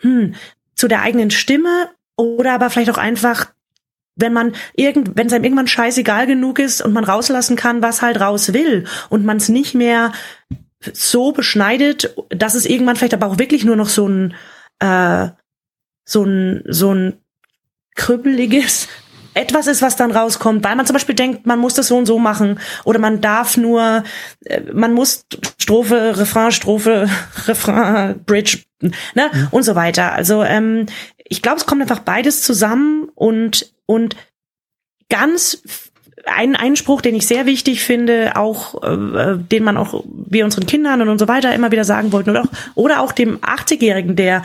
[0.00, 0.34] hm,
[0.74, 3.46] zu der eigenen Stimme oder aber vielleicht auch einfach,
[4.16, 8.02] wenn man irgend, wenn es einem irgendwann scheißegal genug ist und man rauslassen kann, was
[8.02, 10.12] halt raus will und man es nicht mehr
[10.92, 14.34] so beschneidet, dass es irgendwann vielleicht aber auch wirklich nur noch so ein
[14.80, 15.28] äh,
[16.04, 17.14] so ein so ein
[17.94, 18.88] krüppeliges
[19.34, 22.06] etwas ist, was dann rauskommt, weil man zum Beispiel denkt, man muss das so und
[22.06, 24.02] so machen oder man darf nur,
[24.46, 25.26] äh, man muss
[25.58, 27.08] Strophe, Refrain, Strophe,
[27.46, 29.48] Refrain, Bridge, ne Mhm.
[29.50, 30.12] und so weiter.
[30.12, 30.86] Also ähm,
[31.28, 34.16] ich glaube, es kommt einfach beides zusammen und und
[35.08, 35.62] ganz
[36.24, 41.08] ein Einspruch, den ich sehr wichtig finde, auch äh, den man auch wir unseren Kindern
[41.08, 44.42] und so weiter immer wieder sagen wollten oder auch, oder auch dem 80-Jährigen, der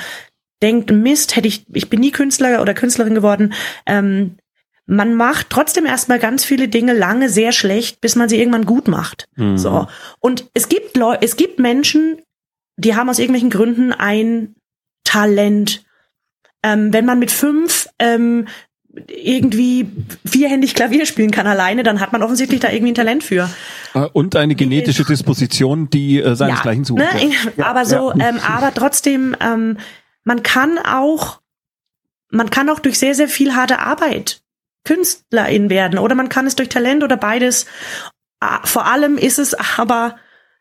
[0.61, 3.53] denkt, Mist, hätte ich, ich bin nie Künstler oder Künstlerin geworden.
[3.87, 4.37] Ähm,
[4.85, 8.87] man macht trotzdem erstmal ganz viele Dinge lange sehr schlecht, bis man sie irgendwann gut
[8.87, 9.25] macht.
[9.35, 9.57] Mhm.
[9.57, 9.87] So.
[10.19, 12.21] Und es gibt Leu es gibt Menschen,
[12.77, 14.55] die haben aus irgendwelchen Gründen ein
[15.03, 15.83] Talent.
[16.63, 18.47] Ähm, wenn man mit fünf ähm,
[19.07, 19.89] irgendwie
[20.25, 23.49] vierhändig Klavier spielen kann alleine, dann hat man offensichtlich da irgendwie ein Talent für.
[23.93, 26.99] Äh, Und eine genetische Disposition, die äh, seinesgleichen sucht.
[26.99, 27.31] ne?
[27.57, 27.65] ja.
[27.65, 29.77] aber so, ähm, aber trotzdem, ähm,
[30.23, 31.39] man kann auch,
[32.29, 34.41] man kann auch durch sehr, sehr viel harte Arbeit
[34.83, 37.65] Künstlerin werden oder man kann es durch Talent oder beides.
[38.63, 40.15] Vor allem ist es aber,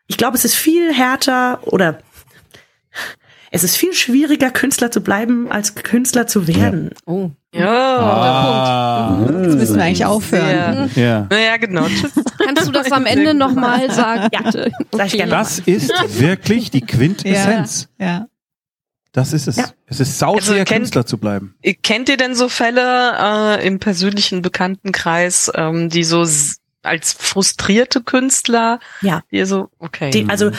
[0.07, 1.99] ich glaube, es ist viel härter oder
[3.53, 6.91] es ist viel schwieriger, Künstler zu bleiben, als Künstler zu werden.
[7.05, 7.31] Oh.
[7.53, 7.67] Ja.
[7.67, 10.89] Ah, Jetzt müssen wir eigentlich aufhören.
[10.95, 11.01] Ja.
[11.01, 11.27] ja.
[11.29, 11.85] Naja, genau.
[12.37, 14.29] Kannst du das am Ende nochmal sagen?
[14.31, 14.71] Ja, bitte?
[14.93, 15.31] sag ich gerne.
[15.31, 17.89] Das ist wirklich die Quintessenz.
[17.99, 18.27] Ja.
[19.11, 19.57] Das ist es.
[19.57, 19.65] Ja.
[19.87, 21.53] Es ist sau Also Künstler zu bleiben.
[21.83, 26.23] Kennt ihr denn so Fälle äh, im persönlichen Bekanntenkreis, ähm, die so
[26.83, 29.23] als frustrierte Künstler, Ja.
[29.29, 30.09] ihr so, okay.
[30.11, 30.51] Die, also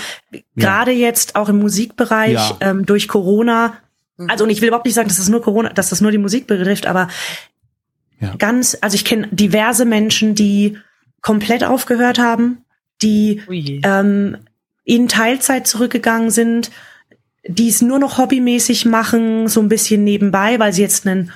[0.56, 2.56] gerade jetzt auch im Musikbereich Ja.
[2.60, 3.74] ähm, durch Corona.
[4.28, 6.18] Also und ich will überhaupt nicht sagen, dass das nur Corona, dass das nur die
[6.18, 7.08] Musik betrifft, aber
[8.20, 8.34] Ja.
[8.36, 10.78] ganz, also ich kenne diverse Menschen, die
[11.22, 12.64] komplett aufgehört haben,
[13.02, 13.80] die Ui.
[13.84, 14.36] ähm,
[14.84, 16.70] in Teilzeit zurückgegangen sind,
[17.44, 21.32] die es nur noch hobbymäßig machen, so ein bisschen nebenbei, weil sie jetzt einen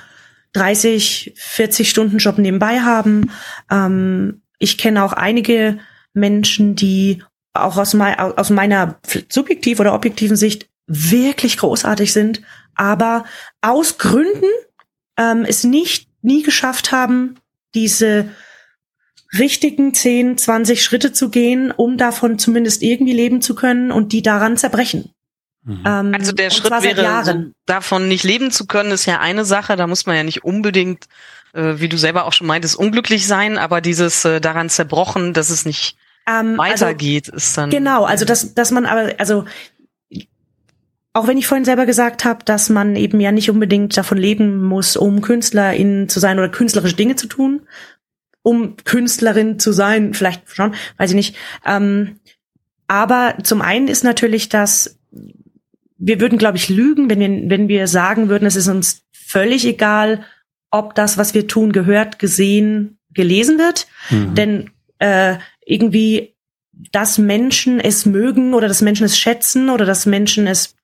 [0.53, 3.31] 30, 40 Stunden Job nebenbei haben.
[3.69, 5.79] Ähm, ich kenne auch einige
[6.13, 8.99] Menschen, die auch aus, mei aus meiner
[9.29, 12.41] subjektiv oder objektiven Sicht wirklich großartig sind,
[12.75, 13.25] aber
[13.61, 14.45] aus Gründen
[15.17, 17.35] ähm, es nicht nie geschafft haben,
[17.73, 18.29] diese
[19.37, 24.21] richtigen 10, 20 Schritte zu gehen, um davon zumindest irgendwie leben zu können und die
[24.21, 25.11] daran zerbrechen.
[25.63, 25.83] Mhm.
[25.85, 29.75] Ähm, Also der Schritt wäre, davon nicht leben zu können, ist ja eine Sache.
[29.75, 31.07] Da muss man ja nicht unbedingt,
[31.57, 35.49] äh, wie du selber auch schon meintest, unglücklich sein, aber dieses äh, daran zerbrochen, dass
[35.49, 35.97] es nicht
[36.27, 37.69] Ähm, also, weitergeht, ist dann.
[37.69, 39.45] Genau, also dass, dass man aber, also
[41.13, 44.61] auch wenn ich vorhin selber gesagt habe, dass man eben ja nicht unbedingt davon leben
[44.61, 47.61] muss, um Künstlerin zu sein oder künstlerische Dinge zu tun,
[48.43, 51.35] um Künstlerin zu sein, vielleicht schon, weiß ich nicht.
[51.65, 52.19] Ähm,
[52.87, 54.99] aber zum einen ist natürlich, dass
[55.97, 59.65] wir würden, glaube ich, lügen, wenn wir, wenn wir sagen würden, es ist uns völlig
[59.65, 60.23] egal,
[60.71, 63.87] ob das, was wir tun, gehört, gesehen, gelesen wird.
[64.09, 64.35] Mhm.
[64.35, 66.35] Denn äh, irgendwie,
[66.91, 70.75] dass Menschen es mögen oder dass Menschen es schätzen oder dass Menschen es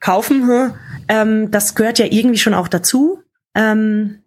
[0.00, 0.74] kaufen, hm,
[1.08, 3.22] ähm, das gehört ja irgendwie schon auch dazu.
[3.54, 4.22] Ähm,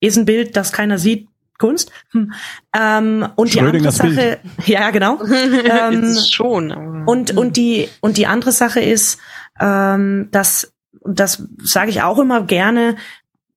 [0.00, 1.28] ist ein Bild, das keiner sieht,
[1.58, 1.90] Kunst.
[2.12, 2.32] Hm.
[2.76, 4.14] Ähm, und die andere Schrödingers Bild.
[4.14, 5.22] Sache, ja genau.
[5.24, 7.04] ähm, schon.
[7.06, 9.18] und, und die, und die andere Sache ist,
[9.60, 12.96] ähm, dass, und das sage ich auch immer gerne,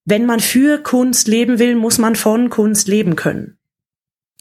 [0.09, 3.57] wenn man für Kunst leben will, muss man von Kunst leben können.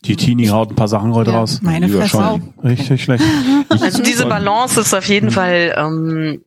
[0.04, 1.58] Die Teenie haut ein paar Sachen heute Ja, raus.
[1.62, 2.40] meine Fresse.
[2.62, 3.24] Richtig schlecht.
[3.80, 5.32] Also diese Balance ist auf jeden Mhm.
[5.32, 6.44] Fall ähm,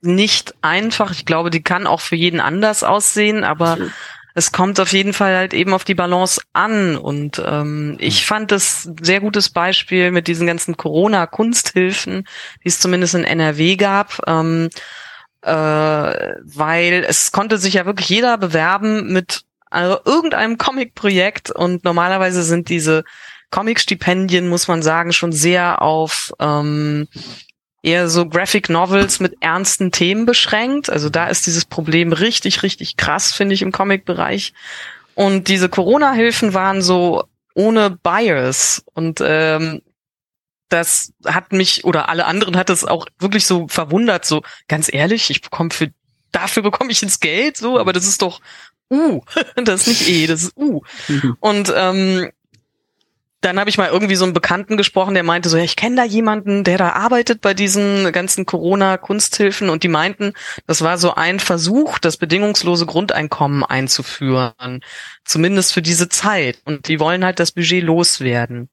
[0.00, 1.12] nicht einfach.
[1.12, 3.78] Ich glaube, die kann auch für jeden anders aussehen, aber
[4.34, 6.96] es kommt auf jeden Fall halt eben auf die Balance an.
[6.96, 12.26] Und ähm, ich fand das ein sehr gutes Beispiel mit diesen ganzen Corona-Kunsthilfen,
[12.64, 14.20] die es zumindest in NRW gab.
[14.26, 14.68] Ähm,
[15.44, 22.42] äh, weil es konnte sich ja wirklich jeder bewerben mit äh, irgendeinem Comic-Projekt und normalerweise
[22.42, 23.04] sind diese
[23.50, 27.08] Comic-Stipendien, muss man sagen, schon sehr auf ähm,
[27.82, 30.88] eher so Graphic Novels mit ernsten Themen beschränkt.
[30.88, 34.54] Also da ist dieses Problem richtig, richtig krass, finde ich, im Comic-Bereich.
[35.14, 38.82] Und diese Corona-Hilfen waren so ohne Bias.
[38.94, 39.82] Und ähm,
[40.74, 44.24] das hat mich oder alle anderen hat es auch wirklich so verwundert.
[44.24, 45.92] So ganz ehrlich, ich bekomme für
[46.32, 48.40] dafür bekomme ich ins Geld, so, aber das ist doch
[48.90, 49.20] U.
[49.56, 50.82] das ist nicht E, das ist U.
[51.38, 52.30] Und ähm,
[53.44, 55.96] dann habe ich mal irgendwie so einen Bekannten gesprochen, der meinte so, ja, ich kenne
[55.96, 60.32] da jemanden, der da arbeitet bei diesen ganzen Corona-Kunsthilfen und die meinten,
[60.66, 64.80] das war so ein Versuch, das bedingungslose Grundeinkommen einzuführen,
[65.24, 66.58] zumindest für diese Zeit.
[66.64, 68.70] Und die wollen halt das Budget loswerden.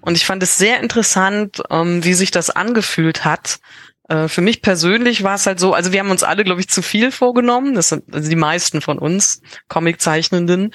[0.00, 3.58] Und ich fand es sehr interessant, ähm, wie sich das angefühlt hat.
[4.08, 6.68] Äh, für mich persönlich war es halt so, also wir haben uns alle, glaube ich,
[6.68, 7.74] zu viel vorgenommen.
[7.74, 10.74] Das sind also die meisten von uns Comiczeichnenden.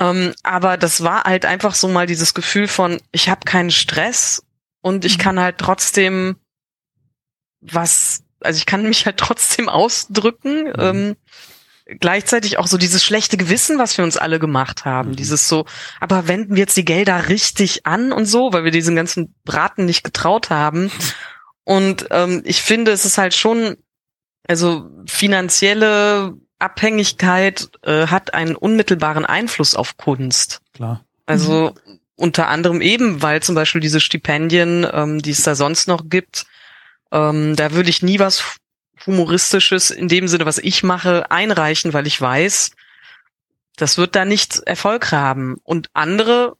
[0.00, 4.42] Ähm, aber das war halt einfach so mal dieses Gefühl von, ich habe keinen Stress
[4.80, 5.22] und ich mhm.
[5.22, 6.36] kann halt trotzdem
[7.60, 10.64] was, also ich kann mich halt trotzdem ausdrücken.
[10.64, 10.74] Mhm.
[10.78, 11.16] Ähm,
[12.00, 15.10] gleichzeitig auch so dieses schlechte Gewissen, was wir uns alle gemacht haben.
[15.10, 15.16] Mhm.
[15.16, 15.66] Dieses so,
[16.00, 19.84] aber wenden wir jetzt die Gelder richtig an und so, weil wir diesen ganzen Braten
[19.84, 20.90] nicht getraut haben.
[21.66, 23.78] Und ähm, ich finde, es ist halt schon,
[24.46, 26.34] also finanzielle
[26.64, 30.62] Abhängigkeit äh, hat einen unmittelbaren Einfluss auf Kunst.
[30.72, 31.04] Klar.
[31.26, 32.00] Also mhm.
[32.16, 36.46] unter anderem eben, weil zum Beispiel diese Stipendien, ähm, die es da sonst noch gibt,
[37.12, 38.56] ähm, da würde ich nie was
[39.06, 42.70] Humoristisches in dem Sinne, was ich mache, einreichen, weil ich weiß,
[43.76, 45.56] das wird da nicht Erfolg haben.
[45.62, 46.56] Und andere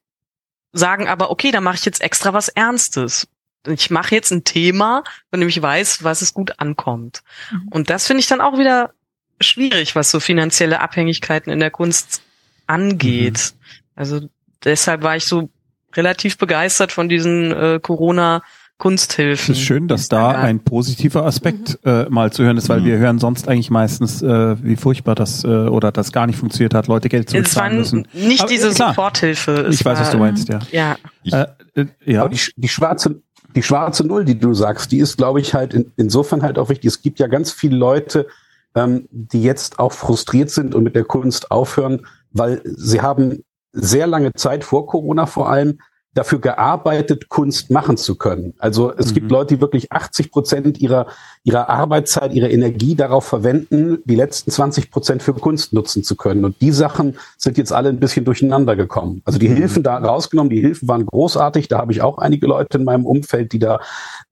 [0.73, 3.29] sagen aber, okay, da mache ich jetzt extra was Ernstes.
[3.67, 7.23] Ich mache jetzt ein Thema, von dem ich weiß, was es gut ankommt.
[7.51, 7.69] Mhm.
[7.69, 8.93] Und das finde ich dann auch wieder
[9.41, 12.23] schwierig, was so finanzielle Abhängigkeiten in der Kunst
[12.67, 13.53] angeht.
[13.53, 13.81] Mhm.
[13.97, 14.21] Also
[14.65, 15.49] deshalb war ich so
[15.95, 18.43] relativ begeistert von diesen äh, Corona
[18.77, 19.53] Kunsthilfen.
[19.53, 21.91] Es ist schön, dass da ein positiver Aspekt mhm.
[21.91, 22.87] äh, mal zu hören ist, weil mhm.
[22.87, 26.75] wir hören sonst eigentlich meistens, äh, wie furchtbar das äh, oder das gar nicht funktioniert
[26.75, 28.09] hat, Leute Geld zurückzahlen müssen.
[28.13, 29.69] Nicht Aber, diese klar, Soforthilfe.
[29.71, 30.59] Ich weiß, was du meinst, ja.
[30.73, 30.97] Ja.
[31.23, 31.47] Ich, äh,
[31.77, 32.27] äh, ja.
[32.27, 33.23] Die, die, schwarze
[33.55, 36.69] die schwarze Null, die du sagst, die ist, glaube ich, halt in, insofern halt auch
[36.69, 36.89] wichtig.
[36.89, 38.27] Es gibt ja ganz viele Leute,
[38.75, 44.07] ähm, die jetzt auch frustriert sind und mit der Kunst aufhören, weil sie haben sehr
[44.07, 45.79] lange Zeit vor Corona vor allem
[46.15, 48.55] dafür gearbeitet, Kunst machen zu können.
[48.59, 49.15] Also es mhm.
[49.15, 51.09] gibt Leute, die wirklich 80 Prozent ihrer,
[51.47, 56.43] ihrer Arbeitszeit, ihrer Energie darauf verwenden, die letzten 20 Prozent für Kunst nutzen zu können.
[56.47, 59.21] Und die Sachen sind jetzt alle ein bisschen durcheinander gekommen.
[59.27, 59.57] Also die mhm.
[59.57, 61.69] Hilfen da rausgenommen, die Hilfen waren großartig.
[61.69, 63.81] Da habe ich auch einige Leute in meinem Umfeld, die da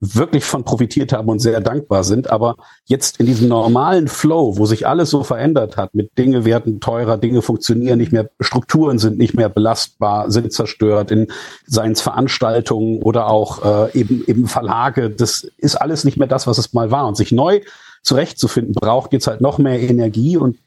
[0.01, 2.31] wirklich von profitiert haben und sehr dankbar sind.
[2.31, 2.57] Aber
[2.87, 7.19] jetzt in diesem normalen Flow, wo sich alles so verändert hat, mit Dinge werden teurer,
[7.19, 11.27] Dinge funktionieren nicht mehr, Strukturen sind nicht mehr belastbar, sind zerstört, in
[11.67, 15.11] seien es Veranstaltungen oder auch äh, eben, eben Verlage.
[15.11, 17.02] Das ist alles nicht mehr das, was es mal war.
[17.07, 17.61] Und sich neu
[18.03, 20.59] zurechtzufinden, braucht jetzt halt noch mehr Energie und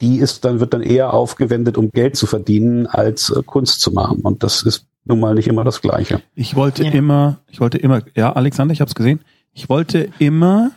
[0.00, 3.92] die ist dann, wird dann eher aufgewendet, um Geld zu verdienen, als äh, Kunst zu
[3.92, 4.20] machen.
[4.20, 6.22] Und das ist nun mal nicht immer das Gleiche.
[6.34, 6.90] Ich wollte ja.
[6.90, 9.20] immer, ich wollte immer, ja, Alexander, ich habe es gesehen.
[9.52, 10.72] Ich wollte immer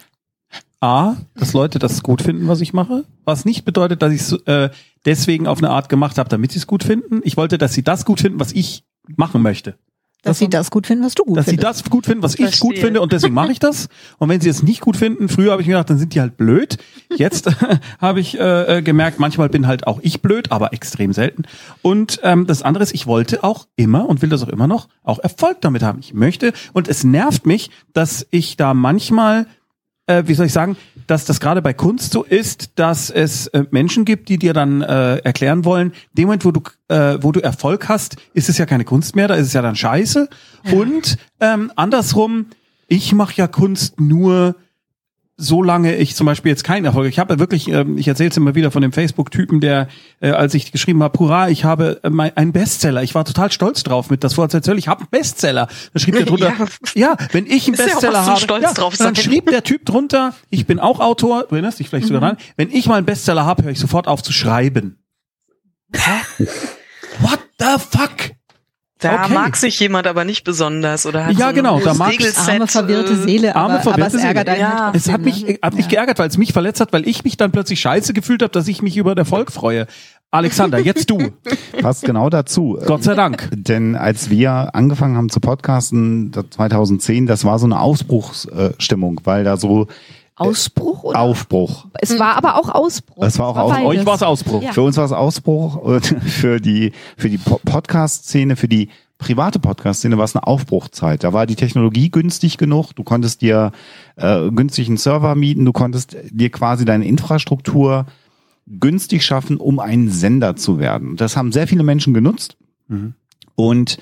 [0.79, 4.33] A, dass Leute das gut finden, was ich mache, was nicht bedeutet, dass ich es
[4.45, 4.69] äh,
[5.05, 7.21] deswegen auf eine Art gemacht habe, damit sie es gut finden.
[7.23, 8.83] Ich wollte, dass sie das gut finden, was ich
[9.15, 9.75] machen möchte.
[10.27, 11.63] Dass das sie das gut finden, was du gut dass findest.
[11.63, 12.53] Dass sie das gut finden, was Verstehe.
[12.53, 13.89] ich gut finde und deswegen mache ich das.
[14.17, 16.21] Und wenn sie es nicht gut finden, früher habe ich mir gedacht, dann sind die
[16.21, 16.77] halt blöd.
[17.15, 17.49] Jetzt
[17.99, 21.43] habe ich äh, äh, gemerkt, manchmal bin halt auch ich blöd, aber extrem selten.
[21.81, 24.87] Und ähm, das andere ist, ich wollte auch immer und will das auch immer noch,
[25.03, 25.99] auch Erfolg damit haben.
[25.99, 29.47] Ich möchte und es nervt mich, dass ich da manchmal
[30.07, 33.65] äh, wie soll ich sagen, dass das gerade bei Kunst so ist, dass es äh,
[33.71, 37.41] Menschen gibt, die dir dann äh, erklären wollen, dem Moment, wo du, äh, wo du
[37.41, 40.29] Erfolg hast, ist es ja keine Kunst mehr, da ist es ja dann scheiße.
[40.63, 40.73] Ja.
[40.73, 42.47] Und ähm, andersrum,
[42.87, 44.55] ich mache ja Kunst nur
[45.37, 48.55] solange ich zum Beispiel jetzt keinen Erfolg, ich habe wirklich, ähm, ich erzähle es immer
[48.55, 49.87] wieder von dem Facebook-Typen, der,
[50.19, 53.51] äh, als ich geschrieben habe, hurra, ich habe äh, mein, einen Bestseller, ich war total
[53.51, 55.67] stolz drauf mit das Wort erzählt, ich habe einen Bestseller.
[55.93, 56.53] Da schrieb der drunter,
[56.95, 59.85] ja, ja wenn ich einen Bestseller ja habe, stolz ja, drauf dann schrieb der Typ
[59.85, 62.15] drunter, ich bin auch Autor, du erinnerst dich vielleicht mhm.
[62.15, 64.97] sogar dran, wenn ich mal einen Bestseller habe, höre ich sofort auf zu schreiben.
[67.19, 68.36] What the fuck?
[68.99, 69.33] Da okay.
[69.33, 72.15] mag sich jemand aber nicht besonders oder hat ja so genau, da mag
[72.47, 74.85] arme verwirrte Seele, aber, arme verwirrte aber es ärgert einen ja.
[74.85, 75.59] Halt es hat mich ne?
[75.61, 75.91] hat mich ja.
[75.91, 78.67] geärgert, weil es mich verletzt hat, weil ich mich dann plötzlich scheiße gefühlt habe, dass
[78.67, 79.85] ich mich über den Erfolg freue.
[80.31, 81.19] Alexander, jetzt du.
[81.81, 82.77] Passt genau dazu.
[82.85, 83.49] Gott sei Dank.
[83.53, 89.57] Denn als wir angefangen haben zu podcasten 2010, das war so eine Ausbruchsstimmung, weil da
[89.57, 89.87] so
[90.37, 91.19] Ausbruch oder?
[91.19, 91.87] Aufbruch.
[91.93, 93.25] Es war aber auch Ausbruch.
[93.25, 93.79] Es war auch Ausbruch.
[93.79, 94.61] Für euch war es Ausbruch.
[94.61, 94.71] Ja.
[94.71, 100.17] Für uns war es Ausbruch und für die für die Podcast-Szene, für die private Podcast-Szene
[100.17, 101.23] war es eine Aufbruchzeit.
[101.23, 102.93] Da war die Technologie günstig genug.
[102.93, 103.71] Du konntest dir
[104.15, 105.65] äh, günstig einen Server mieten.
[105.65, 108.05] Du konntest dir quasi deine Infrastruktur
[108.67, 111.15] günstig schaffen, um ein Sender zu werden.
[111.15, 112.57] Das haben sehr viele Menschen genutzt.
[112.87, 113.15] Mhm.
[113.55, 113.97] Und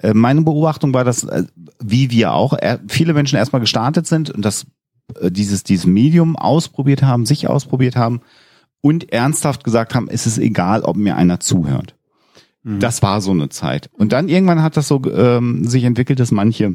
[0.00, 1.44] äh, meine Beobachtung war, dass, äh,
[1.78, 4.66] wie wir auch, äh, viele Menschen erstmal gestartet sind und das
[5.22, 8.20] dieses, dieses Medium ausprobiert haben, sich ausprobiert haben
[8.80, 11.94] und ernsthaft gesagt haben, es ist egal, ob mir einer zuhört.
[12.80, 13.90] Das war so eine Zeit.
[13.92, 16.74] Und dann irgendwann hat das so ähm, sich entwickelt, dass manche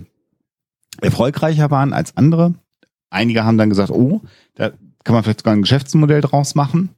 [1.02, 2.54] erfolgreicher waren als andere.
[3.10, 4.22] Einige haben dann gesagt, oh,
[4.56, 4.72] da
[5.04, 6.90] kann man vielleicht sogar ein Geschäftsmodell draus machen.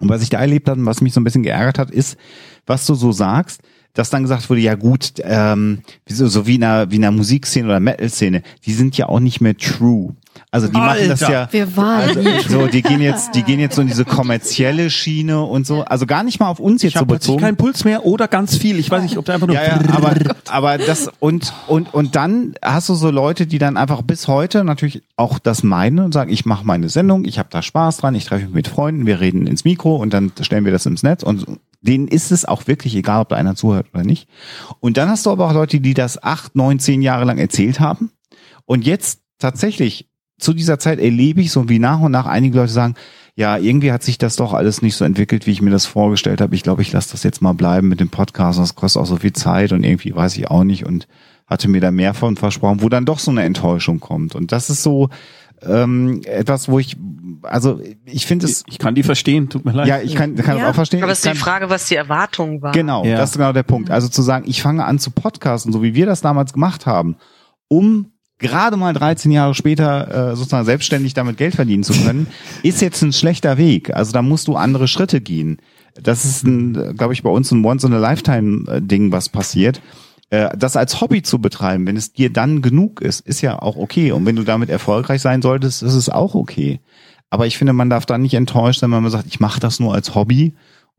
[0.00, 2.16] Und was ich da erlebt habe und was mich so ein bisschen geärgert hat, ist,
[2.66, 3.62] was du so sagst,
[3.92, 7.16] dass dann gesagt wurde, ja gut, ähm, so, so wie in einer, wie in einer
[7.16, 10.16] Musikszene oder Metal-Szene, die sind ja auch nicht mehr true.
[10.50, 11.32] Also die machen das Alter.
[11.32, 14.90] ja, Wir waren also, so, die gehen jetzt, die gehen jetzt so in diese kommerzielle
[14.90, 15.82] Schiene und so.
[15.82, 17.40] Also gar nicht mal auf uns jetzt Ich so bezogen.
[17.40, 18.78] keinen Puls mehr oder ganz viel.
[18.78, 19.56] Ich weiß nicht, ob der einfach nur.
[19.56, 20.14] Ja, ja, aber,
[20.50, 24.62] aber das und und und dann hast du so Leute, die dann einfach bis heute
[24.64, 28.14] natürlich auch das meinen und sagen, ich mache meine Sendung, ich habe da Spaß dran,
[28.14, 31.02] ich treffe mich mit Freunden, wir reden ins Mikro und dann stellen wir das ins
[31.02, 31.46] Netz und
[31.80, 34.28] denen ist es auch wirklich egal, ob da einer zuhört oder nicht.
[34.80, 37.80] Und dann hast du aber auch Leute, die das acht, neun, zehn Jahre lang erzählt
[37.80, 38.12] haben
[38.66, 40.08] und jetzt tatsächlich
[40.42, 42.94] zu dieser Zeit erlebe ich so wie nach und nach einige Leute sagen,
[43.34, 46.40] ja, irgendwie hat sich das doch alles nicht so entwickelt, wie ich mir das vorgestellt
[46.42, 46.54] habe.
[46.54, 48.58] Ich glaube, ich lasse das jetzt mal bleiben mit dem Podcast.
[48.58, 51.08] Das kostet auch so viel Zeit und irgendwie weiß ich auch nicht und
[51.46, 54.34] hatte mir da mehr von versprochen, wo dann doch so eine Enttäuschung kommt.
[54.34, 55.08] Und das ist so
[55.62, 56.96] ähm, etwas, wo ich,
[57.42, 59.86] also ich finde es, ich kann die verstehen, tut mir leid.
[59.86, 61.02] ja, ich kann, kann Ja, das auch verstehen.
[61.02, 62.72] Aber es ist die Frage, was die Erwartung war.
[62.72, 63.16] Genau, Ja.
[63.16, 63.90] das ist genau der Punkt.
[63.90, 67.16] Also zu sagen, ich fange an zu podcasten, so wie wir das damals gemacht haben,
[67.68, 68.11] um
[68.42, 72.26] gerade mal 13 Jahre später äh, sozusagen selbstständig damit Geld verdienen zu können,
[72.62, 73.94] ist jetzt ein schlechter Weg.
[73.94, 75.56] Also da musst du andere Schritte gehen.
[75.94, 79.80] Das ist, glaube ich, bei uns ein Once-in-a-Lifetime-Ding, was passiert.
[80.30, 83.76] Äh, Das als Hobby zu betreiben, wenn es dir dann genug ist, ist ja auch
[83.76, 84.12] okay.
[84.12, 86.80] Und wenn du damit erfolgreich sein solltest, ist es auch okay.
[87.30, 89.80] Aber ich finde, man darf da nicht enttäuscht sein, wenn man sagt, ich mache das
[89.80, 90.52] nur als Hobby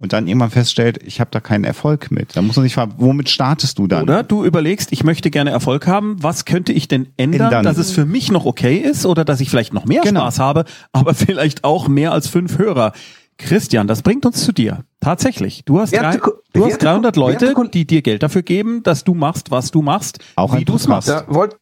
[0.04, 2.36] und dann irgendwann feststellt, ich habe da keinen Erfolg mit.
[2.36, 4.04] Da muss man sich fragen, womit startest du dann?
[4.04, 6.22] Oder du überlegst, ich möchte gerne Erfolg haben.
[6.22, 7.64] Was könnte ich denn ändern, Ändern.
[7.64, 10.20] dass es für mich noch okay ist oder dass ich vielleicht noch mehr Genau.
[10.22, 12.92] Spaß habe, aber vielleicht auch mehr als fünf Hörer?
[13.38, 14.84] Christian, das bringt uns zu dir.
[15.00, 15.64] Tatsächlich.
[15.66, 16.18] Du hast, drei,
[16.54, 19.72] du hast werte 300 Ko- Leute, die dir Geld dafür geben, dass du machst, was
[19.72, 21.08] du machst, Auch wie du es machst.
[21.10, 21.56] Da wollt,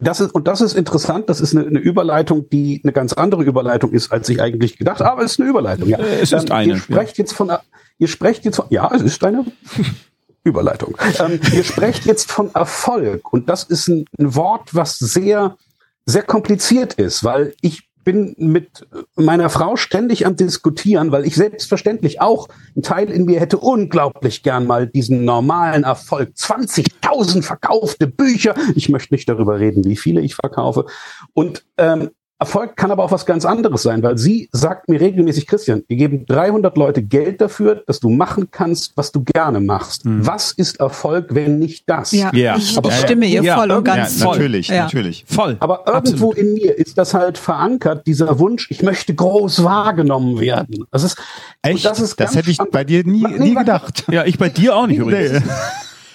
[0.00, 3.44] das ist, und das ist interessant, das ist eine, eine Überleitung, die eine ganz andere
[3.44, 5.98] Überleitung ist, als ich eigentlich gedacht habe, aber es ist eine Überleitung, ja.
[5.98, 7.52] Äh, es ist eine, Ihr sprecht jetzt von,
[8.02, 9.44] ihr sprecht jetzt von, ja, es ist eine
[10.44, 10.98] Überleitung.
[11.20, 15.56] Ähm, ihr sprecht jetzt von Erfolg und das ist ein, ein Wort, was sehr,
[16.04, 22.20] sehr kompliziert ist, weil ich bin mit meiner Frau ständig am diskutieren, weil ich selbstverständlich
[22.20, 26.30] auch ein Teil in mir hätte unglaublich gern mal diesen normalen Erfolg.
[26.36, 28.56] 20.000 verkaufte Bücher.
[28.74, 30.86] Ich möchte nicht darüber reden, wie viele ich verkaufe.
[31.34, 32.10] Und ähm,
[32.42, 35.96] Erfolg kann aber auch was ganz anderes sein, weil sie sagt mir regelmäßig, Christian, wir
[35.96, 40.02] geben 300 Leute Geld dafür, dass du machen kannst, was du gerne machst.
[40.04, 42.10] Was ist Erfolg, wenn nicht das?
[42.10, 42.56] Ja, Ja.
[42.56, 44.18] ich Aber- stimme ihr Ja, voll und ja, ganz.
[44.18, 44.82] natürlich, Ja.
[44.84, 45.24] natürlich.
[45.28, 45.56] Voll.
[45.60, 46.38] Aber irgendwo Absolut.
[46.38, 50.84] in mir ist das halt verankert, dieser Wunsch, ich möchte groß wahrgenommen werden.
[50.90, 51.16] Das ist,
[51.62, 51.84] Echt?
[51.84, 52.72] Das, ist ganz hätte ich spannend.
[52.72, 54.04] bei dir nie, Nee, nie gedacht.
[54.10, 55.42] Ja, ich bei dir auch nicht übrigens.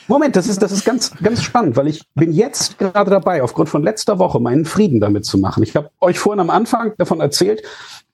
[0.08, 3.70] Moment, das ist, das ist ganz, ganz spannend, weil ich bin jetzt gerade dabei, aufgrund
[3.70, 5.64] von letzter Woche meinen Frieden damit zu machen.
[5.64, 7.62] Ich habe euch vorhin am Anfang davon erzählt,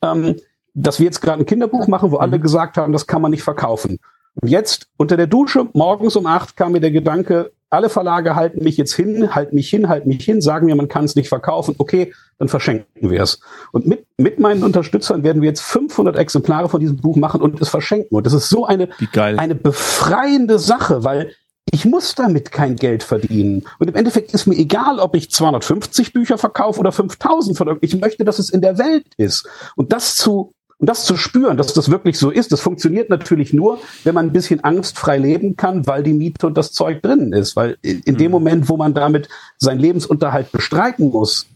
[0.02, 0.38] ähm,
[0.74, 3.44] dass wir jetzt gerade ein Kinderbuch machen, wo alle gesagt haben, das kann man nicht
[3.44, 3.99] verkaufen.
[4.41, 8.64] Und jetzt unter der Dusche, morgens um acht, kam mir der Gedanke, alle Verlage halten
[8.64, 11.28] mich jetzt hin, halten mich hin, halten mich hin, sagen mir, man kann es nicht
[11.28, 11.74] verkaufen.
[11.80, 13.40] Okay, dann verschenken wir es.
[13.72, 17.60] Und mit, mit meinen Unterstützern werden wir jetzt 500 Exemplare von diesem Buch machen und
[17.61, 18.15] es verschenken.
[18.15, 21.32] Und das ist so eine, eine befreiende Sache, weil
[21.72, 23.64] ich muss damit kein Geld verdienen.
[23.80, 27.99] Und im Endeffekt ist mir egal, ob ich 250 Bücher verkaufe oder 5000 von Ich
[27.99, 29.48] möchte, dass es in der Welt ist.
[29.76, 33.53] Und das zu, und das zu spüren, dass das wirklich so ist, das funktioniert natürlich
[33.53, 37.34] nur, wenn man ein bisschen angstfrei leben kann, weil die Miete und das Zeug drinnen
[37.34, 37.56] ist.
[37.56, 41.48] Weil in in dem Moment, wo man damit seinen Lebensunterhalt bestreiten muss,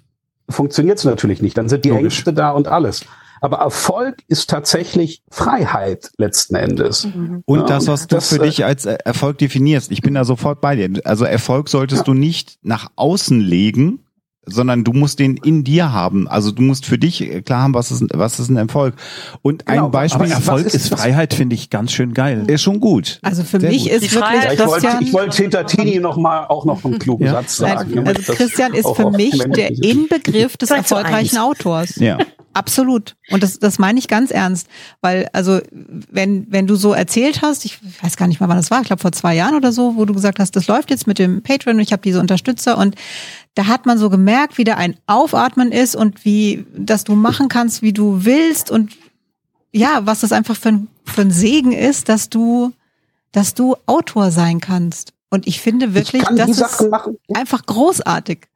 [0.49, 1.57] funktioniert es natürlich nicht.
[1.57, 2.03] Dann sind die Logisch.
[2.05, 3.01] Ängste da und alles.
[3.41, 7.07] Aber Erfolg ist tatsächlich Freiheit letzten Endes.
[7.45, 10.26] Und Ja, das, was du das, für äh, dich als Erfolg definierst, ich bin da
[10.26, 11.01] sofort bei dir.
[11.05, 13.99] Also Erfolg solltest du nicht nach außen legen,
[14.47, 16.27] sondern du musst den in dir haben.
[16.27, 18.95] Also du musst für dich klar haben, was ist, was ist ein Erfolg.
[19.41, 20.89] Und Genau, ein Beispiel aber Erfolg ist, ist?
[20.89, 22.43] Freiheit, finde ich ganz schön geil.
[22.47, 23.19] ist schon gut.
[23.21, 23.91] Also für Sehr mich gut.
[23.91, 25.03] ist Die wirklich Freiheit- Ja, ich wollte, Christian.
[25.03, 27.33] ich wollte hinter Tini noch mal auch noch einen klugen Ja.
[27.33, 27.91] Satz sagen.
[27.93, 29.71] Nein, damit also Christian ist für mich der.
[29.71, 31.37] Inbegriff des erfolgreichen.
[31.37, 31.95] Autors.
[31.97, 32.17] Ja.
[32.53, 33.15] Absolut.
[33.29, 34.67] Und das, das meine ich ganz ernst.
[35.01, 38.71] Weil, also, wenn, wenn du so erzählt hast, ich weiß gar nicht mal, wann das
[38.71, 41.05] war, ich glaube vor zwei Jahren oder so, wo du gesagt hast, das läuft jetzt
[41.05, 42.95] mit dem Patreon und ich habe diese Unterstützer und
[43.57, 47.47] da hat man so gemerkt, wie da ein Aufatmen ist und wie, dass du machen
[47.49, 48.95] kannst, wie du willst und
[49.71, 52.71] ja, was das einfach für ein, für ein Segen ist, dass du,
[53.31, 55.13] dass du Autor sein kannst.
[55.31, 57.17] Und ich finde wirklich, ich das ist machen.
[57.34, 58.47] einfach großartig.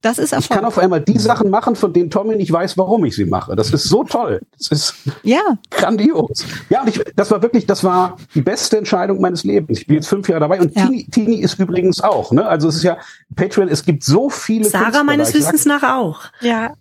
[0.00, 0.66] Das ist Ich kann Erfolg.
[0.66, 3.56] auf einmal die Sachen machen, von denen Tommy nicht weiß, warum ich sie mache.
[3.56, 4.40] Das ist so toll.
[4.56, 4.94] Das ist
[5.24, 6.44] Ja, grandios.
[6.70, 9.80] Ja, und ich, das war wirklich, das war die beste Entscheidung meines Lebens.
[9.80, 10.86] Ich bin jetzt fünf Jahre dabei und Ja.
[10.86, 12.30] Tini, Tini ist übrigens auch.
[12.30, 12.46] Ne?
[12.46, 12.96] Also es ist ja
[13.34, 13.68] Patreon.
[13.68, 14.66] Es gibt so viele.
[14.68, 16.20] Sarah meines Wissens nach auch.
[16.42, 16.74] Ja.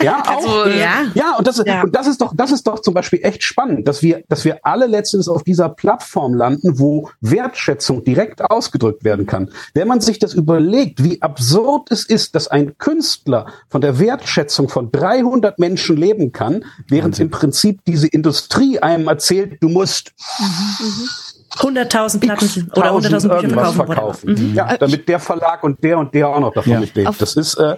[0.00, 0.36] Ja, auch.
[0.36, 0.90] Also, Ja.
[1.14, 1.82] Ja, und das, ist, Ja.
[1.82, 4.64] und das ist doch, das ist doch zum Beispiel echt spannend, dass wir, dass wir
[4.64, 9.50] alle letztens auf dieser Plattform landen, wo Wertschätzung direkt ausgedrückt werden kann.
[9.74, 14.68] Wenn man sich das überlegt, wie absurd es ist, dass ein Künstler von der Wertschätzung
[14.68, 20.12] von 300 Menschen leben kann, während im Prinzip diese Industrie einem erzählt, du musst
[21.58, 24.34] 100.000 Platten oder 100.000 tausend Bücher irgendwas verkaufen.
[24.34, 24.54] Mhm.
[24.54, 26.80] Ja, damit der Verlag und der und der auch noch davon Ja.
[26.80, 27.20] mitlebt.
[27.20, 27.76] Das ist, äh,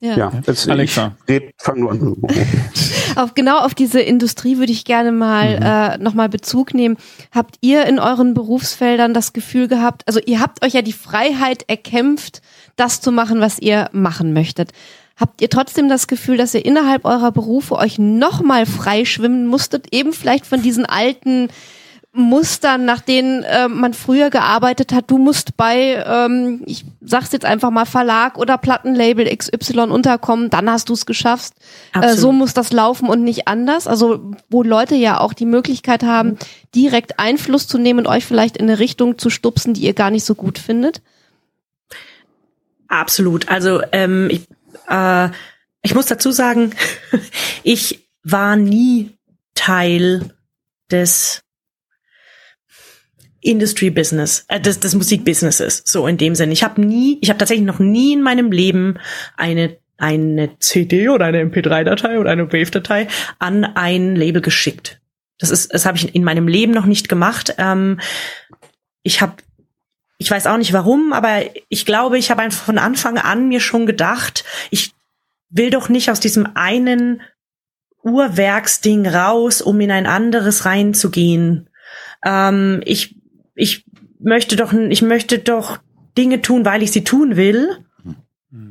[0.00, 0.16] Ja.
[0.16, 1.14] ja, das, Alexa.
[1.26, 2.16] ich red, fang nur an.
[3.16, 5.62] Auf genau auf diese Industrie würde ich gerne mal Mhm.
[5.62, 6.96] äh, nochmal Bezug nehmen.
[7.30, 11.64] Habt ihr in euren Berufsfeldern das Gefühl gehabt, also ihr habt euch ja die Freiheit
[11.68, 12.40] erkämpft,
[12.76, 14.72] das zu machen, was ihr machen möchtet.
[15.16, 19.88] Habt ihr trotzdem das Gefühl, dass ihr innerhalb eurer Berufe euch nochmal frei schwimmen musstet,
[19.92, 21.48] eben vielleicht von diesen alten
[22.14, 25.10] Mustern, nach denen äh, man früher gearbeitet hat.
[25.10, 30.70] Du musst bei, ähm, ich sag's jetzt einfach mal, Verlag oder Plattenlabel XY unterkommen, dann
[30.70, 31.54] hast du es geschafft.
[31.94, 33.86] Äh, so muss das laufen und nicht anders.
[33.86, 36.36] Also wo Leute ja auch die Möglichkeit haben,
[36.74, 40.10] direkt Einfluss zu nehmen und euch vielleicht in eine Richtung zu stupsen, die ihr gar
[40.10, 41.00] nicht so gut findet.
[42.92, 43.48] Absolut.
[43.48, 44.46] Also ähm, ich,
[44.86, 45.30] äh,
[45.82, 46.74] ich muss dazu sagen,
[47.62, 49.16] ich war nie
[49.54, 50.34] Teil
[50.90, 51.42] des
[53.40, 56.52] Industry Business, äh, des, des Musikbusinesses, so in dem Sinne.
[56.52, 58.98] Ich habe nie, ich habe tatsächlich noch nie in meinem Leben
[59.38, 63.06] eine eine CD oder eine MP3-Datei oder eine Wave-Datei
[63.38, 65.00] an ein Label geschickt.
[65.38, 67.54] Das ist, das habe ich in meinem Leben noch nicht gemacht.
[67.56, 68.00] Ähm,
[69.04, 69.36] ich habe
[70.22, 73.58] ich weiß auch nicht warum, aber ich glaube, ich habe einfach von Anfang an mir
[73.58, 74.94] schon gedacht, ich
[75.50, 77.22] will doch nicht aus diesem einen
[78.04, 81.68] Uhrwerksding raus, um in ein anderes reinzugehen.
[82.24, 83.16] Ähm, ich,
[83.56, 83.84] ich
[84.20, 85.78] möchte doch, ich möchte doch
[86.16, 87.78] Dinge tun, weil ich sie tun will.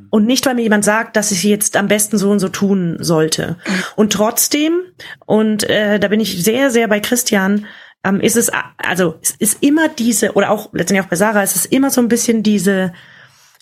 [0.08, 2.48] Und nicht, weil mir jemand sagt, dass ich sie jetzt am besten so und so
[2.48, 3.56] tun sollte.
[3.96, 4.80] Und trotzdem,
[5.26, 7.66] und äh, da bin ich sehr, sehr bei Christian,
[8.04, 11.56] ähm, ist es, also es ist immer diese, oder auch letztendlich auch bei Sarah, es
[11.56, 12.92] ist immer so ein bisschen diese,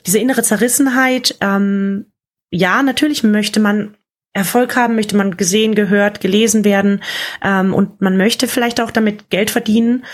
[0.07, 1.37] diese innere Zerrissenheit.
[1.41, 2.07] Ähm,
[2.51, 3.97] ja, natürlich möchte man
[4.33, 7.03] Erfolg haben, möchte man gesehen, gehört, gelesen werden
[7.43, 10.05] ähm, und man möchte vielleicht auch damit Geld verdienen.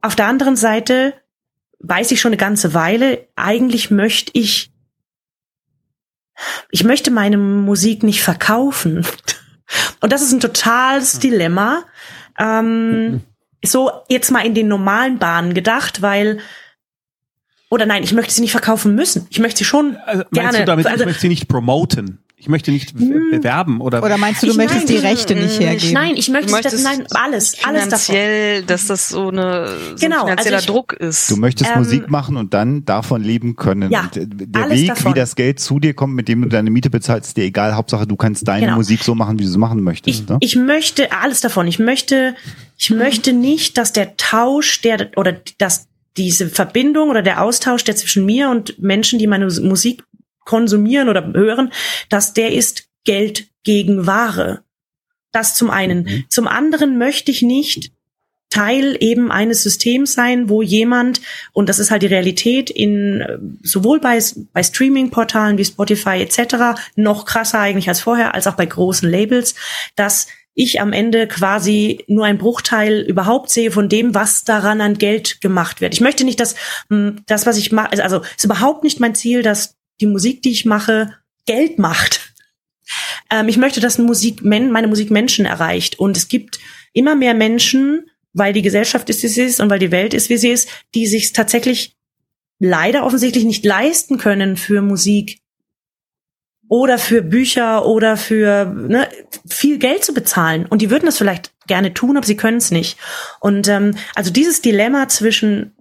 [0.00, 1.14] Auf der anderen Seite
[1.80, 4.72] weiß ich schon eine ganze Weile, eigentlich möchte ich,
[6.70, 9.06] ich möchte meine Musik nicht verkaufen.
[10.00, 11.84] Und das ist ein totales Dilemma.
[12.38, 13.22] Ähm,
[13.64, 16.38] so jetzt mal in den normalen Bahnen gedacht, weil
[17.70, 19.26] oder nein, ich möchte sie nicht verkaufen müssen.
[19.30, 20.58] Ich möchte sie schon Also, meinst gerne.
[20.58, 22.21] du damit, also, ich möchte sie nicht promoten?
[22.42, 25.34] Ich möchte nicht be- bewerben oder, Oder meinst du, du Ich- möchtest nein, die Rechte
[25.36, 25.92] nicht mm, hergeben?
[25.94, 27.84] Nein, ich möchte das, nein, alles, alles davon.
[27.84, 31.30] finanziell, dass das so eine so Genau, ein finanzieller also ich- Druck ist.
[31.30, 33.92] Du möchtest Ähm, Musik machen und dann davon leben können.
[33.92, 35.12] Ja, Und, äh, der alles Weg, davon.
[35.14, 37.76] wie das Geld zu dir kommt, mit dem du deine Miete bezahlst, ist dir egal.
[37.76, 38.76] Hauptsache, du kannst deine Genau.
[38.78, 40.22] Musik so machen, wie du sie machen möchtest.
[40.22, 40.38] Ich, ne?
[40.40, 41.68] ich möchte alles davon.
[41.68, 42.34] Ich möchte,
[42.76, 45.86] ich möchte nicht, dass der Tausch, der oder dass
[46.16, 50.02] diese Verbindung oder der Austausch, der zwischen mir und Menschen, die meine Musik
[50.44, 51.72] konsumieren oder hören,
[52.08, 54.64] dass der ist Geld gegen Ware.
[55.32, 56.24] Das zum einen.
[56.28, 57.92] Zum anderen möchte ich nicht
[58.52, 61.22] Teil eben eines Systems sein, wo jemand,
[61.54, 66.78] und das ist halt die Realität in äh, sowohl bei, bei Streaming-Portalen wie Spotify etc.,
[66.94, 69.54] noch krasser eigentlich als vorher, als auch bei großen Labels,
[69.96, 74.98] dass ich am Ende quasi nur ein Bruchteil überhaupt sehe von dem, was daran an
[74.98, 75.94] Geld gemacht wird.
[75.94, 76.54] Ich möchte nicht, dass
[76.90, 80.42] mh, das, was ich mache, also, also ist überhaupt nicht mein Ziel, dass die Musik,
[80.42, 81.16] die ich mache,
[81.46, 82.32] Geld macht.
[83.30, 85.98] Ähm, ich möchte, dass Musik, meine Musik Menschen erreicht.
[85.98, 86.58] Und es gibt
[86.92, 90.28] immer mehr Menschen, weil die Gesellschaft ist, wie sie ist und weil die Welt ist,
[90.28, 91.96] wie sie ist, die sich tatsächlich
[92.58, 95.40] leider offensichtlich nicht leisten können für Musik
[96.68, 99.08] oder für Bücher oder für ne,
[99.46, 100.66] viel Geld zu bezahlen.
[100.66, 102.98] Und die würden das vielleicht gerne tun, aber sie können es nicht.
[103.40, 105.72] Und ähm, also dieses Dilemma zwischen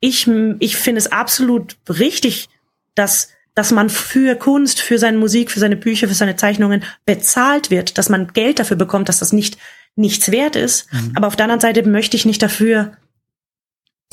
[0.00, 0.28] ich,
[0.60, 2.48] ich finde es absolut richtig,
[2.94, 7.72] dass dass man für Kunst, für seine Musik, für seine Bücher, für seine Zeichnungen bezahlt
[7.72, 9.58] wird, dass man Geld dafür bekommt, dass das nicht
[9.96, 10.86] nichts wert ist.
[11.16, 12.92] Aber auf der anderen Seite möchte ich nicht dafür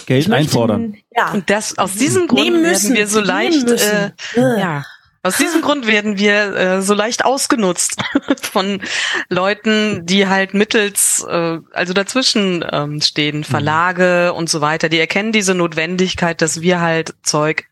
[0.08, 0.98] Geld möchte, einfordern.
[1.16, 4.84] Ja, Und das aus diesem Grund nehmen müssen, werden wir so leicht, äh, ja,
[5.22, 8.02] aus diesem Grund werden wir äh, so leicht ausgenutzt
[8.42, 8.82] von
[9.30, 14.90] Leuten, die halt mittels, äh, also dazwischen ähm, stehen, Verlage und so weiter.
[14.90, 17.66] Die erkennen diese Notwendigkeit, dass wir halt Zeug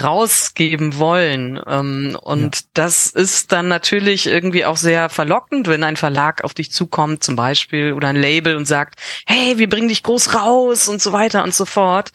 [0.00, 1.60] rausgeben wollen.
[1.66, 2.62] Ähm, und ja.
[2.74, 7.36] das ist dann natürlich irgendwie auch sehr verlockend, wenn ein Verlag auf dich zukommt, zum
[7.36, 11.44] Beispiel, oder ein Label und sagt, hey, wir bringen dich groß raus und so weiter
[11.44, 12.10] und so fort.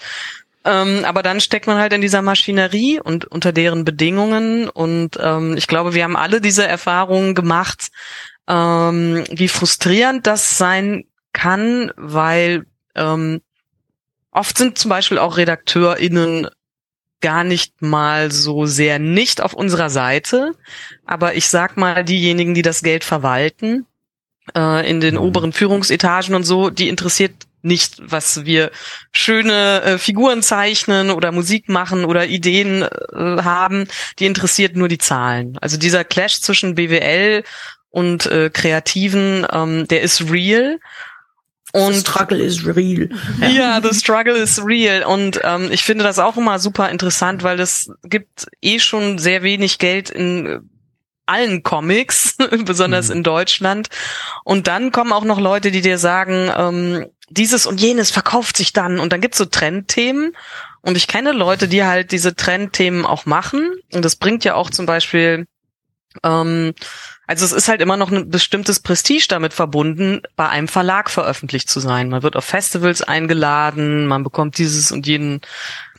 [0.65, 4.67] Ähm, aber dann steckt man halt in dieser Maschinerie und unter deren Bedingungen.
[4.67, 7.87] Und ähm, ich glaube, wir haben alle diese Erfahrungen gemacht,
[8.51, 12.65] wie frustrierend das sein kann, weil
[12.95, 16.47] oft sind zum Beispiel auch RedakteurInnen
[17.21, 20.53] gar nicht mal so sehr nicht auf unserer Seite,
[21.05, 23.85] aber ich sag mal, diejenigen, die das Geld verwalten,
[24.55, 25.21] äh, in den mhm.
[25.21, 28.71] oberen Führungsetagen und so, die interessiert nicht, was wir
[29.11, 33.87] schöne äh, Figuren zeichnen oder Musik machen oder Ideen äh, haben,
[34.17, 35.57] die interessiert nur die Zahlen.
[35.59, 37.43] Also dieser Clash zwischen BWL
[37.89, 40.79] und äh, Kreativen, ähm, der ist real
[41.73, 43.09] und the struggle is real.
[43.39, 45.03] Ja, the struggle is real.
[45.03, 49.43] Und ähm, ich finde das auch immer super interessant, weil es gibt eh schon sehr
[49.43, 50.59] wenig Geld in äh,
[51.27, 52.35] allen Comics,
[52.65, 53.17] besonders mhm.
[53.17, 53.89] in Deutschland.
[54.43, 58.73] Und dann kommen auch noch Leute, die dir sagen, ähm, dieses und jenes verkauft sich
[58.73, 58.99] dann.
[58.99, 60.35] Und dann gibt's so Trendthemen.
[60.81, 63.73] Und ich kenne Leute, die halt diese Trendthemen auch machen.
[63.93, 65.45] Und das bringt ja auch zum Beispiel
[66.23, 66.73] ähm,
[67.29, 71.69] also es ist halt immer noch ein bestimmtes Prestige damit verbunden, bei einem Verlag veröffentlicht
[71.69, 72.09] zu sein.
[72.09, 75.41] Man wird auf Festivals eingeladen, man bekommt dieses und jeden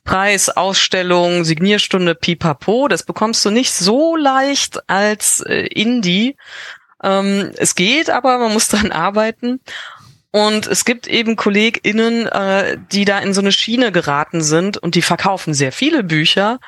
[0.03, 2.89] Preis, Ausstellung, Signierstunde, pipapo.
[2.89, 6.37] Das bekommst du nicht so leicht als äh, Indie.
[7.01, 9.61] Ähm, es geht, aber man muss dran arbeiten.
[10.33, 14.97] Und es gibt eben KollegInnen, äh, die da in so eine Schiene geraten sind und
[14.97, 16.59] die verkaufen sehr viele Bücher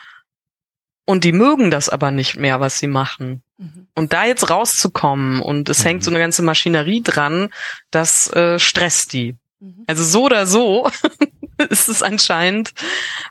[1.13, 3.43] und die mögen das aber nicht mehr, was sie machen.
[3.59, 3.87] Mhm.
[3.95, 5.89] Und da jetzt rauszukommen und es mhm.
[5.89, 7.51] hängt so eine ganze Maschinerie dran,
[7.91, 9.37] das äh, stresst die.
[9.61, 9.85] Mhm.
[9.87, 10.89] Also so oder so
[11.69, 12.73] ist es anscheinend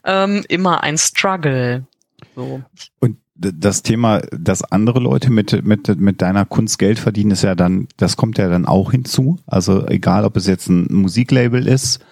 [0.05, 1.87] ähm, immer ein Struggle.
[2.35, 2.61] So.
[2.99, 7.55] Und das Thema, dass andere Leute mit, mit, mit deiner Kunst Geld verdienen, ist ja
[7.55, 9.39] dann, das kommt ja dann auch hinzu.
[9.47, 12.05] Also egal, ob es jetzt ein Musiklabel ist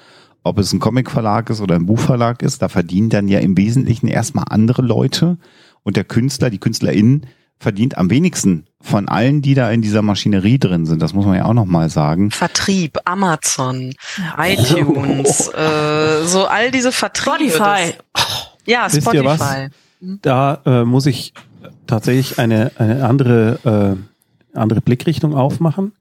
[0.50, 4.08] ob es ein Comicverlag ist oder ein Buchverlag ist, da verdienen dann ja im Wesentlichen
[4.08, 5.38] erstmal andere Leute
[5.84, 7.28] und der Künstler, die Künstlerin
[7.60, 11.02] verdient am wenigsten von allen, die da in dieser Maschinerie drin sind.
[11.02, 12.32] Das muss man ja auch nochmal sagen.
[12.32, 13.94] Vertrieb, Amazon,
[14.38, 17.52] iTunes, äh, so all diese Vertriebe.
[17.52, 17.94] Spotify.
[18.14, 19.18] Das, ja, Wisst Spotify.
[19.18, 20.20] Ihr was?
[20.22, 21.34] Da äh, muss ich
[21.86, 23.98] tatsächlich eine, eine andere,
[24.54, 25.92] äh, andere Blickrichtung aufmachen.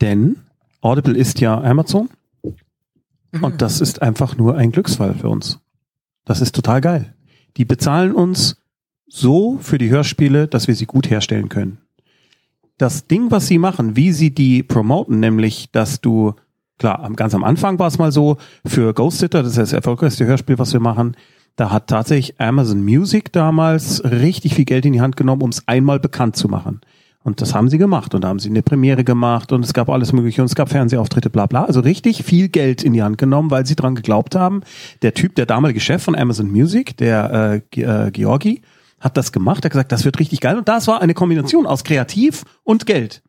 [0.00, 0.36] Denn
[0.80, 2.08] Audible ist ja Amazon
[3.40, 5.60] und das ist einfach nur ein Glücksfall für uns.
[6.24, 7.14] Das ist total geil.
[7.56, 8.62] Die bezahlen uns
[9.06, 11.78] so für die Hörspiele, dass wir sie gut herstellen können.
[12.78, 16.34] Das Ding, was sie machen, wie sie die promoten, nämlich, dass du,
[16.78, 20.24] klar, ganz am Anfang war es mal so, für Ghost Sitter, das ist das erfolgreichste
[20.24, 21.16] Hörspiel, was wir machen,
[21.56, 25.68] da hat tatsächlich Amazon Music damals richtig viel Geld in die Hand genommen, um es
[25.68, 26.80] einmal bekannt zu machen.
[27.24, 28.14] Und das haben sie gemacht.
[28.14, 30.68] Und da haben sie eine Premiere gemacht und es gab alles Mögliche und es gab
[30.68, 31.64] Fernsehauftritte, bla bla.
[31.64, 34.62] Also richtig viel Geld in die Hand genommen, weil sie dran geglaubt haben.
[35.02, 38.62] Der Typ, der damalige Chef von Amazon Music, der äh, äh, Georgi,
[38.98, 40.56] hat das gemacht, hat gesagt, das wird richtig geil.
[40.56, 43.22] Und das war eine Kombination aus Kreativ und Geld.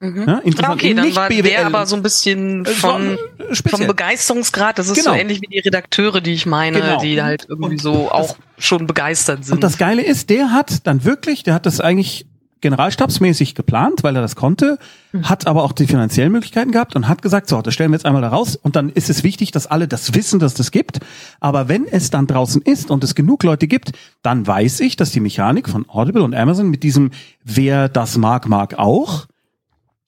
[0.00, 0.24] Mhm.
[0.26, 1.42] Ja, okay, dann war BWL.
[1.42, 3.16] der aber so ein bisschen von,
[3.52, 5.12] vom Begeisterungsgrad, das ist genau.
[5.12, 7.00] so ähnlich wie die Redakteure, die ich meine, genau.
[7.00, 9.54] die halt irgendwie und so auch schon begeistert sind.
[9.54, 12.26] Und das Geile ist, der hat dann wirklich, der hat das eigentlich
[12.64, 14.78] generalstabsmäßig geplant, weil er das konnte,
[15.12, 15.28] mhm.
[15.28, 18.06] hat aber auch die finanziellen Möglichkeiten gehabt und hat gesagt, so, das stellen wir jetzt
[18.06, 21.00] einmal da raus und dann ist es wichtig, dass alle das wissen, dass das gibt.
[21.40, 23.92] Aber wenn es dann draußen ist und es genug Leute gibt,
[24.22, 27.10] dann weiß ich, dass die Mechanik von Audible und Amazon mit diesem,
[27.44, 29.26] wer das mag, mag auch,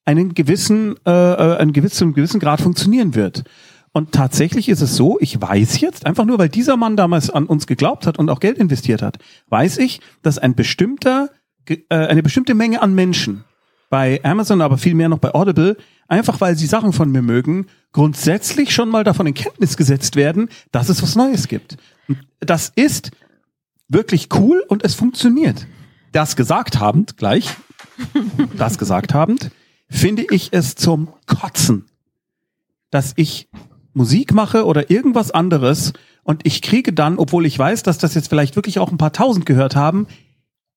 [0.06, 3.44] einen gewissen, äh, äh einen gewissen, gewissen Grad funktionieren wird.
[3.92, 7.44] Und tatsächlich ist es so, ich weiß jetzt, einfach nur weil dieser Mann damals an
[7.44, 9.18] uns geglaubt hat und auch Geld investiert hat,
[9.50, 11.28] weiß ich, dass ein bestimmter
[11.68, 13.44] äh, eine bestimmte Menge an Menschen
[13.88, 15.76] bei Amazon, aber viel mehr noch bei Audible,
[16.08, 20.48] einfach weil sie Sachen von mir mögen, grundsätzlich schon mal davon in Kenntnis gesetzt werden,
[20.72, 21.76] dass es was Neues gibt.
[22.40, 23.10] Das ist
[23.88, 25.66] wirklich cool und es funktioniert.
[26.12, 27.48] Das gesagt habend, gleich,
[28.56, 29.50] das gesagt habend,
[29.88, 31.86] finde ich es zum Kotzen,
[32.90, 33.48] dass ich
[33.94, 38.28] Musik mache oder irgendwas anderes und ich kriege dann, obwohl ich weiß, dass das jetzt
[38.28, 40.06] vielleicht wirklich auch ein paar tausend gehört haben,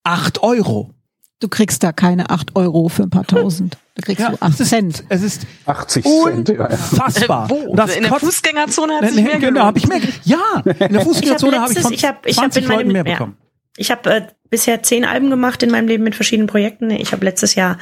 [0.04, 0.94] acht Euro.
[1.40, 3.78] Du kriegst da keine acht Euro für ein paar tausend.
[3.96, 5.04] Da kriegst ja, du acht Cent.
[5.10, 6.50] Es ist 80 Cent.
[6.50, 7.50] Unfassbar.
[7.50, 7.76] Wo?
[7.76, 10.02] Das in der Fußgängerzone hat sich mehr genau, hab ich mehr.
[10.24, 13.38] Ja, in der Fußgängerzone habe ich von ich hab, ich 20 hab Leuten mehr bekommen.
[13.40, 13.46] Ja.
[13.78, 16.92] Ich habe äh, bisher zehn Alben gemacht in meinem Leben mit verschiedenen Projekten.
[16.92, 17.78] Ich habe letztes Jahr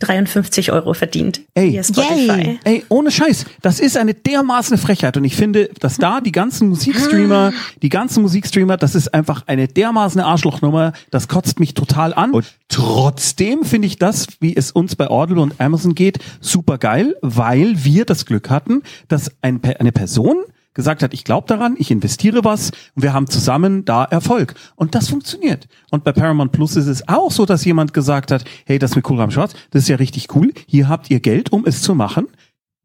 [0.00, 1.40] 53 Euro verdient.
[1.54, 1.82] Ey.
[1.82, 2.58] Spotify.
[2.64, 6.68] Ey, ohne Scheiß, das ist eine dermaßen Frechheit und ich finde, dass da die ganzen
[6.68, 7.52] Musikstreamer,
[7.82, 12.32] die ganzen Musikstreamer, das ist einfach eine dermaßen Arschlochnummer, das kotzt mich total an.
[12.32, 17.14] Und trotzdem finde ich das, wie es uns bei Audible und Amazon geht, super geil,
[17.22, 20.36] weil wir das Glück hatten, dass ein, eine Person
[20.76, 24.54] gesagt hat, ich glaube daran, ich investiere was und wir haben zusammen da Erfolg.
[24.76, 25.66] Und das funktioniert.
[25.90, 29.02] Und bei Paramount Plus ist es auch so, dass jemand gesagt hat, hey, das mit
[29.02, 30.52] Kohlraum Schwarz, das ist ja richtig cool.
[30.68, 32.28] Hier habt ihr Geld, um es zu machen.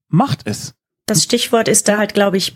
[0.08, 0.74] Macht es.
[1.06, 2.56] Das Stichwort ist da halt, glaube ich,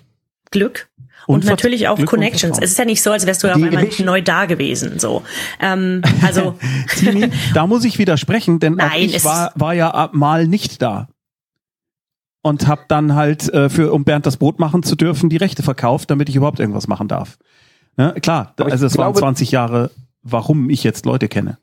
[0.52, 0.90] Glück.
[1.28, 2.58] Und, Und natürlich auch Glück Connections.
[2.60, 5.00] Es ist ja nicht so, als wärst du auf Die einmal neu da gewesen.
[5.00, 5.24] So,
[5.60, 6.58] ähm, also
[6.98, 11.08] Tini, da muss ich widersprechen, denn Nein, ich war, war ja mal nicht da.
[12.46, 15.64] Und habe dann halt, äh, für, um Bernd das Brot machen zu dürfen, die Rechte
[15.64, 17.40] verkauft, damit ich überhaupt irgendwas machen darf.
[17.98, 18.14] Ne?
[18.22, 19.90] Klar, Aber also es waren glaube- 20 Jahre,
[20.22, 21.58] warum ich jetzt Leute kenne.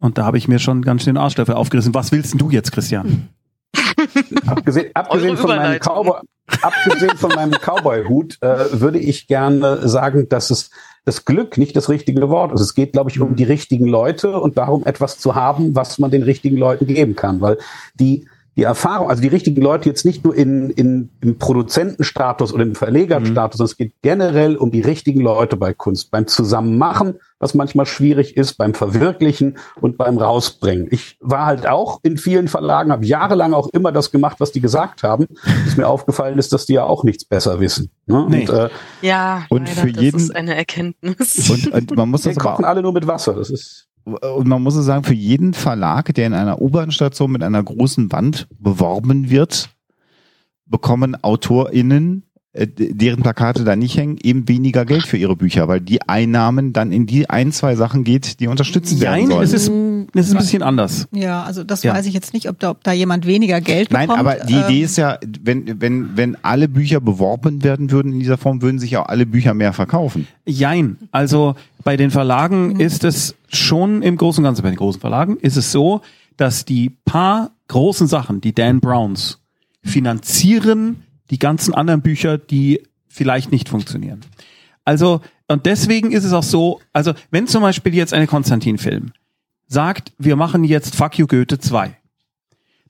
[0.00, 1.94] Und da habe ich mir schon ganz schön den Arsch dafür aufgerissen.
[1.94, 3.30] Was willst denn du jetzt, Christian?
[4.46, 5.80] Abgesehen, abgesehen, von meinem.
[5.80, 6.20] Cowboy,
[6.60, 10.68] abgesehen von meinem Cowboy-Hut äh, würde ich gerne sagen, dass es
[11.06, 12.60] das Glück nicht das richtige Wort ist.
[12.60, 16.10] Es geht, glaube ich, um die richtigen Leute und darum, etwas zu haben, was man
[16.10, 17.40] den richtigen Leuten geben kann.
[17.40, 17.56] Weil
[17.94, 22.62] die, die Erfahrung, also die richtigen Leute jetzt nicht nur in, in, im Produzentenstatus oder
[22.62, 27.54] im Verlegerstatus, sondern es geht generell um die richtigen Leute bei Kunst, beim Zusammenmachen, was
[27.54, 30.86] manchmal schwierig ist, beim Verwirklichen und beim Rausbringen.
[30.90, 34.60] Ich war halt auch in vielen Verlagen, habe jahrelang auch immer das gemacht, was die
[34.60, 35.26] gesagt haben.
[35.64, 37.90] Bis mir aufgefallen ist, dass die ja auch nichts besser wissen.
[38.06, 38.26] Ne?
[38.28, 38.48] Nee.
[38.48, 38.68] Und, äh,
[39.02, 41.50] Ja, Und leider, für das jeden- ist eine Erkenntnis.
[41.50, 43.34] Und, und man muss die das aber kochen alle nur mit Wasser.
[43.34, 47.42] Das ist und man muss es sagen, für jeden Verlag, der in einer U-Bahn-Station mit
[47.42, 49.70] einer großen Wand beworben wird,
[50.66, 52.23] bekommen AutorInnen,
[52.56, 56.92] deren Plakate da nicht hängen, eben weniger Geld für ihre Bücher, weil die Einnahmen dann
[56.92, 59.42] in die ein, zwei Sachen geht, die unterstützt werden Nein, sollen.
[59.42, 59.72] es ist,
[60.14, 61.08] es ist ein bisschen anders.
[61.10, 61.94] Ja, also das Ja.
[61.94, 64.20] weiß ich jetzt nicht, ob da, ob da jemand weniger Geld Nein, bekommt.
[64.28, 68.20] aber die Ähm, Idee ist ja, wenn, wenn, wenn alle Bücher beworben werden würden in
[68.20, 70.28] dieser Form, würden sich auch alle Bücher mehr verkaufen.
[70.46, 70.96] Jein.
[71.10, 75.38] Also bei den Verlagen ist es schon im Großen und Ganzen, bei den großen Verlagen
[75.38, 76.02] ist es so,
[76.36, 79.40] dass die paar großen Sachen, die Dan Browns,
[79.82, 84.20] finanzieren die ganzen anderen Bücher, die vielleicht nicht funktionieren.
[84.84, 89.12] Also, und deswegen ist es auch so, also wenn zum Beispiel jetzt eine Konstantin-Film
[89.66, 91.96] sagt, wir machen jetzt Fuck You Goethe 2,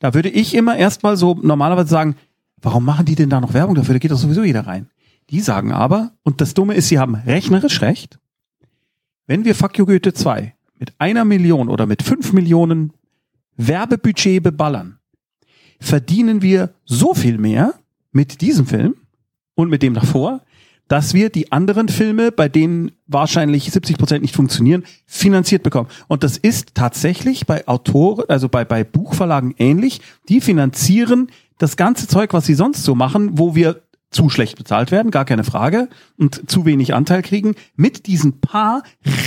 [0.01, 2.16] da würde ich immer erstmal so normalerweise sagen,
[2.61, 3.94] warum machen die denn da noch Werbung dafür?
[3.94, 4.89] Da geht doch sowieso jeder rein.
[5.31, 8.19] Die sagen aber, und das Dumme ist, sie haben rechnerisch recht,
[9.27, 12.93] wenn wir Fuck You Goethe 2 mit einer Million oder mit fünf Millionen
[13.56, 14.98] Werbebudget beballern,
[15.81, 17.74] verdienen wir so viel mehr
[18.15, 18.95] mit diesem Film
[19.55, 20.41] und mit dem davor,
[20.89, 25.89] dass wir die anderen Filme, bei denen wahrscheinlich 70 Prozent nicht funktionieren, finanziert bekommen.
[26.09, 30.01] Und das ist tatsächlich bei Autoren, also bei, bei Buchverlagen ähnlich.
[30.28, 34.93] Die finanzieren das ganze Zeug, was sie sonst so machen, wo wir zu schlecht bezahlt
[34.93, 38.85] werden, gar keine Frage, und zu wenig Anteil kriegen, mit diesen paar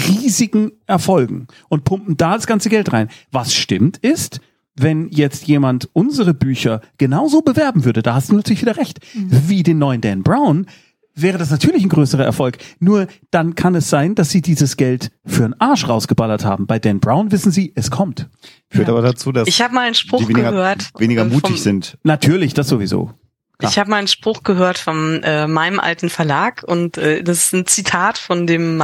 [0.08, 3.10] riesigen Erfolgen und pumpen da das ganze Geld rein.
[3.32, 4.40] Was stimmt ist,
[4.80, 9.64] wenn jetzt jemand unsere Bücher genauso bewerben würde, da hast du natürlich wieder recht, wie
[9.64, 10.68] den neuen Dan Brown,
[11.16, 12.58] wäre das natürlich ein größerer Erfolg.
[12.80, 16.68] Nur dann kann es sein, dass sie dieses Geld für einen Arsch rausgeballert haben.
[16.68, 18.30] Bei Dan Brown wissen sie, es kommt.
[18.70, 20.92] Führt aber dazu, dass Ich habe mal einen Spruch weniger, gehört.
[21.00, 21.98] weniger äh, mutig vom- sind.
[22.04, 23.14] Natürlich, das sowieso.
[23.58, 23.72] Klar.
[23.72, 27.54] Ich habe mal einen Spruch gehört von äh, meinem alten Verlag und äh, das ist
[27.56, 28.78] ein Zitat von dem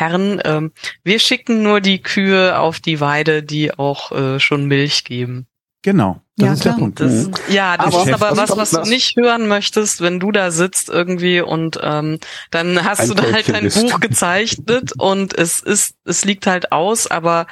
[0.00, 0.40] Marketing-Herrn.
[0.44, 0.72] ähm,
[1.04, 5.46] wir schicken nur die Kühe auf die Weide, die auch äh, schon Milch geben.
[5.82, 6.20] Genau.
[6.36, 6.78] Das Ja, ist der klar.
[6.80, 7.00] Punkt.
[7.00, 10.50] Das, Ja, das Aber- ist aber was, was du nicht hören möchtest, wenn du da
[10.50, 12.18] sitzt irgendwie und ähm,
[12.50, 13.68] dann hast Ein du da halt dein.
[13.70, 17.46] Buch gezeichnet und es ist, es liegt halt aus, aber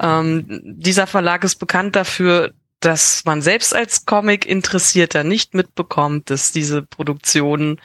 [0.00, 6.82] ähm, dieser Verlag ist bekannt dafür, dass man selbst als Comic-Interessierter nicht mitbekommt, dass diese
[6.82, 7.80] Produktionen,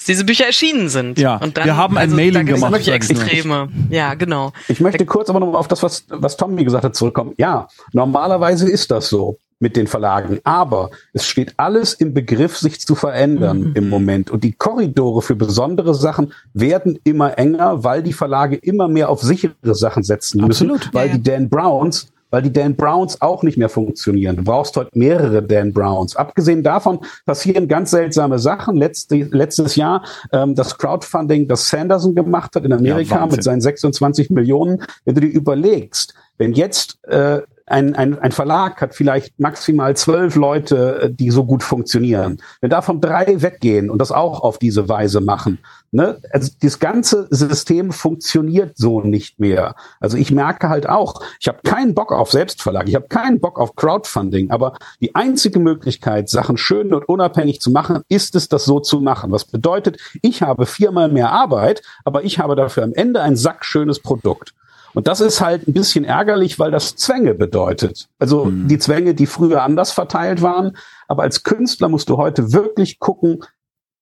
[0.00, 1.18] dass diese Bücher erschienen sind.
[1.18, 2.88] Ja, und dann, wir haben ein also, Mailing gemacht, wirklich.
[2.88, 3.68] Extreme.
[3.90, 4.50] Ja, genau.
[4.68, 7.34] Ich möchte kurz aber noch auf das, was, was Tommy gesagt hat, zurückkommen.
[7.36, 12.80] Ja, normalerweise ist das so mit den Verlagen, aber es steht alles im Begriff, sich
[12.80, 14.30] zu verändern im Moment.
[14.30, 19.20] Und die Korridore für besondere Sachen werden immer enger, weil die Verlage immer mehr auf
[19.20, 20.94] sichere Sachen setzen müssen, Absolut.
[20.94, 21.18] weil Ja, ja.
[21.18, 24.36] die Dan Browns weil die Dan Browns auch nicht mehr funktionieren.
[24.36, 26.16] Du brauchst heute mehrere Dan Browns.
[26.16, 28.76] Abgesehen davon passieren ganz seltsame Sachen.
[28.76, 33.36] Letzte, letztes Jahr ähm, das Crowdfunding, das Sanderson gemacht hat in Amerika Wahnsinn.
[33.36, 34.82] mit seinen 26 Millionen.
[35.04, 37.40] Wenn du dir überlegst, wenn jetzt äh,
[37.70, 42.42] ein, ein, ein Verlag hat vielleicht maximal zwölf Leute, äh, die so gut funktionieren.
[42.60, 45.58] Wenn davon drei weggehen und das auch auf diese Weise machen,
[45.92, 49.76] ne, also das ganze System funktioniert so nicht mehr.
[50.00, 53.60] Also ich merke halt auch, ich habe keinen Bock auf Selbstverlag, ich habe keinen Bock
[53.60, 58.64] auf Crowdfunding, aber die einzige Möglichkeit, Sachen schön und unabhängig zu machen, ist es, das
[58.64, 59.30] so zu machen.
[59.30, 64.00] Was bedeutet, ich habe viermal mehr Arbeit, aber ich habe dafür am Ende ein sackschönes
[64.00, 64.54] Produkt.
[64.94, 68.08] Und das ist halt ein bisschen ärgerlich, weil das Zwänge bedeutet.
[68.18, 68.68] Also mhm.
[68.68, 70.76] die Zwänge, die früher anders verteilt waren.
[71.08, 73.44] Aber als Künstler musst du heute wirklich gucken,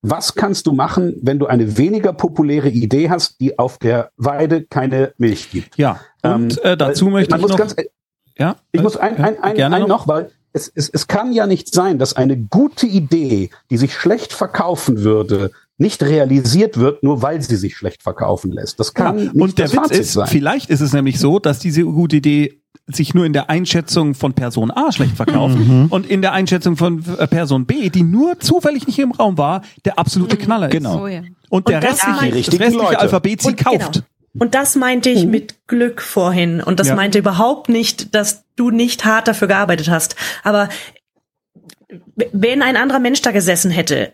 [0.03, 4.65] was kannst du machen, wenn du eine weniger populäre Idee hast, die auf der Weide
[4.65, 5.77] keine Milch gibt?
[5.77, 7.57] Ja, und ähm, äh, dazu möchte ich noch...
[7.57, 7.75] Ganz,
[8.39, 11.47] ja, ich muss ein, ein, ein, ein noch, noch, weil es, es, es kann ja
[11.47, 17.23] nicht sein, dass eine gute Idee, die sich schlecht verkaufen würde, nicht realisiert wird, nur
[17.23, 18.81] weil sie sich schlecht verkaufen lässt.
[18.81, 20.27] Das kann ja, nicht Und der Witz ist, sein.
[20.27, 24.33] vielleicht ist es nämlich so, dass diese gute Idee sich nur in der Einschätzung von
[24.33, 25.87] Person A schlecht verkauft mhm.
[25.91, 29.63] und in der Einschätzung von äh, Person B, die nur zufällig nicht im Raum war,
[29.85, 30.41] der absolute mhm.
[30.41, 30.73] Knaller ist.
[30.73, 31.05] Genau.
[31.05, 31.23] Oh, ja.
[31.51, 32.99] Und, der restliche, das restliche.
[32.99, 33.93] Alphabet sie kauft.
[33.93, 34.05] Genau.
[34.39, 35.31] Und das meinte ich mhm.
[35.31, 36.61] mit Glück vorhin.
[36.63, 36.95] Und das ja.
[36.95, 40.17] meinte überhaupt nicht, dass du nicht hart dafür gearbeitet hast.
[40.43, 40.69] Aber
[42.33, 44.13] wenn ein anderer Mensch da gesessen hätte,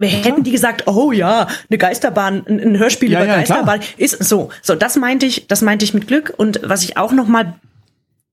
[0.00, 3.92] hätten die gesagt, oh ja, eine Geisterbahn, ein, Hörspiel ja, über ja, Geisterbahn klar.
[3.96, 4.50] ist so.
[4.62, 6.34] So, das meinte ich, das meinte ich mit Glück.
[6.36, 7.54] Und was ich auch noch mal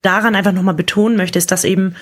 [0.01, 1.95] daran einfach noch mal betonen möchte, ist, dass eben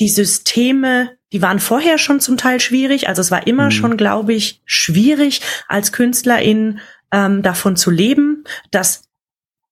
[0.00, 3.08] die Systeme, die waren vorher schon zum Teil schwierig.
[3.08, 3.70] Also es war immer mhm.
[3.70, 6.80] schon, glaube ich, schwierig als Künstlerin
[7.12, 9.04] ähm, davon zu leben, dass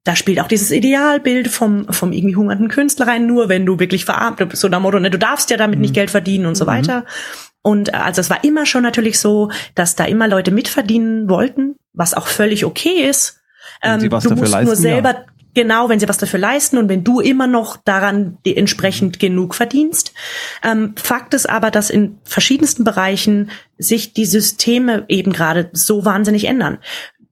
[0.04, 4.04] da spielt auch dieses Idealbild vom, vom irgendwie hungernden Künstler rein, nur wenn du wirklich
[4.04, 5.82] verarmt bist, so nach Motto, ne, du darfst ja damit mhm.
[5.82, 6.68] nicht Geld verdienen und so mhm.
[6.68, 7.06] weiter.
[7.62, 11.76] Und äh, also es war immer schon natürlich so, dass da immer Leute mitverdienen wollten,
[11.92, 13.40] was auch völlig okay ist.
[13.82, 15.24] Ähm, du musst leisten, nur selber, ja.
[15.54, 20.12] genau, wenn sie was dafür leisten und wenn du immer noch daran entsprechend genug verdienst.
[20.62, 26.44] Ähm, Fakt ist aber, dass in verschiedensten Bereichen sich die Systeme eben gerade so wahnsinnig
[26.46, 26.78] ändern.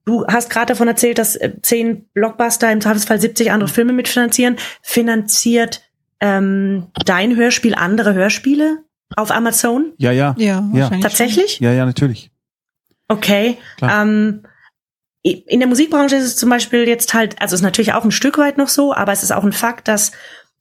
[0.05, 4.57] Du hast gerade davon erzählt, dass äh, zehn Blockbuster im Zweifelsfall 70 andere Filme mitfinanzieren.
[4.83, 5.83] Finanziert
[6.21, 8.79] ähm, dein Hörspiel andere Hörspiele?
[9.17, 9.93] Auf Amazon?
[9.99, 10.35] Ja, ja.
[10.39, 10.91] Ja, ja.
[11.01, 11.61] Tatsächlich?
[11.61, 12.31] Ja, ja, natürlich.
[13.09, 13.59] Okay.
[13.83, 14.43] Ähm,
[15.23, 18.39] in der Musikbranche ist es zum Beispiel jetzt halt, also ist natürlich auch ein Stück
[18.39, 20.13] weit noch so, aber es ist auch ein Fakt, dass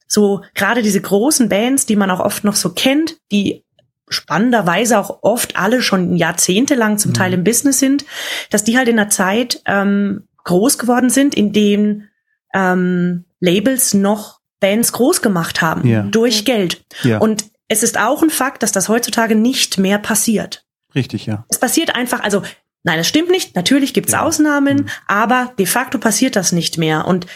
[0.06, 3.64] so gerade diese großen Bands, die man auch oft noch so kennt, die
[4.08, 7.14] spannenderweise auch oft alle schon jahrzehntelang zum mhm.
[7.14, 8.04] Teil im Business sind,
[8.50, 12.10] dass die halt in der Zeit ähm, groß geworden sind, in denen
[12.52, 16.02] ähm, Labels noch Bands groß gemacht haben ja.
[16.02, 16.84] durch Geld.
[17.02, 17.18] Ja.
[17.18, 20.66] Und es ist auch ein Fakt, dass das heutzutage nicht mehr passiert.
[20.94, 21.46] Richtig, ja.
[21.48, 22.42] Es passiert einfach, also
[22.82, 23.54] nein, das stimmt nicht.
[23.54, 24.22] Natürlich gibt's ja.
[24.22, 24.86] Ausnahmen, mhm.
[25.06, 27.06] aber de facto passiert das nicht mehr.
[27.06, 27.26] Und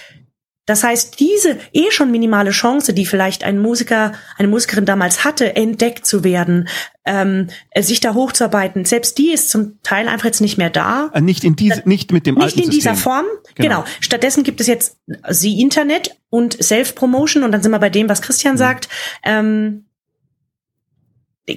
[0.67, 5.55] das heißt, diese eh schon minimale Chance, die vielleicht ein Musiker, eine Musikerin damals hatte,
[5.55, 6.69] entdeckt zu werden,
[7.05, 7.49] ähm,
[7.79, 11.11] sich da hochzuarbeiten, selbst die ist zum Teil einfach jetzt nicht mehr da.
[11.15, 13.27] Äh, nicht in diese, nicht mit dem nicht alten Nicht in dieser Form.
[13.55, 13.83] Genau.
[13.83, 13.85] genau.
[14.01, 14.97] Stattdessen gibt es jetzt
[15.29, 18.59] sie Internet und Self-Promotion und dann sind wir bei dem, was Christian mhm.
[18.59, 18.89] sagt.
[19.23, 19.85] Ähm,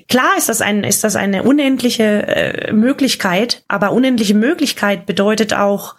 [0.07, 5.95] klar ist das ein, ist das eine unendliche äh, Möglichkeit, aber unendliche Möglichkeit bedeutet auch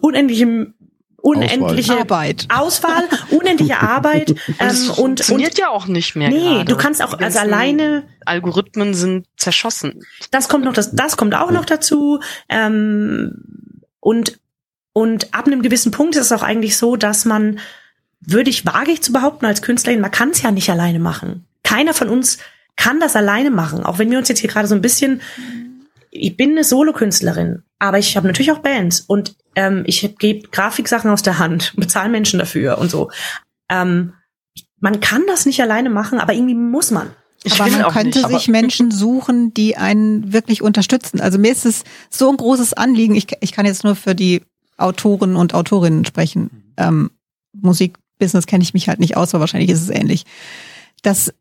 [0.00, 0.72] unendliche
[1.16, 2.00] unendliche Auswahl.
[2.00, 2.46] Arbeit.
[2.50, 6.28] Auswahl, unendliche Arbeit ähm, und funktioniert und, ja auch nicht mehr.
[6.28, 6.64] Nee, gerade.
[6.66, 10.04] du kannst auch also alleine Algorithmen sind zerschossen.
[10.30, 14.38] Das kommt noch, das, das kommt auch noch dazu ähm, und
[14.92, 17.58] und ab einem gewissen Punkt ist es auch eigentlich so, dass man
[18.20, 21.46] würde ich wage ich zu behaupten als Künstlerin, man kann es ja nicht alleine machen
[21.64, 22.38] keiner von uns
[22.76, 23.84] kann das alleine machen.
[23.84, 25.20] Auch wenn wir uns jetzt hier gerade so ein bisschen,
[26.10, 31.10] ich bin eine Solokünstlerin, aber ich habe natürlich auch Bands und ähm, ich gebe Grafiksachen
[31.10, 33.10] aus der Hand, bezahle Menschen dafür und so.
[33.68, 34.12] Ähm,
[34.78, 37.10] man kann das nicht alleine machen, aber irgendwie muss man.
[37.42, 41.20] Ich aber man könnte nicht, sich Menschen suchen, die einen wirklich unterstützen.
[41.20, 43.14] Also mir ist es so ein großes Anliegen.
[43.14, 44.42] Ich, ich kann jetzt nur für die
[44.78, 46.72] Autoren und Autorinnen sprechen.
[46.78, 47.10] Ähm,
[47.52, 50.24] Musikbusiness kenne ich mich halt nicht aus, aber wahrscheinlich ist es ähnlich.
[51.02, 51.34] Dass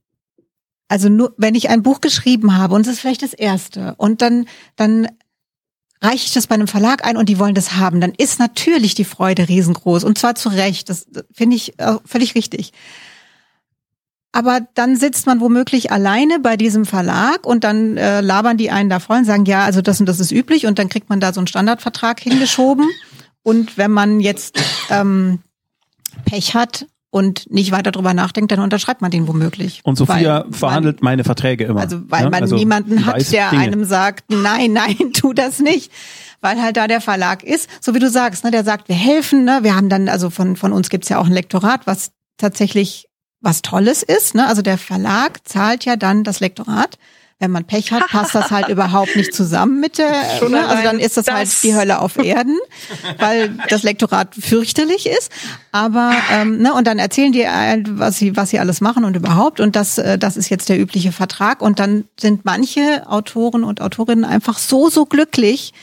[0.94, 4.22] also nur, wenn ich ein Buch geschrieben habe und es ist vielleicht das erste und
[4.22, 4.46] dann,
[4.76, 5.08] dann
[6.04, 8.94] reiche ich das bei einem Verlag ein und die wollen das haben, dann ist natürlich
[8.94, 10.90] die Freude riesengroß und zwar zu Recht.
[10.90, 11.74] Das finde ich
[12.06, 12.74] völlig richtig.
[14.32, 18.92] Aber dann sitzt man womöglich alleine bei diesem Verlag und dann äh, labern die einen
[18.92, 21.20] da voll und sagen, ja, also das und das ist üblich und dann kriegt man
[21.20, 22.88] da so einen Standardvertrag hingeschoben.
[23.42, 24.62] Und wenn man jetzt
[24.92, 25.40] ähm,
[26.26, 29.82] Pech hat und nicht weiter drüber nachdenkt, dann unterschreibt man den womöglich.
[29.84, 31.82] Und Sophia Weil verhandelt man, meine Verträge immer.
[31.82, 32.30] Also weil ne?
[32.32, 33.62] man Also niemanden hat, der Dinge.
[33.62, 35.92] einem sagt, nein, nein, tu das nicht.
[36.42, 39.46] Weil halt da der Verlag ist, so wie du sagst, ne, der sagt, wir helfen,
[39.46, 43.08] ne, wir haben dann, also von, von uns gibt's ja auch ein Lektorat, was tatsächlich
[43.42, 44.48] was Tolles ist, ne?
[44.48, 46.98] Also der Verlag zahlt ja dann das Lektorat.
[47.44, 50.10] Wenn man Pech hat, passt das halt überhaupt nicht zusammen mit der,
[50.50, 50.66] ne?
[50.66, 52.58] also dann ist das, das- halt die Hölle auf Erden,
[53.20, 55.30] weil das Lektorat fürchterlich ist.
[55.74, 59.18] Aber ähm, ne, und dann erzählen die, äh, was sie, was sie alles machen und
[59.18, 59.60] überhaupt.
[59.60, 61.62] Und das, äh, das ist jetzt der übliche Vertrag.
[61.62, 65.74] Und dann sind manche Autoren und Autorinnen einfach so, so glücklich,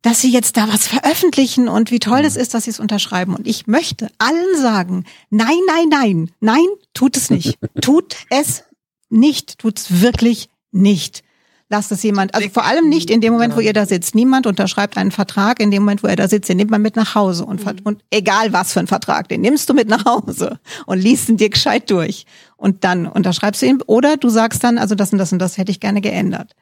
[0.00, 3.34] dass sie jetzt da was veröffentlichen und wie toll es ist, dass sie es unterschreiben.
[3.34, 7.58] Und ich möchte allen sagen, nein, nein, nein, nein, tut es nicht.
[7.82, 8.64] tut es
[9.10, 9.58] nicht.
[9.58, 11.22] Tut es wirklich nicht.
[11.68, 14.14] Lasst es jemand, also vor allem nicht in dem Moment, wo ihr da sitzt.
[14.14, 16.50] Niemand unterschreibt einen Vertrag in dem Moment, wo er da sitzt.
[16.50, 19.40] Den nimmt man mit nach Hause und, ver- und egal was für ein Vertrag, den
[19.40, 22.26] nimmst du mit nach Hause und liest ihn dir gescheit durch.
[22.58, 25.56] Und dann unterschreibst du ihn oder du sagst dann, also das und das und das
[25.56, 26.54] hätte ich gerne geändert.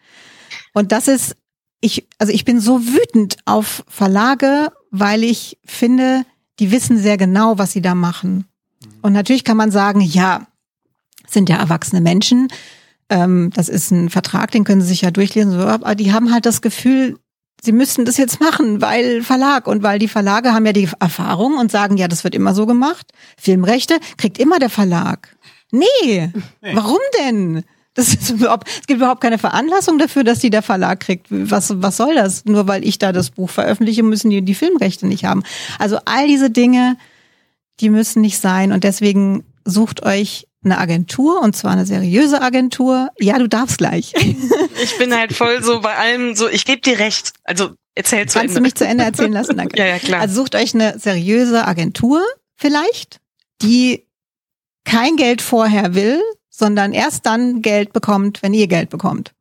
[0.74, 1.37] Und das ist,
[1.81, 6.24] ich, also ich bin so wütend auf Verlage, weil ich finde,
[6.61, 8.45] die wissen sehr genau, was sie da machen.
[9.03, 10.47] Und natürlich kann man sagen, ja,
[11.27, 12.49] sind ja erwachsene Menschen.
[13.11, 15.53] Ähm, das ist ein Vertrag, den können sie sich ja durchlesen.
[15.53, 17.19] So, aber die haben halt das Gefühl,
[17.62, 21.59] sie müssten das jetzt machen, weil Verlag und weil die Verlage haben ja die Erfahrung
[21.59, 23.12] und sagen, ja, das wird immer so gemacht.
[23.37, 25.37] Filmrechte kriegt immer der Verlag.
[25.73, 26.32] Nee,
[26.73, 27.65] warum denn?
[27.95, 31.27] Das ist überhaupt, es gibt überhaupt keine Veranlassung dafür, dass die der Verlag kriegt.
[31.28, 32.45] Was, was soll das?
[32.45, 35.43] Nur weil ich da das Buch veröffentliche, müssen die die Filmrechte nicht haben.
[35.78, 36.97] Also all diese Dinge,
[37.81, 38.73] die müssen nicht sein.
[38.73, 43.09] Und deswegen sucht euch eine Agentur und zwar eine seriöse Agentur.
[43.19, 44.12] Ja, du darfst gleich.
[44.82, 47.35] Ich bin halt voll so bei allem so, ich gebe dir recht.
[47.45, 48.66] Also erzähl zu Kannst du Ende.
[48.66, 49.59] mich zu Ende erzählen lassen?
[49.59, 49.77] Danke.
[49.78, 50.23] Ja, ja, klar.
[50.23, 52.23] Also sucht euch eine seriöse Agentur
[52.57, 53.20] vielleicht,
[53.61, 54.07] die
[54.85, 59.32] kein Geld vorher will, sondern erst dann Geld bekommt, wenn ihr Geld bekommt.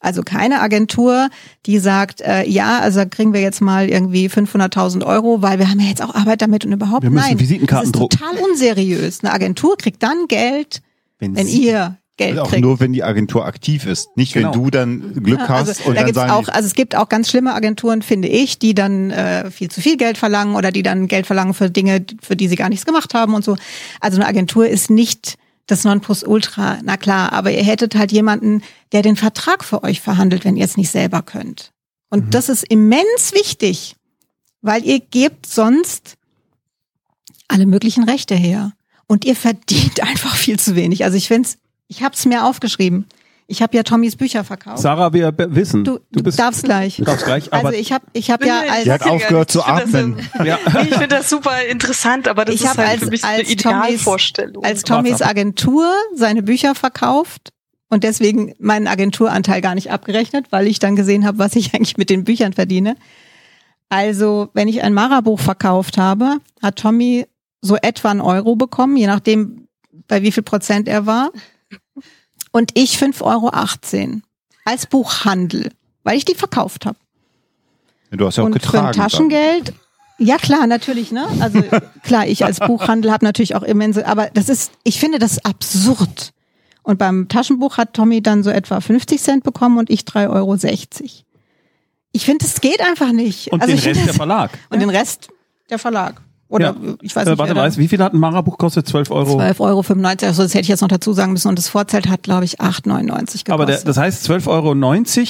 [0.00, 1.28] Also keine Agentur,
[1.66, 5.80] die sagt, äh, ja, also kriegen wir jetzt mal irgendwie 500.000 Euro, weil wir haben
[5.80, 7.40] ja jetzt auch Arbeit damit und überhaupt Wir müssen nein.
[7.40, 8.18] Visitenkarten das ist drucken.
[8.18, 9.24] total unseriös.
[9.24, 10.82] Eine Agentur kriegt dann Geld,
[11.18, 12.62] wenn Sie- ihr Geld Also auch kriegt.
[12.62, 14.08] nur, wenn die Agentur aktiv ist.
[14.16, 14.52] Nicht, Genau.
[14.52, 16.96] wenn du dann Glück hast Also, und da dann gibt's sagen auch, also es gibt
[16.96, 20.72] auch ganz schlimme Agenturen, finde ich, die dann äh, viel zu viel Geld verlangen oder
[20.72, 23.56] die dann Geld verlangen für Dinge, für die sie gar nichts gemacht haben und so.
[24.00, 25.36] Also eine Agentur ist nicht
[25.68, 28.62] das Nonplusultra, na klar, aber ihr hättet halt jemanden,
[28.92, 31.72] der den Vertrag für euch verhandelt, wenn ihr es nicht selber könnt.
[32.10, 32.30] Und Mhm.
[32.30, 33.94] das ist immens wichtig,
[34.62, 36.16] weil ihr gebt sonst
[37.48, 38.72] alle möglichen Rechte her.
[39.06, 41.04] Und ihr verdient einfach viel zu wenig.
[41.04, 41.48] Also ich finde
[41.86, 43.06] ich habe es mir aufgeschrieben.
[43.50, 44.78] Ich habe ja Tommys Bücher verkauft.
[44.82, 45.82] Sarah, wir wissen.
[45.82, 46.96] Du, du darfst gleich.
[46.98, 49.58] Du darfst gleich, aber Also ich habe ich hab ja als Die hat aufgehört zu
[49.60, 50.46] nicht, ich find atmen.
[50.46, 50.58] ja.
[50.66, 53.38] Das, ich finde das super interessant, aber das Ich ist halt als- für mich als
[53.40, 54.62] eine Idealvorstellung.
[54.64, 57.48] als Tommys Agentur seine Bücher verkauft
[57.88, 61.96] und deswegen meinen Agenturanteil gar nicht abgerechnet, weil ich dann gesehen habe, was ich eigentlich
[61.96, 62.96] mit den Büchern verdiene.
[63.88, 67.26] Also, wenn ich ein Mara-Buch verkauft habe, hat Tommy
[67.62, 69.68] so etwa einen Euro bekommen, je nachdem,
[70.06, 71.30] bei wie viel Prozent er war.
[72.50, 73.50] Und ich 5,18 Euro
[74.64, 75.70] als Buchhandel,
[76.04, 76.98] weil ich die verkauft habe.
[78.10, 78.78] du hast ja auch und getragen.
[78.78, 79.72] für ein Taschengeld,
[80.18, 81.26] ja klar, natürlich, ne?
[81.40, 81.62] Also
[82.02, 86.32] klar, ich als Buchhandel habe natürlich auch immense, aber das ist, ich finde das absurd.
[86.82, 90.56] Und beim Taschenbuch hat Tommy dann so etwa 50 Cent bekommen und ich 3,60 Euro.
[92.12, 93.52] Ich finde, es geht einfach nicht.
[93.52, 94.50] Und also den Rest der das- Verlag.
[94.70, 95.28] Und den Rest
[95.68, 96.20] der Verlag.
[96.50, 96.94] Oder Ja.
[97.02, 97.38] ich weiß Äh, nicht.
[97.38, 98.86] warte, weiß, wie viel hat ein Mara-Buch kostet?
[98.88, 99.38] 12 Euro.
[99.38, 100.28] 12,95 Euro.
[100.28, 101.48] Also das hätte ich jetzt noch dazu sagen müssen.
[101.48, 103.50] Und das Vorzelt hat, glaube ich, 8,99 gekostet.
[103.50, 104.48] Aber der, das heißt 12,90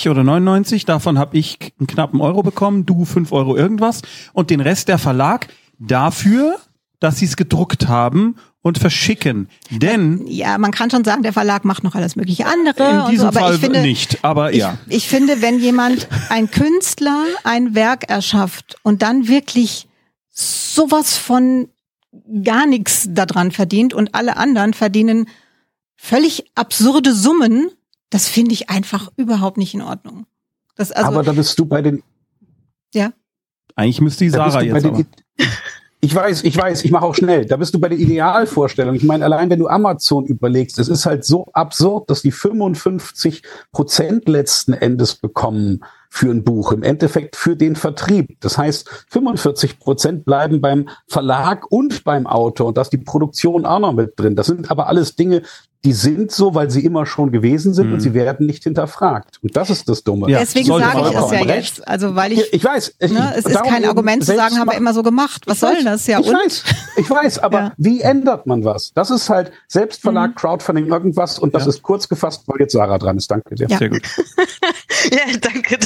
[0.07, 4.51] Euro oder 99, davon habe ich einen knappen Euro bekommen, du 5 Euro irgendwas und
[4.51, 6.57] den Rest der Verlag dafür,
[7.01, 9.49] dass sie es gedruckt haben und verschicken.
[9.71, 13.05] Denn ja, man kann schon sagen, der Verlag macht noch alles mögliche andere.
[13.07, 14.19] in diesem so, aber Fall ich finde, nicht.
[14.23, 14.79] Aber Ich, ja.
[14.89, 19.88] ich finde, wenn jemand, ein Künstler, ein Werk erschafft und dann wirklich
[20.39, 21.69] sowas von
[22.45, 25.29] gar nichts daran verdient und alle anderen verdienen
[25.97, 27.71] völlig absurde Summen,
[28.11, 30.27] das finde ich einfach überhaupt nicht in Ordnung.
[30.77, 32.03] Das, also, aber da bist du bei den
[32.95, 33.13] ja.
[33.75, 35.07] Eigentlich müsste die Sarah jetzt den
[36.01, 37.45] Ich weiß, ich weiß, ich mache auch schnell.
[37.45, 38.95] Da bist du bei der Idealvorstellung.
[38.95, 43.43] Ich meine, allein wenn du Amazon überlegst, es ist halt so absurd, dass die 55
[43.73, 48.39] Prozent letzten Endes bekommen für ein Buch, im Endeffekt für den Vertrieb.
[48.41, 53.67] Das heißt, 45 Prozent bleiben beim Verlag und beim Autor und da ist die Produktion
[53.67, 54.35] auch noch mit drin.
[54.37, 55.43] Das sind aber alles Dinge,
[55.85, 57.93] die sind so, weil sie immer schon gewesen sind Mhm.
[57.95, 59.39] und sie werden nicht hinterfragt.
[59.45, 60.29] Und das ist das Dumme.
[60.29, 61.87] Ja, Deswegen sollte sage ich es ja aber jetzt.
[61.89, 62.95] Also weil ich, ich weiß.
[62.99, 65.43] Ich, ne, es ist kein Argument zu sagen, haben wir immer so gemacht.
[65.47, 66.07] Was Ich soll weiß, das?
[66.09, 66.35] Ja, ich und?
[66.35, 66.65] weiß,
[66.97, 67.73] ich weiß, aber Ja.
[67.77, 68.93] wie ändert man was?
[68.95, 71.69] Das ist halt Selbstverlag, Crowdfunding, irgendwas und das Ja.
[71.69, 73.31] ist kurz gefasst, weil jetzt Sarah dran ist.
[73.31, 73.69] Danke dir.
[73.69, 73.79] Ja.
[73.79, 74.03] Sehr gut.
[75.13, 75.79] Ja, danke.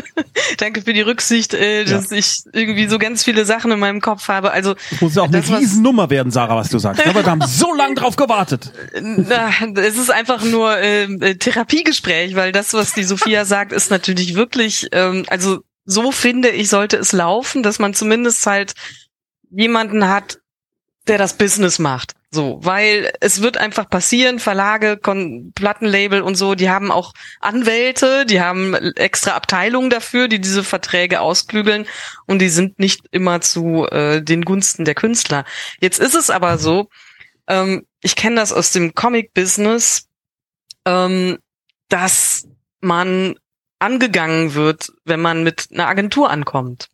[0.58, 4.28] Danke für die Rücksicht, äh, dass ich irgendwie so ganz viele Sachen in meinem Kopf
[4.28, 4.52] habe.
[4.52, 7.06] Also Das muss ja auch eine Das, Riesennummer werden, Sarah, was du sagst.
[7.06, 8.72] Aber wir haben so lange drauf gewartet.
[9.00, 13.90] Na, es ist einfach nur ähm, äh, Therapiegespräch, weil das, was die Sophia sagt, ist
[13.90, 18.74] natürlich wirklich, ähm, also so finde ich, sollte es laufen, dass man zumindest halt
[19.50, 20.38] jemanden hat,
[21.08, 22.14] der das Business macht.
[22.34, 28.24] So, weil es wird einfach passieren, Verlage, Kon Plattenlabel und so, die haben auch Anwälte,
[28.24, 31.86] die haben extra Abteilungen dafür, die diese Verträge ausklügeln
[32.26, 35.44] und die sind nicht immer zu äh, den Gunsten der Künstler.
[35.78, 36.88] Jetzt ist es aber so,
[37.48, 40.08] ähm, ich kenne das aus dem Comic-Business,
[40.86, 41.38] ähm,
[41.90, 42.48] dass
[42.80, 43.34] man
[43.78, 46.88] angegangen wird, wenn man mit einer Agentur ankommt.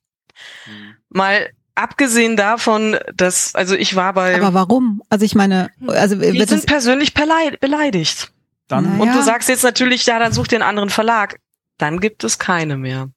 [1.11, 5.03] Mal abgesehen davon, dass, also ich war bei, Aber warum?
[5.09, 8.31] Also ich meine, also die wird sind persönlich belei- beleidigt.
[8.69, 9.03] Dann Naja.
[9.03, 11.39] Und du sagst jetzt natürlich, ja, dann such dir einen anderen Verlag.
[11.79, 13.09] Dann gibt es keine mehr.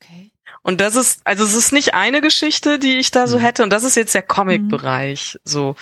[0.00, 0.32] okay.
[0.62, 3.42] Und das ist, also es ist nicht eine Geschichte, die ich da so Mhm.
[3.42, 5.76] hätte, und das ist jetzt der Comic-Bereich, so.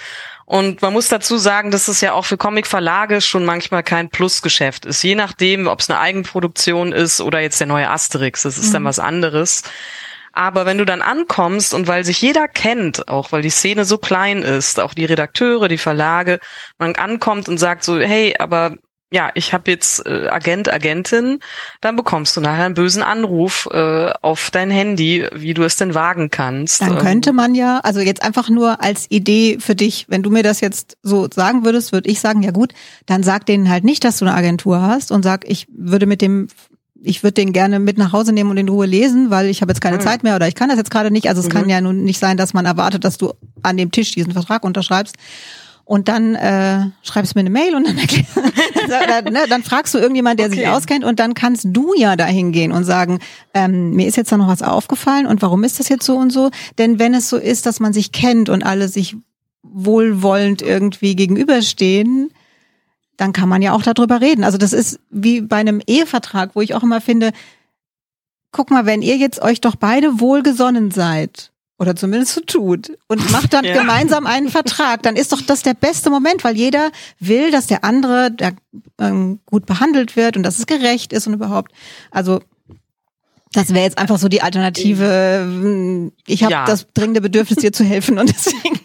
[0.45, 4.85] Und man muss dazu sagen, dass es ja auch für Comic-Verlage schon manchmal kein Plusgeschäft
[4.87, 5.03] ist.
[5.03, 8.83] Je nachdem, ob es eine Eigenproduktion ist oder jetzt der neue Asterix, das ist dann
[8.83, 8.87] Mhm.
[8.87, 9.63] was anderes.
[10.37, 13.97] Aber wenn du dann ankommst und weil sich jeder kennt, auch weil die Szene so
[13.97, 16.41] klein ist, auch die Redakteure, die Verlage,
[16.79, 18.75] man ankommt und sagt so, hey, aber
[19.11, 21.39] ja, ich habe jetzt äh, Agent, Agentin,
[21.81, 25.95] dann bekommst du nachher einen bösen Anruf äh, auf dein Handy, wie du es denn
[25.95, 26.83] wagen kannst.
[26.83, 30.31] Dann Ähm, könnte man ja, also jetzt einfach nur als Idee für dich, wenn du
[30.31, 32.75] mir das jetzt so sagen würdest, würde ich sagen, ja gut,
[33.07, 36.21] dann sag denen halt nicht, dass du eine Agentur hast und sag, ich würde mit
[36.21, 36.49] dem,
[37.03, 39.71] ich würde den gerne mit nach Hause nehmen und in Ruhe lesen, weil ich habe
[39.71, 40.01] jetzt keine Mhm.
[40.03, 41.29] Zeit mehr oder ich kann das jetzt gerade nicht.
[41.29, 41.53] Also es Mhm.
[41.53, 43.33] kann ja nun nicht sein, dass man erwartet, dass du
[43.63, 45.15] an dem Tisch diesen Vertrag unterschreibst.
[45.85, 48.27] Und dann äh, schreibst du mir eine Mail und dann, erklär-
[48.89, 50.69] dann, ne, dann fragst du irgendjemand, der sich Okay.
[50.71, 53.21] auskennt und dann kannst du ja dahin gehen und sagen,
[53.55, 56.31] ähm, mir ist jetzt da noch was aufgefallen und warum ist das jetzt so und
[56.31, 56.51] so?
[56.79, 59.15] Denn wenn es so ist, dass man sich kennt und alle sich
[59.63, 62.31] wohlwollend irgendwie gegenüberstehen,
[63.17, 64.45] dann kann man ja auch darüber reden.
[64.45, 67.33] Also das ist wie bei einem Ehevertrag, wo ich auch immer finde,
[68.53, 73.31] guck mal, wenn ihr jetzt euch doch beide wohlgesonnen seid, oder zumindest so tut, und
[73.31, 73.75] macht dann Ja.
[73.79, 76.91] gemeinsam einen Vertrag, dann ist doch das der beste Moment, weil jeder
[77.21, 78.55] will, dass der andere der,
[78.99, 81.73] ähm, gut behandelt wird und dass es gerecht ist und überhaupt.
[82.11, 82.41] Also
[83.53, 85.43] das wäre jetzt einfach so die Alternative.
[85.43, 86.65] ähm, Ich habe Ja.
[86.67, 88.81] das dringende Bedürfnis, dir zu helfen und deswegen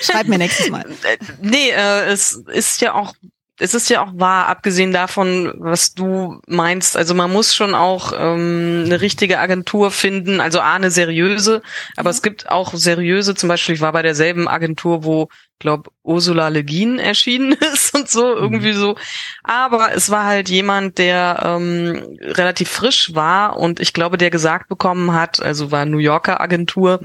[0.00, 0.84] schreib mir nächstes Mal.
[1.02, 3.12] Äh, nee, äh, es ist ja auch,
[3.60, 6.96] es ist ja auch wahr, abgesehen davon, was du meinst.
[6.96, 11.60] Also man muss schon auch ähm, eine richtige Agentur finden, also A, eine seriöse,
[11.96, 15.28] aber es gibt auch seriöse, zum Beispiel, ich war bei derselben Agentur, wo,
[15.58, 18.96] glaube Ursula Le Guin erschienen ist und so, irgendwie so.
[19.44, 24.68] Aber es war halt jemand, der ähm, relativ frisch war und ich glaube, der gesagt
[24.68, 27.00] bekommen hat, also war New Yorker Agentur,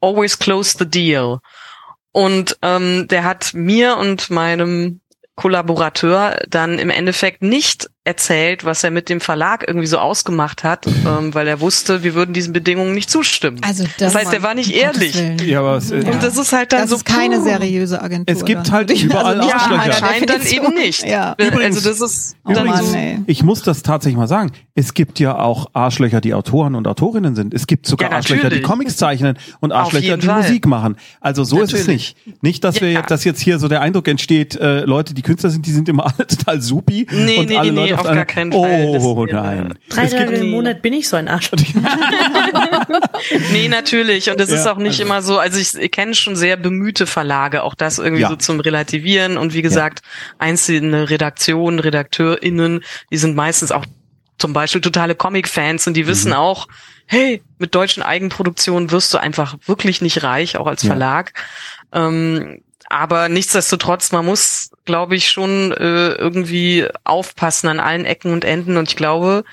[0.00, 1.40] always close the deal.
[2.12, 5.00] Und ähm, der hat mir und meinem
[5.38, 10.86] Kollaborateur dann im Endeffekt nicht erzählt, was er mit dem Verlag irgendwie so ausgemacht hat,
[10.86, 13.58] ähm, weil er wusste, wir würden diesen Bedingungen nicht zustimmen.
[13.62, 15.14] Also Das heißt, er war nicht ehrlich.
[15.46, 17.44] Ja, aber es, äh, Und das ist halt dann Das so ist keine puh.
[17.44, 18.34] seriöse Agentur.
[18.34, 18.72] Es gibt dann.
[18.72, 20.02] halt überall nicht Ja, nach meiner Arschlöcher.
[20.06, 21.04] anscheinend dann eben nicht.
[21.06, 21.34] Ja.
[21.38, 23.24] Übrigens- also das ist Oh dann Mann.
[23.26, 24.50] Ich muss das tatsächlich mal sagen.
[24.74, 27.52] Es gibt ja auch Arschlöcher, die Autoren und Autorinnen sind.
[27.52, 28.64] Es gibt sogar Ja, Arschlöcher, die natürlich.
[28.64, 30.42] Comics zeichnen und Arschlöcher, die Fall.
[30.42, 30.96] Musik machen.
[31.20, 32.14] Also so ist es Natürlich.
[32.24, 32.42] nicht.
[32.42, 33.00] Nicht, dass wir Ja.
[33.00, 35.88] jetzt, dass jetzt hier so der Eindruck entsteht, äh, Leute, die Künstler sind, die sind
[35.88, 37.06] immer alle total supi.
[37.10, 38.98] Nee, und nee, alle nee, Leute auf gar keinen Fall.
[39.00, 39.78] Oh nein.
[39.88, 40.50] Drei Tage im.
[40.50, 41.50] Monat bin ich so ein Arsch.
[43.52, 44.30] Nee, natürlich.
[44.30, 46.56] Und es ist Ja, auch nicht also- immer so, also ich, ich kenne schon sehr
[46.56, 48.28] bemühte Verlage, auch das irgendwie Ja.
[48.28, 49.36] so zum Relativieren.
[49.36, 50.00] Und wie gesagt,
[50.38, 53.84] einzelne Redaktionen, RedakteurInnen, die sind meistens auch
[54.38, 56.68] zum Beispiel totale Comic-Fans und die wissen auch,
[57.06, 60.88] hey, mit deutschen Eigenproduktionen wirst du einfach wirklich nicht reich, auch als Ja.
[60.90, 61.32] Verlag.
[61.92, 68.44] Ähm, aber nichtsdestotrotz, man muss, glaube ich, schon äh, irgendwie aufpassen an allen Ecken und
[68.44, 68.76] Enden.
[68.78, 69.44] Und ich glaube,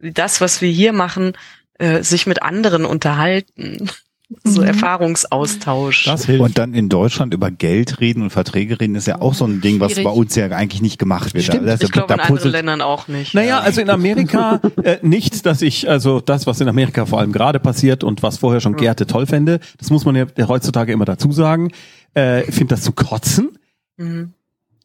[0.00, 1.32] das, was wir hier machen,
[1.78, 3.88] äh, sich mit anderen unterhalten,
[4.44, 6.04] So Erfahrungsaustausch.
[6.04, 6.40] Das hilft.
[6.40, 9.60] Und dann in Deutschland über Geld reden und Verträge reden ist ja auch so ein
[9.60, 10.04] Ding, was Schwierig.
[10.04, 11.46] bei uns ja eigentlich nicht gemacht wird.
[11.46, 11.66] Stimmt.
[11.66, 13.34] Das, ich glaube in anderen puzzelt- Ländern auch nicht.
[13.34, 17.32] Naja, also in Amerika äh, nicht, dass ich, also das, was in Amerika vor allem
[17.32, 21.06] gerade passiert und was vorher schon Gerte toll fände, das muss man ja heutzutage immer
[21.06, 21.72] dazu sagen,
[22.14, 23.58] äh, finde das zu kotzen.
[23.96, 24.32] Mhm.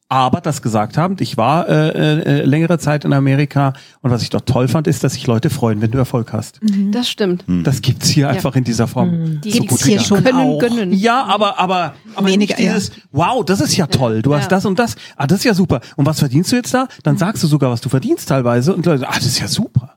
[0.07, 4.29] Aber das gesagt haben, ich war äh, äh, längere Zeit in Amerika und was ich
[4.29, 6.59] dort toll fand, ist, dass sich Leute freuen, wenn du Erfolg hast.
[6.91, 7.43] Das stimmt.
[7.63, 9.41] Das gibt's hier einfach in dieser Form.
[9.41, 10.23] Die so gibt's hier schon.
[10.23, 10.59] Können auch.
[10.59, 10.93] gönnen.
[10.93, 14.21] Ja, aber aber aber Weniger, nicht dieses Wow, das ist ja toll.
[14.21, 14.49] Du hast Ja.
[14.49, 14.95] das und das.
[15.15, 15.81] Ah, das ist ja super.
[15.95, 16.87] Und was verdienst du jetzt da?
[17.01, 19.95] Dann sagst du sogar, was du verdienst teilweise und Leute, ah, das ist ja super.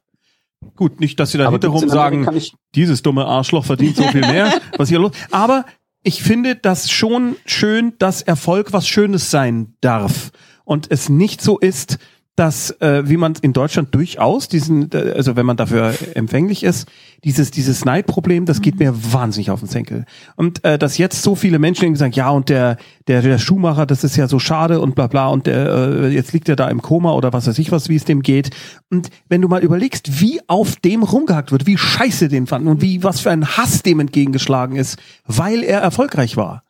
[0.74, 2.26] Gut, nicht, dass sie da in sagen,
[2.74, 4.55] dieses dumme Arschloch verdient so viel mehr.
[4.76, 5.12] was hier los?
[5.30, 5.64] Aber
[6.03, 10.31] ich finde das schon schön, dass Erfolg was Schönes sein darf.
[10.65, 11.99] Und es nicht so ist,
[12.39, 16.89] dass äh, wie man in Deutschland durchaus diesen, äh, also wenn man dafür empfänglich ist,
[17.24, 20.05] dieses dieses Neidproblem, das geht mir wahnsinnig auf den Senkel.
[20.36, 22.77] Und äh, dass jetzt so viele Menschen irgendwie sagen, ja und der
[23.09, 26.32] der der Schuhmacher, das ist ja so schade und bla bla und der äh, jetzt
[26.32, 28.51] liegt er da im Koma oder was weiß ich was, wie es dem geht.
[28.89, 32.82] Und wenn du mal überlegst, wie auf dem rumgehackt wird, wie scheiße den fanden und
[32.82, 34.97] wie was für ein Hass dem entgegengeschlagen ist,
[35.27, 36.62] weil er erfolgreich war.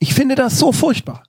[0.00, 1.22] Ich finde das so furchtbar.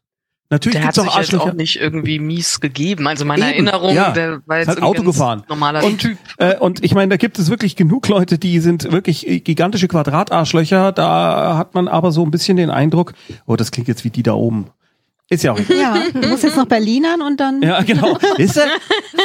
[0.50, 3.08] Natürlich Der hat sich auch jetzt auch nicht irgendwie mies gegeben.
[3.08, 4.12] Also meine Eben, Erinnerung, ja.
[4.12, 5.44] der war jetzt Hat irgendwie Auto gefahren.
[5.50, 6.18] normaler Und, Typ.
[6.38, 10.92] äh, und ich meine, da gibt es wirklich genug Leute, die sind wirklich gigantische Quadratarschlöcher.
[10.92, 13.14] Da hat man aber so ein bisschen den Eindruck,
[13.48, 14.68] oh, das klingt jetzt wie die da oben.
[15.30, 15.78] Ist ja auch egal.
[15.78, 17.62] Ja, du musst jetzt noch Berlinern und dann.
[17.62, 18.18] Ja, genau.
[18.38, 18.68] Ist er?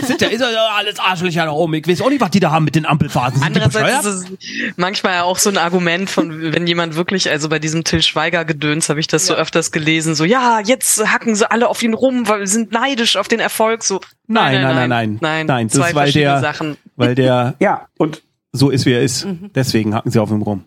[0.02, 1.74] Sind ja, ist er ja alles Arschlöcher da oben.
[1.74, 3.38] Ich weiß auch nicht, was die da haben mit den Ampelphasen.
[3.40, 4.26] Sind Andererseits ist es
[4.76, 8.88] manchmal auch so ein Argument von, wenn jemand wirklich, also bei diesem Till Schweiger Gedöns
[8.88, 12.28] habe ich das so öfters gelesen, so, ja, jetzt hacken sie alle auf ihn rum,
[12.28, 14.00] weil wir sind neidisch auf den Erfolg, so.
[14.28, 15.18] Nein, nein, nein, nein.
[15.20, 16.76] Nein, Nein, das zwei ist, weil verschiedene der, Sachen.
[16.96, 18.22] weil der Ja, und
[18.52, 19.26] so ist, wie er ist.
[19.54, 20.64] Deswegen hacken sie auf ihm rum.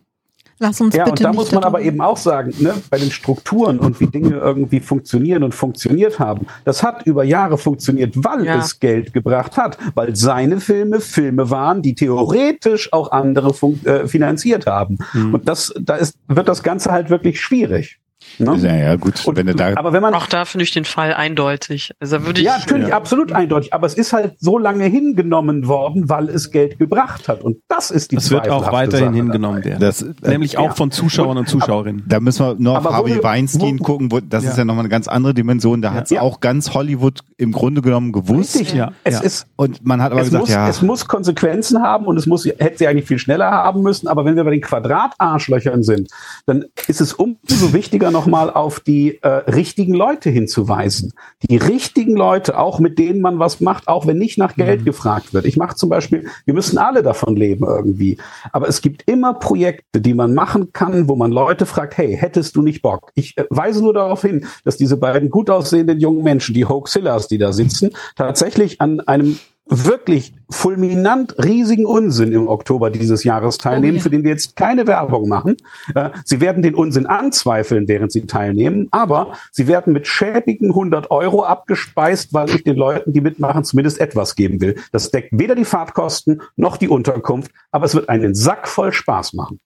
[0.64, 2.76] Lass uns Ja, bitte und da nicht muss man darüber- aber eben auch sagen, ne,
[2.92, 7.58] bei den Strukturen und wie Dinge irgendwie funktionieren und funktioniert haben, das hat über Jahre
[7.58, 8.60] funktioniert, weil Ja.
[8.60, 13.52] es Geld gebracht hat, weil seine Filme Filme waren, die theoretisch auch andere
[13.86, 15.00] äh, finanziert haben.
[15.14, 15.34] Mhm.
[15.34, 17.98] Und das, da ist, wird das Ganze halt wirklich schwierig.
[18.40, 18.56] Ne?
[18.58, 19.26] Ja, ja, gut.
[19.26, 21.92] Und, wenn du da, aber wenn man Auch da finde ich den Fall eindeutig.
[22.00, 22.46] Also würde ich.
[22.48, 22.98] ja, natürlich, Ja.
[22.98, 23.74] absolut eindeutig.
[23.74, 27.42] Aber es ist halt so lange hingenommen worden, weil es Geld gebracht hat.
[27.44, 29.70] Und das ist die Das wird auch weiterhin Sache hingenommen dabei.
[29.72, 29.80] werden.
[29.82, 30.74] das, äh, Nämlich auch ja.
[30.74, 32.04] von Zuschauern und Zuschauerinnen.
[32.08, 34.52] Da müssen wir nur auf Harvey Weinstein wo- gucken, wo, das Ja.
[34.52, 35.82] ist ja nochmal eine ganz andere Dimension.
[35.82, 36.22] Da hat's Ja.
[36.22, 38.56] auch ganz Hollywood im Grunde genommen gewusst.
[38.60, 38.74] Richtig.
[38.74, 39.20] Ja, Es ja.
[39.22, 42.26] ist Und man hat aber es, gesagt, muss, ja, es muss Konsequenzen haben und es
[42.26, 44.08] muss, hätte sie eigentlich viel schneller haben müssen.
[44.08, 46.10] Aber wenn wir bei den Quadratarschlöchern sind,
[46.46, 51.14] dann ist es umso wichtiger, nochmal auf die äh, richtigen Leute hinzuweisen.
[51.50, 54.66] Die richtigen Leute, auch mit denen man was macht, auch wenn nicht nach Mhm.
[54.66, 55.46] Geld gefragt wird.
[55.46, 58.18] Ich mache zum Beispiel, wir müssen alle davon leben irgendwie.
[58.52, 62.56] Aber es gibt immer Projekte, die man machen kann, wo man Leute fragt, hey, hättest
[62.56, 63.12] du nicht Bock?
[63.16, 67.28] Ich äh, weise nur darauf hin, dass diese beiden gut aussehenden jungen Menschen, die Hoaxillas,
[67.28, 69.40] die da sitzen, tatsächlich an einem
[69.74, 74.04] wirklich fulminant riesigen Unsinn im Oktober dieses Jahres teilnehmen, Oh ja.
[74.04, 75.56] für den wir jetzt keine Werbung machen.
[75.96, 81.10] Äh, sie werden den Unsinn anzweifeln, während sie teilnehmen, aber sie werden mit schäbigen 100
[81.10, 84.76] Euro abgespeist, weil ich den Leuten, die mitmachen, zumindest etwas geben will.
[84.92, 89.34] Das deckt weder die Fahrtkosten noch die Unterkunft, aber es wird einen Sack voll Spaß
[89.34, 89.60] machen.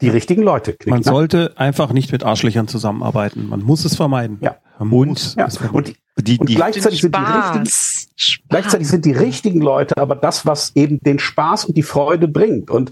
[0.00, 0.72] Die richtigen Leute.
[0.72, 3.48] Knick, Man sollte einfach nicht mit Arschlöchern zusammenarbeiten.
[3.48, 4.38] Man muss es vermeiden.
[4.40, 4.56] Ja.
[4.78, 5.46] Man Und- ja.
[5.46, 5.76] es vermeiden.
[5.90, 8.40] Und, die, und die, gleichzeitig sind die richtigen, Spaß.
[8.48, 12.70] Gleichzeitig sind die richtigen Leute aber das, was eben den Spaß und die Freude bringt.
[12.70, 12.90] Und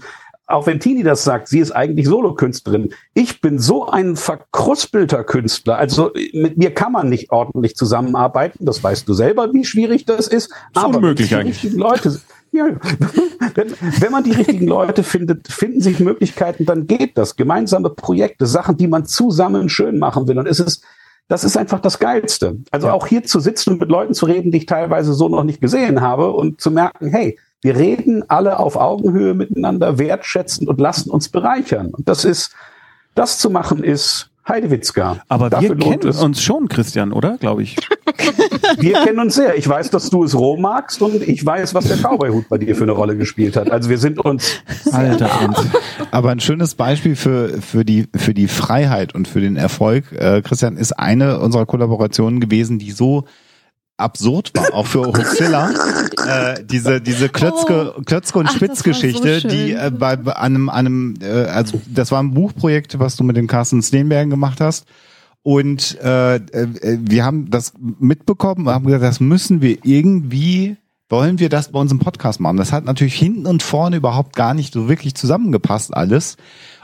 [0.49, 2.91] auch wenn Tini das sagt, sie ist eigentlich Solokünstlerin.
[3.13, 5.77] Ich bin so ein verkruspelter Künstler.
[5.77, 8.65] Also mit mir kann man nicht ordentlich zusammenarbeiten.
[8.65, 10.51] Das weißt du selber, wie schwierig das ist.
[10.73, 11.63] aber unmöglich die eigentlich.
[11.63, 12.19] richtigen Leute,
[12.51, 12.65] ja.
[13.53, 17.35] wenn, wenn man die richtigen Leute findet, finden sich Möglichkeiten, dann geht das.
[17.35, 20.39] Gemeinsame Projekte, Sachen, die man zusammen schön machen will.
[20.39, 20.83] Und es ist
[21.29, 22.57] das ist einfach das Geilste.
[22.71, 25.43] Also auch hier zu sitzen und mit Leuten zu reden, die ich teilweise so noch
[25.43, 30.81] nicht gesehen habe und zu merken, hey, wir reden alle auf Augenhöhe miteinander, wertschätzend und
[30.81, 31.89] lassen uns bereichern.
[31.91, 32.51] Und das ist,
[33.13, 35.21] das zu machen ist Heidewitzka.
[35.27, 36.21] Aber Dafür wir kennen es.
[36.21, 37.37] uns schon, Christian, oder?
[37.37, 37.75] Glaube ich.
[38.79, 39.57] Wir kennen uns sehr.
[39.57, 42.75] Ich weiß, dass du es roh magst und ich weiß, was der Cowboy-Hut bei dir
[42.75, 43.71] für eine Rolle gespielt hat.
[43.71, 44.61] Also wir sind uns
[44.91, 45.29] Alter
[46.11, 50.41] aber ein schönes Beispiel für, für, die, für die Freiheit und für den Erfolg, äh,
[50.41, 53.25] Christian, ist eine unserer Kollaborationen gewesen, die so
[53.99, 55.71] absurd war, auch für Hoaxilla.
[56.27, 61.45] äh, diese diese Klötzke, Klötzke und Spitz-Geschichte, so die äh, bei, bei einem, einem äh,
[61.45, 64.85] also das war ein Buchprojekt, was du mit dem Carsten Steenbergen gemacht hast.
[65.41, 66.67] Und äh, äh,
[67.01, 70.77] wir haben das mitbekommen und haben gesagt, das müssen wir irgendwie,
[71.09, 72.57] wollen wir das bei uns im Podcast machen.
[72.57, 76.37] Das hat natürlich hinten und vorne überhaupt gar nicht so wirklich zusammengepasst alles.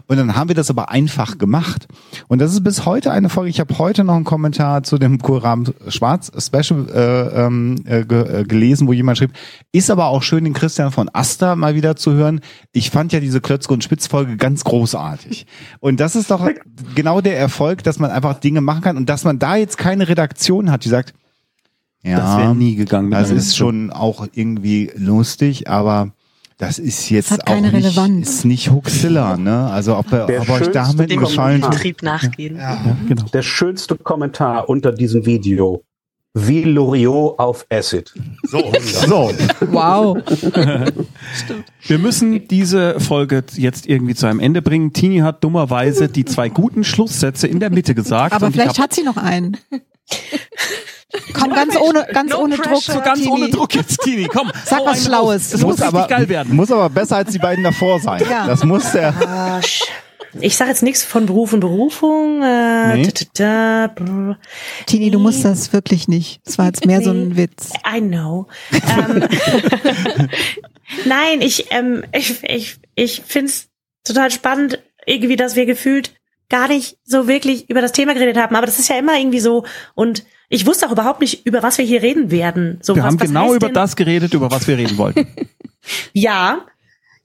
[0.07, 1.88] Und dann haben wir das aber einfach gemacht.
[2.27, 3.49] Und das ist bis heute eine Folge.
[3.49, 8.41] Ich habe heute noch einen Kommentar zu dem Kuram Schwarz Special äh, ähm, äh, ge
[8.41, 9.32] äh, gelesen, wo jemand schrieb,
[9.72, 12.41] ist aber auch schön, den Christian von Asta mal wieder zu hören.
[12.72, 15.48] Ich fand ja diese Klötzke und Spitz Folge ganz großartig.
[15.80, 16.48] Und das ist doch
[16.94, 20.07] genau der Erfolg, dass man einfach Dinge machen kann und dass man da jetzt keine
[20.07, 21.14] Redaktion hat, die sagt,
[22.03, 23.10] ja, Das wäre nie gegangen.
[23.10, 26.11] das ist schon auch irgendwie lustig, aber
[26.57, 28.30] das ist jetzt hat auch nicht, Relevanz.
[28.30, 29.69] ist nicht Huxilla, ne?
[29.69, 31.61] Also ob, Der ob euch damit Dem Gefallen.
[31.61, 32.56] Betrieb nachgehen.
[32.57, 33.26] Ja, genau.
[33.34, 35.84] Der schönste Kommentar unter diesem Video.
[36.38, 38.14] Wie Loriot auf Acid.
[38.44, 39.32] So, so.
[39.72, 40.18] Wow.
[41.88, 44.91] Wir müssen diese Folge jetzt irgendwie zu einem Ende bringen.
[44.91, 48.34] Tini hat dummerweise die zwei guten Schlusssätze in der Mitte gesagt.
[48.34, 49.56] Aber vielleicht hab hat sie noch einen.
[51.34, 52.82] Komm, ganz ohne, ganz no ohne Druck.
[52.82, 53.32] so ganz Tini.
[53.32, 54.28] ohne Druck jetzt, Tini.
[54.28, 55.50] Komm, Sag hau was Schlaues.
[55.52, 56.56] Das Muss muss aber geil werden.
[56.56, 58.22] muss aber besser als die beiden davor sein.
[58.30, 58.48] Ja.
[58.48, 59.14] Das muss der.
[59.28, 59.60] Ah,
[60.42, 62.42] Ich sage jetzt nichts von Beruf und Berufung.
[62.44, 63.08] Äh, Nee.
[63.36, 64.38] da, da.
[64.86, 66.42] Tini, du musst das wirklich nicht.
[66.46, 67.72] Das war jetzt mehr so ein Witz.
[67.90, 68.48] I know.
[68.74, 69.24] ähm,
[71.06, 73.70] Nein, ich, ähm, ich, ich, ich find's
[74.04, 76.14] total spannend, irgendwie, dass wir gefühlt
[76.50, 78.56] gar nicht so wirklich über das Thema geredet haben.
[78.56, 79.66] Aber das ist ja immer irgendwie so.
[79.96, 82.80] Und ich wusste auch überhaupt nicht, über was wir hier reden werden.
[82.82, 85.28] So, Wir was, haben was genau über denn- das geredet, über was wir reden wollten.
[86.14, 86.66] Ja,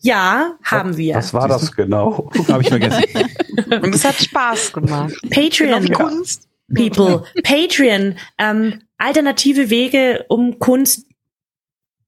[0.00, 1.14] ja, haben wir.
[1.14, 2.30] Was war das genau?
[2.48, 3.04] Habe ich vergessen.
[3.70, 5.14] Und es hat Spaß gemacht.
[5.30, 5.82] Patreon.
[5.82, 6.46] Genau wie Kunst.
[6.74, 7.24] People.
[7.42, 8.16] Patreon.
[8.36, 11.06] Ähm, alternative Wege, um Kunst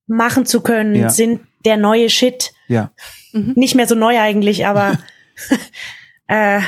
[0.07, 1.09] machen zu können, Ja.
[1.09, 2.53] sind der neue Shit.
[2.69, 2.91] Ja.
[3.33, 4.99] Nicht mehr so neu eigentlich, aber
[6.27, 6.61] äh,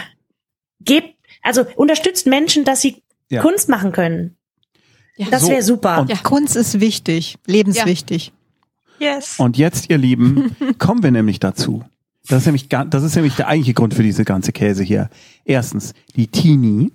[0.81, 3.03] gebt, also unterstützt Menschen, dass sie
[3.35, 3.43] Ja.
[3.43, 4.37] Kunst machen können.
[5.17, 5.27] Ja.
[5.31, 6.01] Das So, wäre super.
[6.01, 6.17] und- Ja.
[6.23, 8.33] Kunst ist wichtig, lebenswichtig.
[8.99, 9.35] Yes.
[9.39, 11.85] Und jetzt, ihr Lieben, kommen wir nämlich dazu.
[12.29, 15.11] Das ist nämlich, das ist nämlich der eigentliche Grund für diese ganze Käse hier.
[15.45, 16.91] Erstens, die Tini.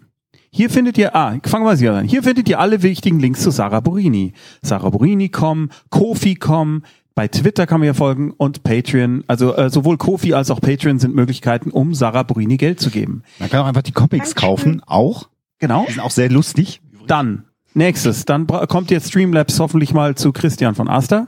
[0.52, 2.08] Hier findet ihr, ah, fangen wir mal hier an.
[2.08, 4.34] Hier findet ihr alle wichtigen Links zu Sarah Borini.
[4.64, 6.84] Sarah Borini.com, Kofi.com,
[7.14, 9.24] bei Twitter kann man ja folgen und Patreon.
[9.28, 13.22] Also äh, sowohl Kofi als auch Patreon sind Möglichkeiten, um Sarah Borini Geld zu geben.
[13.38, 15.29] Man kann auch einfach die Comics kaufen, auch.
[15.60, 15.86] Genau.
[15.88, 16.82] Die sind auch sehr lustig.
[17.08, 21.28] Dann, nächstes, dann kommt jetzt Streamlabs hoffentlich mal zu Christian von Aster.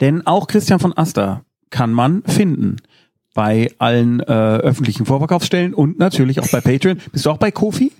[0.00, 2.76] Denn auch Christian von Aster kann man finden
[3.34, 7.00] bei allen äh, öffentlichen Vorverkaufsstellen und natürlich auch bei Patreon.
[7.12, 7.92] Bist du auch bei Kofi?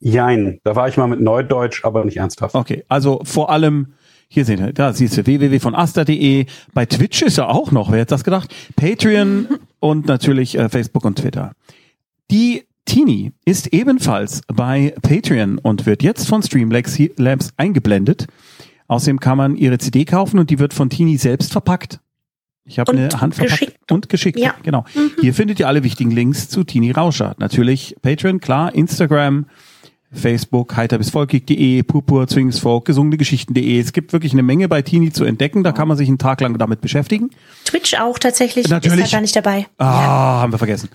[0.00, 2.54] Jein, da war ich mal mit Neudeutsch, aber nicht ernsthaft.
[2.54, 3.94] Okay, also vor allem,
[4.28, 5.74] hier seht ihr, da siehst du www.von
[6.74, 8.54] Bei Twitch ist er auch noch, wer hätte das gedacht?
[8.76, 9.48] Patreon
[9.80, 11.52] und natürlich äh, Facebook und Twitter.
[12.30, 18.26] Die Tini ist ebenfalls bei Patreon und wird jetzt von Streamlabs Labs eingeblendet.
[18.88, 22.00] Außerdem kann man ihre CD kaufen und die wird von Tini selbst verpackt.
[22.66, 23.92] Ich habe eine Hand verpackt geschickt.
[23.92, 24.38] und geschickt.
[24.38, 24.54] Ja.
[24.62, 24.84] Genau.
[25.20, 27.34] Hier findet ihr alle wichtigen Links zu Tini Rauscher.
[27.38, 29.46] Natürlich Patreon, klar, Instagram,
[30.14, 33.80] Facebook, heiterbisvolkig.de, Purpur, Zwingesfolk, gesungene Geschichten.de.
[33.80, 35.62] Es gibt wirklich eine Menge bei Tini zu entdecken.
[35.62, 37.30] Da kann man sich einen Tag lang damit beschäftigen.
[37.64, 38.68] Twitch auch tatsächlich.
[38.68, 39.04] Natürlich.
[39.04, 39.66] Ist da gar nicht dabei.
[39.78, 40.88] Ah, haben wir vergessen.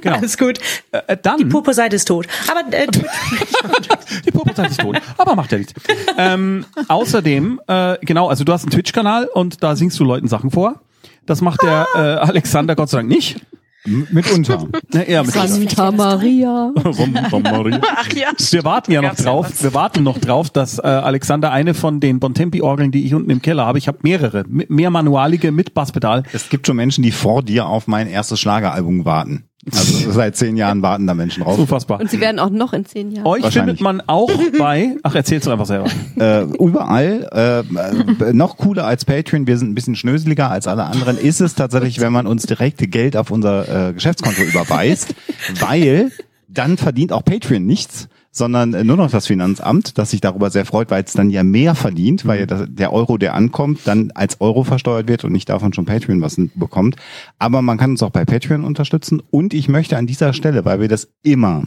[0.00, 0.16] Genau.
[0.16, 0.58] Alles gut.
[0.92, 1.48] Äh, dann.
[1.48, 2.26] Purpur-Seite ist tot.
[2.48, 2.86] Aber äh,
[4.26, 5.74] Die Purpurzeit ist tot, aber macht ja nichts.
[6.18, 10.50] Ähm, außerdem, äh, genau, also du hast einen Twitch-Kanal und da singst du Leuten Sachen
[10.50, 10.80] vor.
[11.26, 13.40] Das macht der äh, Alexander Gott sei Dank nicht.
[13.86, 14.66] Mitunter.
[14.92, 16.72] Na, er mit Santa Maria.
[17.42, 17.80] Maria.
[17.82, 18.28] Ach ja.
[18.50, 19.62] Wir warten ja noch ja drauf.
[19.62, 23.42] Wir warten noch drauf, dass äh, Alexander eine von den Bontempi-Orgeln, die ich unten im
[23.42, 26.24] Keller habe, ich habe mehrere, mehr manualige mit Basspedal.
[26.32, 29.48] Es gibt schon Menschen, die vor dir auf mein erstes Schlageralbum warten.
[29.74, 31.58] Also seit zehn Jahren warten da Menschen drauf.
[31.58, 32.00] Unfassbar.
[32.00, 33.26] Und sie werden auch noch in zehn Jahren.
[33.26, 33.78] Euch Wahrscheinlich.
[33.78, 35.86] findet man auch bei, ach erzähl's doch einfach selber.
[36.18, 37.28] äh, überall.
[37.32, 41.40] Äh, äh, noch cooler als Patreon, wir sind ein bisschen schnöseliger als alle anderen, ist
[41.40, 45.14] es tatsächlich, wenn man uns direkte Geld auf unser äh, Geschäftskonto überweist,
[45.60, 46.12] weil
[46.48, 50.66] dann verdient auch Patreon nichts, sondern äh, nur noch das Finanzamt, das sich darüber sehr
[50.66, 54.10] freut, weil es dann ja mehr verdient, weil ja das, der Euro, der ankommt, dann
[54.14, 56.96] als Euro versteuert wird und nicht davon schon Patreon was bekommt.
[57.38, 60.80] Aber man kann uns auch bei Patreon unterstützen und ich möchte an dieser Stelle, weil
[60.80, 61.64] wir das immer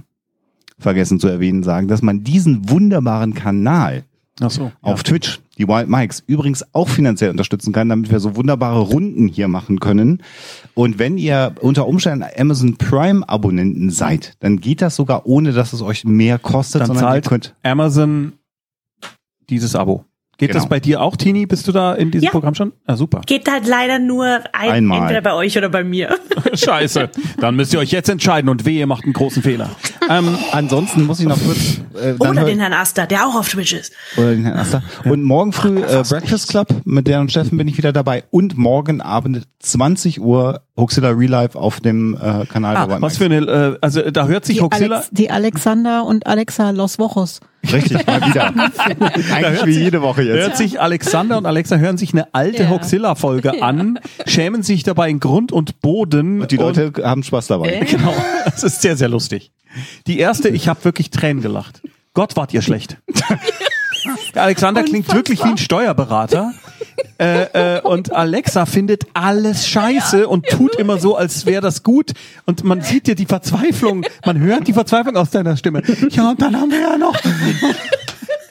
[0.77, 4.03] vergessen zu erwähnen, sagen, dass man diesen wunderbaren Kanal
[4.47, 4.71] so.
[4.81, 9.27] auf Twitch, die Wild Mikes, übrigens auch finanziell unterstützen kann, damit wir so wunderbare Runden
[9.27, 10.23] hier machen können.
[10.73, 15.73] Und wenn ihr unter Umständen Amazon Prime Abonnenten seid, dann geht das sogar ohne, dass
[15.73, 17.55] es euch mehr kostet, Dann sondern ihr könnt.
[17.61, 18.33] Amazon
[19.49, 20.05] dieses Abo.
[20.39, 20.61] Geht Genau.
[20.61, 21.45] das bei dir auch, Tini?
[21.45, 22.31] Bist du da in diesem Ja.
[22.31, 22.71] Programm schon?
[22.87, 23.21] Ah, super.
[23.25, 24.99] geht halt leider nur ein, Einmal.
[25.01, 26.17] entweder bei euch oder bei mir.
[26.53, 27.09] Scheiße.
[27.39, 29.69] Dann müsst ihr euch jetzt entscheiden und wehe, ihr macht einen großen Fehler.
[30.09, 33.49] Ähm, Ansonsten muss ich noch kurz äh, dann Oder den Herrn Aster, der auch auf
[33.49, 33.91] Twitch ist.
[34.17, 34.81] oder den Herrn Aster.
[35.03, 38.57] Und morgen früh äh, Breakfast Club mit der und Steffen bin ich wieder dabei und
[38.57, 43.37] morgen Abend 20 Uhr Hoaxilla Real Life auf dem äh, Kanal Ah, was für eine,
[43.37, 47.39] äh, also da hört sich Die, Hoxilla, Alex, die Alexander und Alexa Los Wochos.
[47.71, 48.53] Richtig, mal wieder.
[49.33, 50.57] Eigentlich wie jede Woche hört jetzt.
[50.57, 52.69] sich Alexander und Alexa hören sich eine alte Ja.
[52.69, 56.41] Hoxilla-Folge an, schämen sich dabei in Grund und Boden.
[56.41, 57.85] Und die Leute haben Spaß dabei.
[57.89, 58.13] Genau,
[58.45, 59.51] das ist sehr, sehr lustig.
[60.07, 61.81] Die erste, ich habe wirklich Tränen gelacht.
[62.13, 62.97] Gott, wart ihr schlecht.
[64.33, 66.53] Der Alexander klingt wirklich wie ein Steuerberater.
[67.19, 72.11] Äh, äh, und Alexa findet alles scheiße und tut immer so, als wäre das gut.
[72.45, 75.81] Und man sieht dir die Verzweiflung, man hört die Verzweiflung aus deiner Stimme.
[76.09, 77.15] Ja, und dann haben wir ja noch.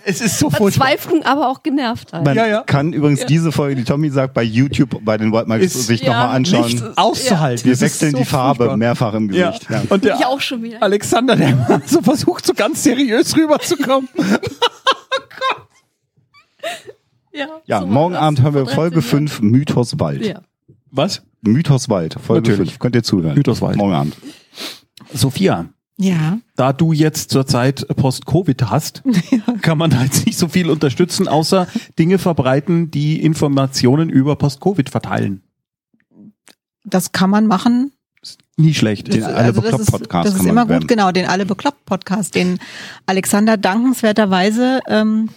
[0.05, 0.49] Es ist so.
[0.49, 2.25] Verzweiflung, aber auch Genervtheit.
[2.25, 2.63] Man Ja, ja.
[2.63, 6.09] kann übrigens diese Folge, die Tommy sagt, bei YouTube bei den White Mics sich ja,
[6.09, 6.63] nochmal anschauen.
[6.65, 7.67] Nicht auszuhalten.
[7.67, 8.77] Wir wechseln so die Farbe furchtbar.
[8.79, 9.51] mehrfach im Ja.
[9.51, 9.69] Gesicht.
[9.71, 9.83] Ja.
[9.91, 10.83] Und der ich auch schon wieder.
[10.83, 14.09] Alexander, der so versucht, so ganz seriös rüberzukommen.
[17.33, 19.29] Ja, Ja, so morgen das Abend haben wir Folge 13 Jahren.
[19.29, 20.25] 5 Mythos Wald.
[20.27, 20.41] Ja.
[20.91, 21.23] Was?
[21.43, 22.71] Mythos Wald, Folge Natürlich.
[22.71, 22.79] 5.
[22.81, 23.35] Könnt ihr zuhören.
[23.35, 23.77] Mythos Wald.
[23.77, 24.17] Morgen Abend.
[25.13, 25.67] Sophia,
[25.99, 26.39] Ja.
[26.57, 29.03] da du jetzt zurzeit Post-Covid hast,
[29.63, 31.67] kann man da jetzt nicht so viel unterstützen, außer
[31.99, 35.43] Dinge verbreiten, die Informationen über Post-Covid verteilen.
[36.85, 37.93] Das kann man machen.
[38.57, 39.13] Nie schlecht.
[39.13, 40.81] Den Das- Alle das bekloppt ist, Podcast das kann ist man immer bewerben.
[40.83, 42.59] gut, genau, den Alle bekloppt Podcast, den
[43.07, 45.29] Alexander dankenswerterweise, ähm,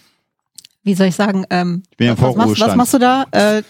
[0.83, 3.25] wie soll ich sagen, ähm, bin ja was, machst, was machst du da?
[3.31, 3.63] Äh,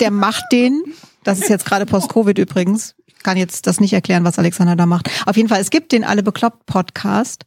[0.00, 0.82] der macht den,
[1.24, 4.86] das ist jetzt gerade Post-Covid übrigens, ich kann jetzt das nicht erklären, was Alexander da
[4.86, 5.08] macht.
[5.26, 7.44] Auf jeden Fall, es gibt den Alle bekloppt Podcast.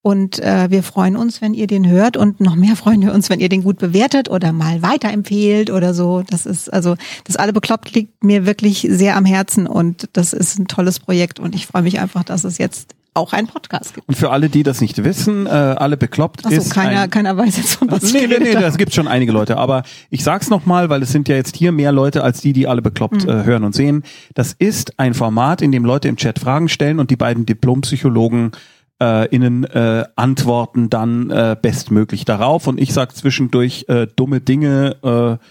[0.00, 2.18] Und äh, wir freuen uns, wenn ihr den hört.
[2.18, 5.94] Und noch mehr freuen wir uns, wenn ihr den gut bewertet oder mal weiterempfehlt oder
[5.94, 6.22] so.
[6.28, 9.66] Das ist also das alle bekloppt liegt mir wirklich sehr am Herzen.
[9.66, 11.40] Und das ist ein tolles Projekt.
[11.40, 14.08] Und ich freue mich einfach, dass es jetzt auch einen Podcast gibt.
[14.08, 17.36] Und für alle, die das nicht wissen, äh, alle bekloppt Achso, ist keiner, ein, keiner
[17.36, 18.64] weiß jetzt, von was ich Nee, nee, nee, habe.
[18.64, 19.56] das gibt schon einige Leute.
[19.56, 22.66] Aber ich sag's nochmal, weil es sind ja jetzt hier mehr Leute als die, die
[22.66, 24.02] alle bekloppt äh, hören und sehen.
[24.34, 28.52] Das ist ein Format, in dem Leute im Chat Fragen stellen und die beiden Diplompsychologen
[29.00, 32.66] äh, innen äh, antworten dann äh, bestmöglich darauf.
[32.66, 34.96] Und ich sag zwischendurch äh, dumme Dinge,
[35.40, 35.44] äh,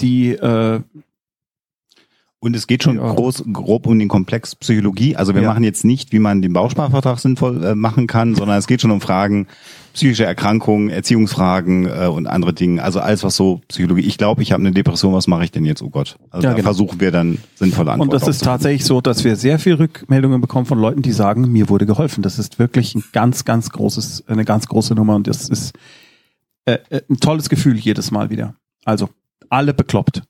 [0.00, 0.80] die äh,
[2.44, 3.10] Und es geht schon Ja.
[3.14, 5.16] groß, grob um den Komplex Psychologie.
[5.16, 5.48] Also wir Ja.
[5.48, 8.90] machen jetzt nicht, wie man den Bausparvertrag sinnvoll äh, machen kann, sondern es geht schon
[8.90, 9.46] um Fragen
[9.94, 12.82] psychische Erkrankungen, Erziehungsfragen äh, und andere Dinge.
[12.82, 14.02] Also alles, was so Psychologie.
[14.02, 15.80] Ich glaube, ich habe eine Depression, was mache ich denn jetzt?
[15.80, 16.18] Oh Gott.
[16.30, 16.66] Also Ja, da genau.
[16.66, 18.12] versuchen wir dann sinnvolle Antworten.
[18.12, 21.50] Und das ist tatsächlich so, dass wir sehr viel Rückmeldungen bekommen von Leuten, die sagen,
[21.50, 22.20] mir wurde geholfen.
[22.22, 25.72] Das ist wirklich ein ganz, ganz großes, eine ganz große Nummer und das ist
[26.66, 28.54] äh, äh, ein tolles Gefühl jedes Mal wieder.
[28.84, 29.08] Also
[29.48, 30.22] alle bekloppt.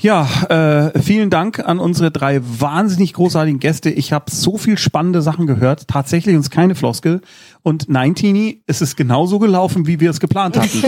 [0.00, 3.90] Ja, äh, vielen Dank an unsere drei wahnsinnig großartigen Gäste.
[3.90, 5.88] Ich habe so viel spannende Sachen gehört.
[5.88, 7.20] Tatsächlich uns keine Floskel.
[7.62, 10.82] Und nein, Tini, es ist genauso gelaufen, wie wir es geplant hatten.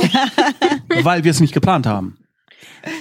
[1.03, 2.19] weil wir es nicht geplant haben.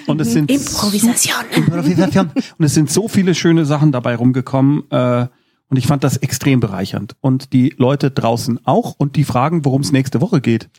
[0.07, 1.45] Und es sind Improvisation.
[1.55, 2.31] Improvisation.
[2.57, 4.89] Und es sind so viele schöne Sachen dabei rumgekommen.
[4.89, 5.27] Äh,
[5.69, 7.15] und ich fand das extrem bereichernd.
[7.21, 8.95] Und die Leute draußen auch.
[8.97, 10.69] Und die fragen, worum es nächste Woche geht.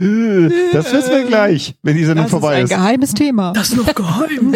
[0.00, 2.70] Äh, Das wissen wir gleich, wenn die Sendung Das ist vorbei ein ist.
[2.70, 3.52] geheimes Thema.
[3.52, 4.54] Das ist noch geheim.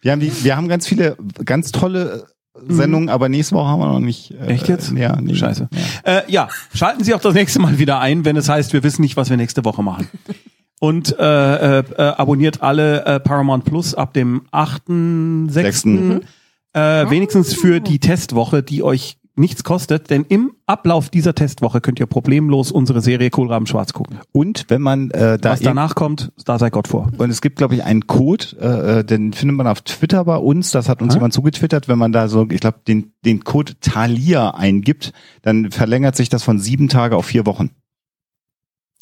[0.00, 2.26] Wir haben, die, wir haben ganz viele, ganz tolle
[2.68, 4.30] Sendungen, aber nächste Woche haben wir noch nicht.
[4.32, 4.48] Äh, Mhm.
[4.50, 4.92] Echt jetzt?
[4.92, 5.34] Ja, nee.
[5.34, 5.68] Scheiße.
[6.04, 6.12] Ja.
[6.18, 9.02] Äh, ja, schalten Sie auch das nächste Mal wieder ein, wenn es heißt, wir wissen
[9.02, 10.08] nicht, was wir nächste Woche machen.
[10.80, 15.50] Und äh, äh, äh, abonniert alle äh, Paramount Plus ab dem 8.6.
[15.50, 16.20] Sechsten.
[16.74, 21.98] Äh, wenigstens für die Testwoche, die euch nichts kostet, denn im Ablauf dieser Testwoche könnt
[22.00, 24.18] ihr problemlos unsere Serie Kohlraben Schwarz gucken.
[24.32, 27.10] Und wenn man äh, da Was danach kommt, da sei Gott vor.
[27.16, 30.36] Und es gibt, glaube ich, einen Code, äh, äh, den findet man auf Twitter bei
[30.36, 30.70] uns.
[30.70, 31.16] Das hat uns Ah.
[31.16, 31.88] jemand zugetwittert.
[31.88, 36.42] Wenn man da so, ich glaube, den, den Code Thalia eingibt, dann verlängert sich das
[36.42, 37.70] von sieben Tage auf vier Wochen.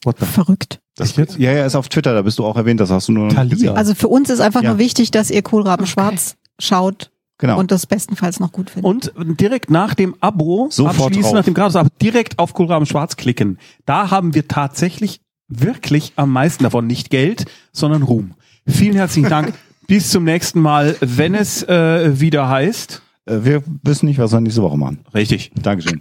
[0.05, 0.81] What the Verrückt.
[0.97, 1.39] Das jetzt?
[1.39, 2.15] Ja, ja, ist auf Twitter.
[2.15, 2.81] Da bist du auch erwähnt.
[2.81, 3.77] Das hast du nur gesehen.
[3.77, 4.71] Also für uns ist einfach Ja.
[4.71, 7.11] nur wichtig, dass ihr Kohlraben schwarz schaut
[7.41, 7.59] Genau.
[7.59, 8.85] und das bestenfalls noch gut findet.
[9.17, 11.33] Und direkt nach dem Abo, Sofort abschließend drauf.
[11.33, 13.59] nach dem Gratis, aber direkt auf Kohlraben Schwarz klicken.
[13.87, 16.87] Da haben wir tatsächlich wirklich am meisten davon.
[16.87, 18.35] Nicht Geld, sondern Ruhm.
[18.67, 19.55] Vielen herzlichen Dank.
[19.87, 23.01] Bis zum nächsten Mal, wenn es äh, wieder heißt.
[23.25, 25.01] Äh, wir wissen nicht, was wir nächste Woche machen.
[25.15, 25.51] Richtig.
[25.61, 25.99] Dankeschön.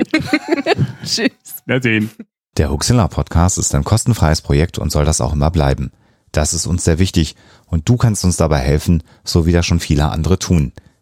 [1.04, 1.32] Tschüss.
[1.66, 2.10] Wir sehen.
[2.58, 5.92] Der Huxilla Podcast ist ein kostenfreies Projekt und soll das auch immer bleiben.
[6.34, 7.36] Das ist uns sehr wichtig
[7.66, 10.74] und du kannst uns dabei helfen, so wie das schon viele andere tun.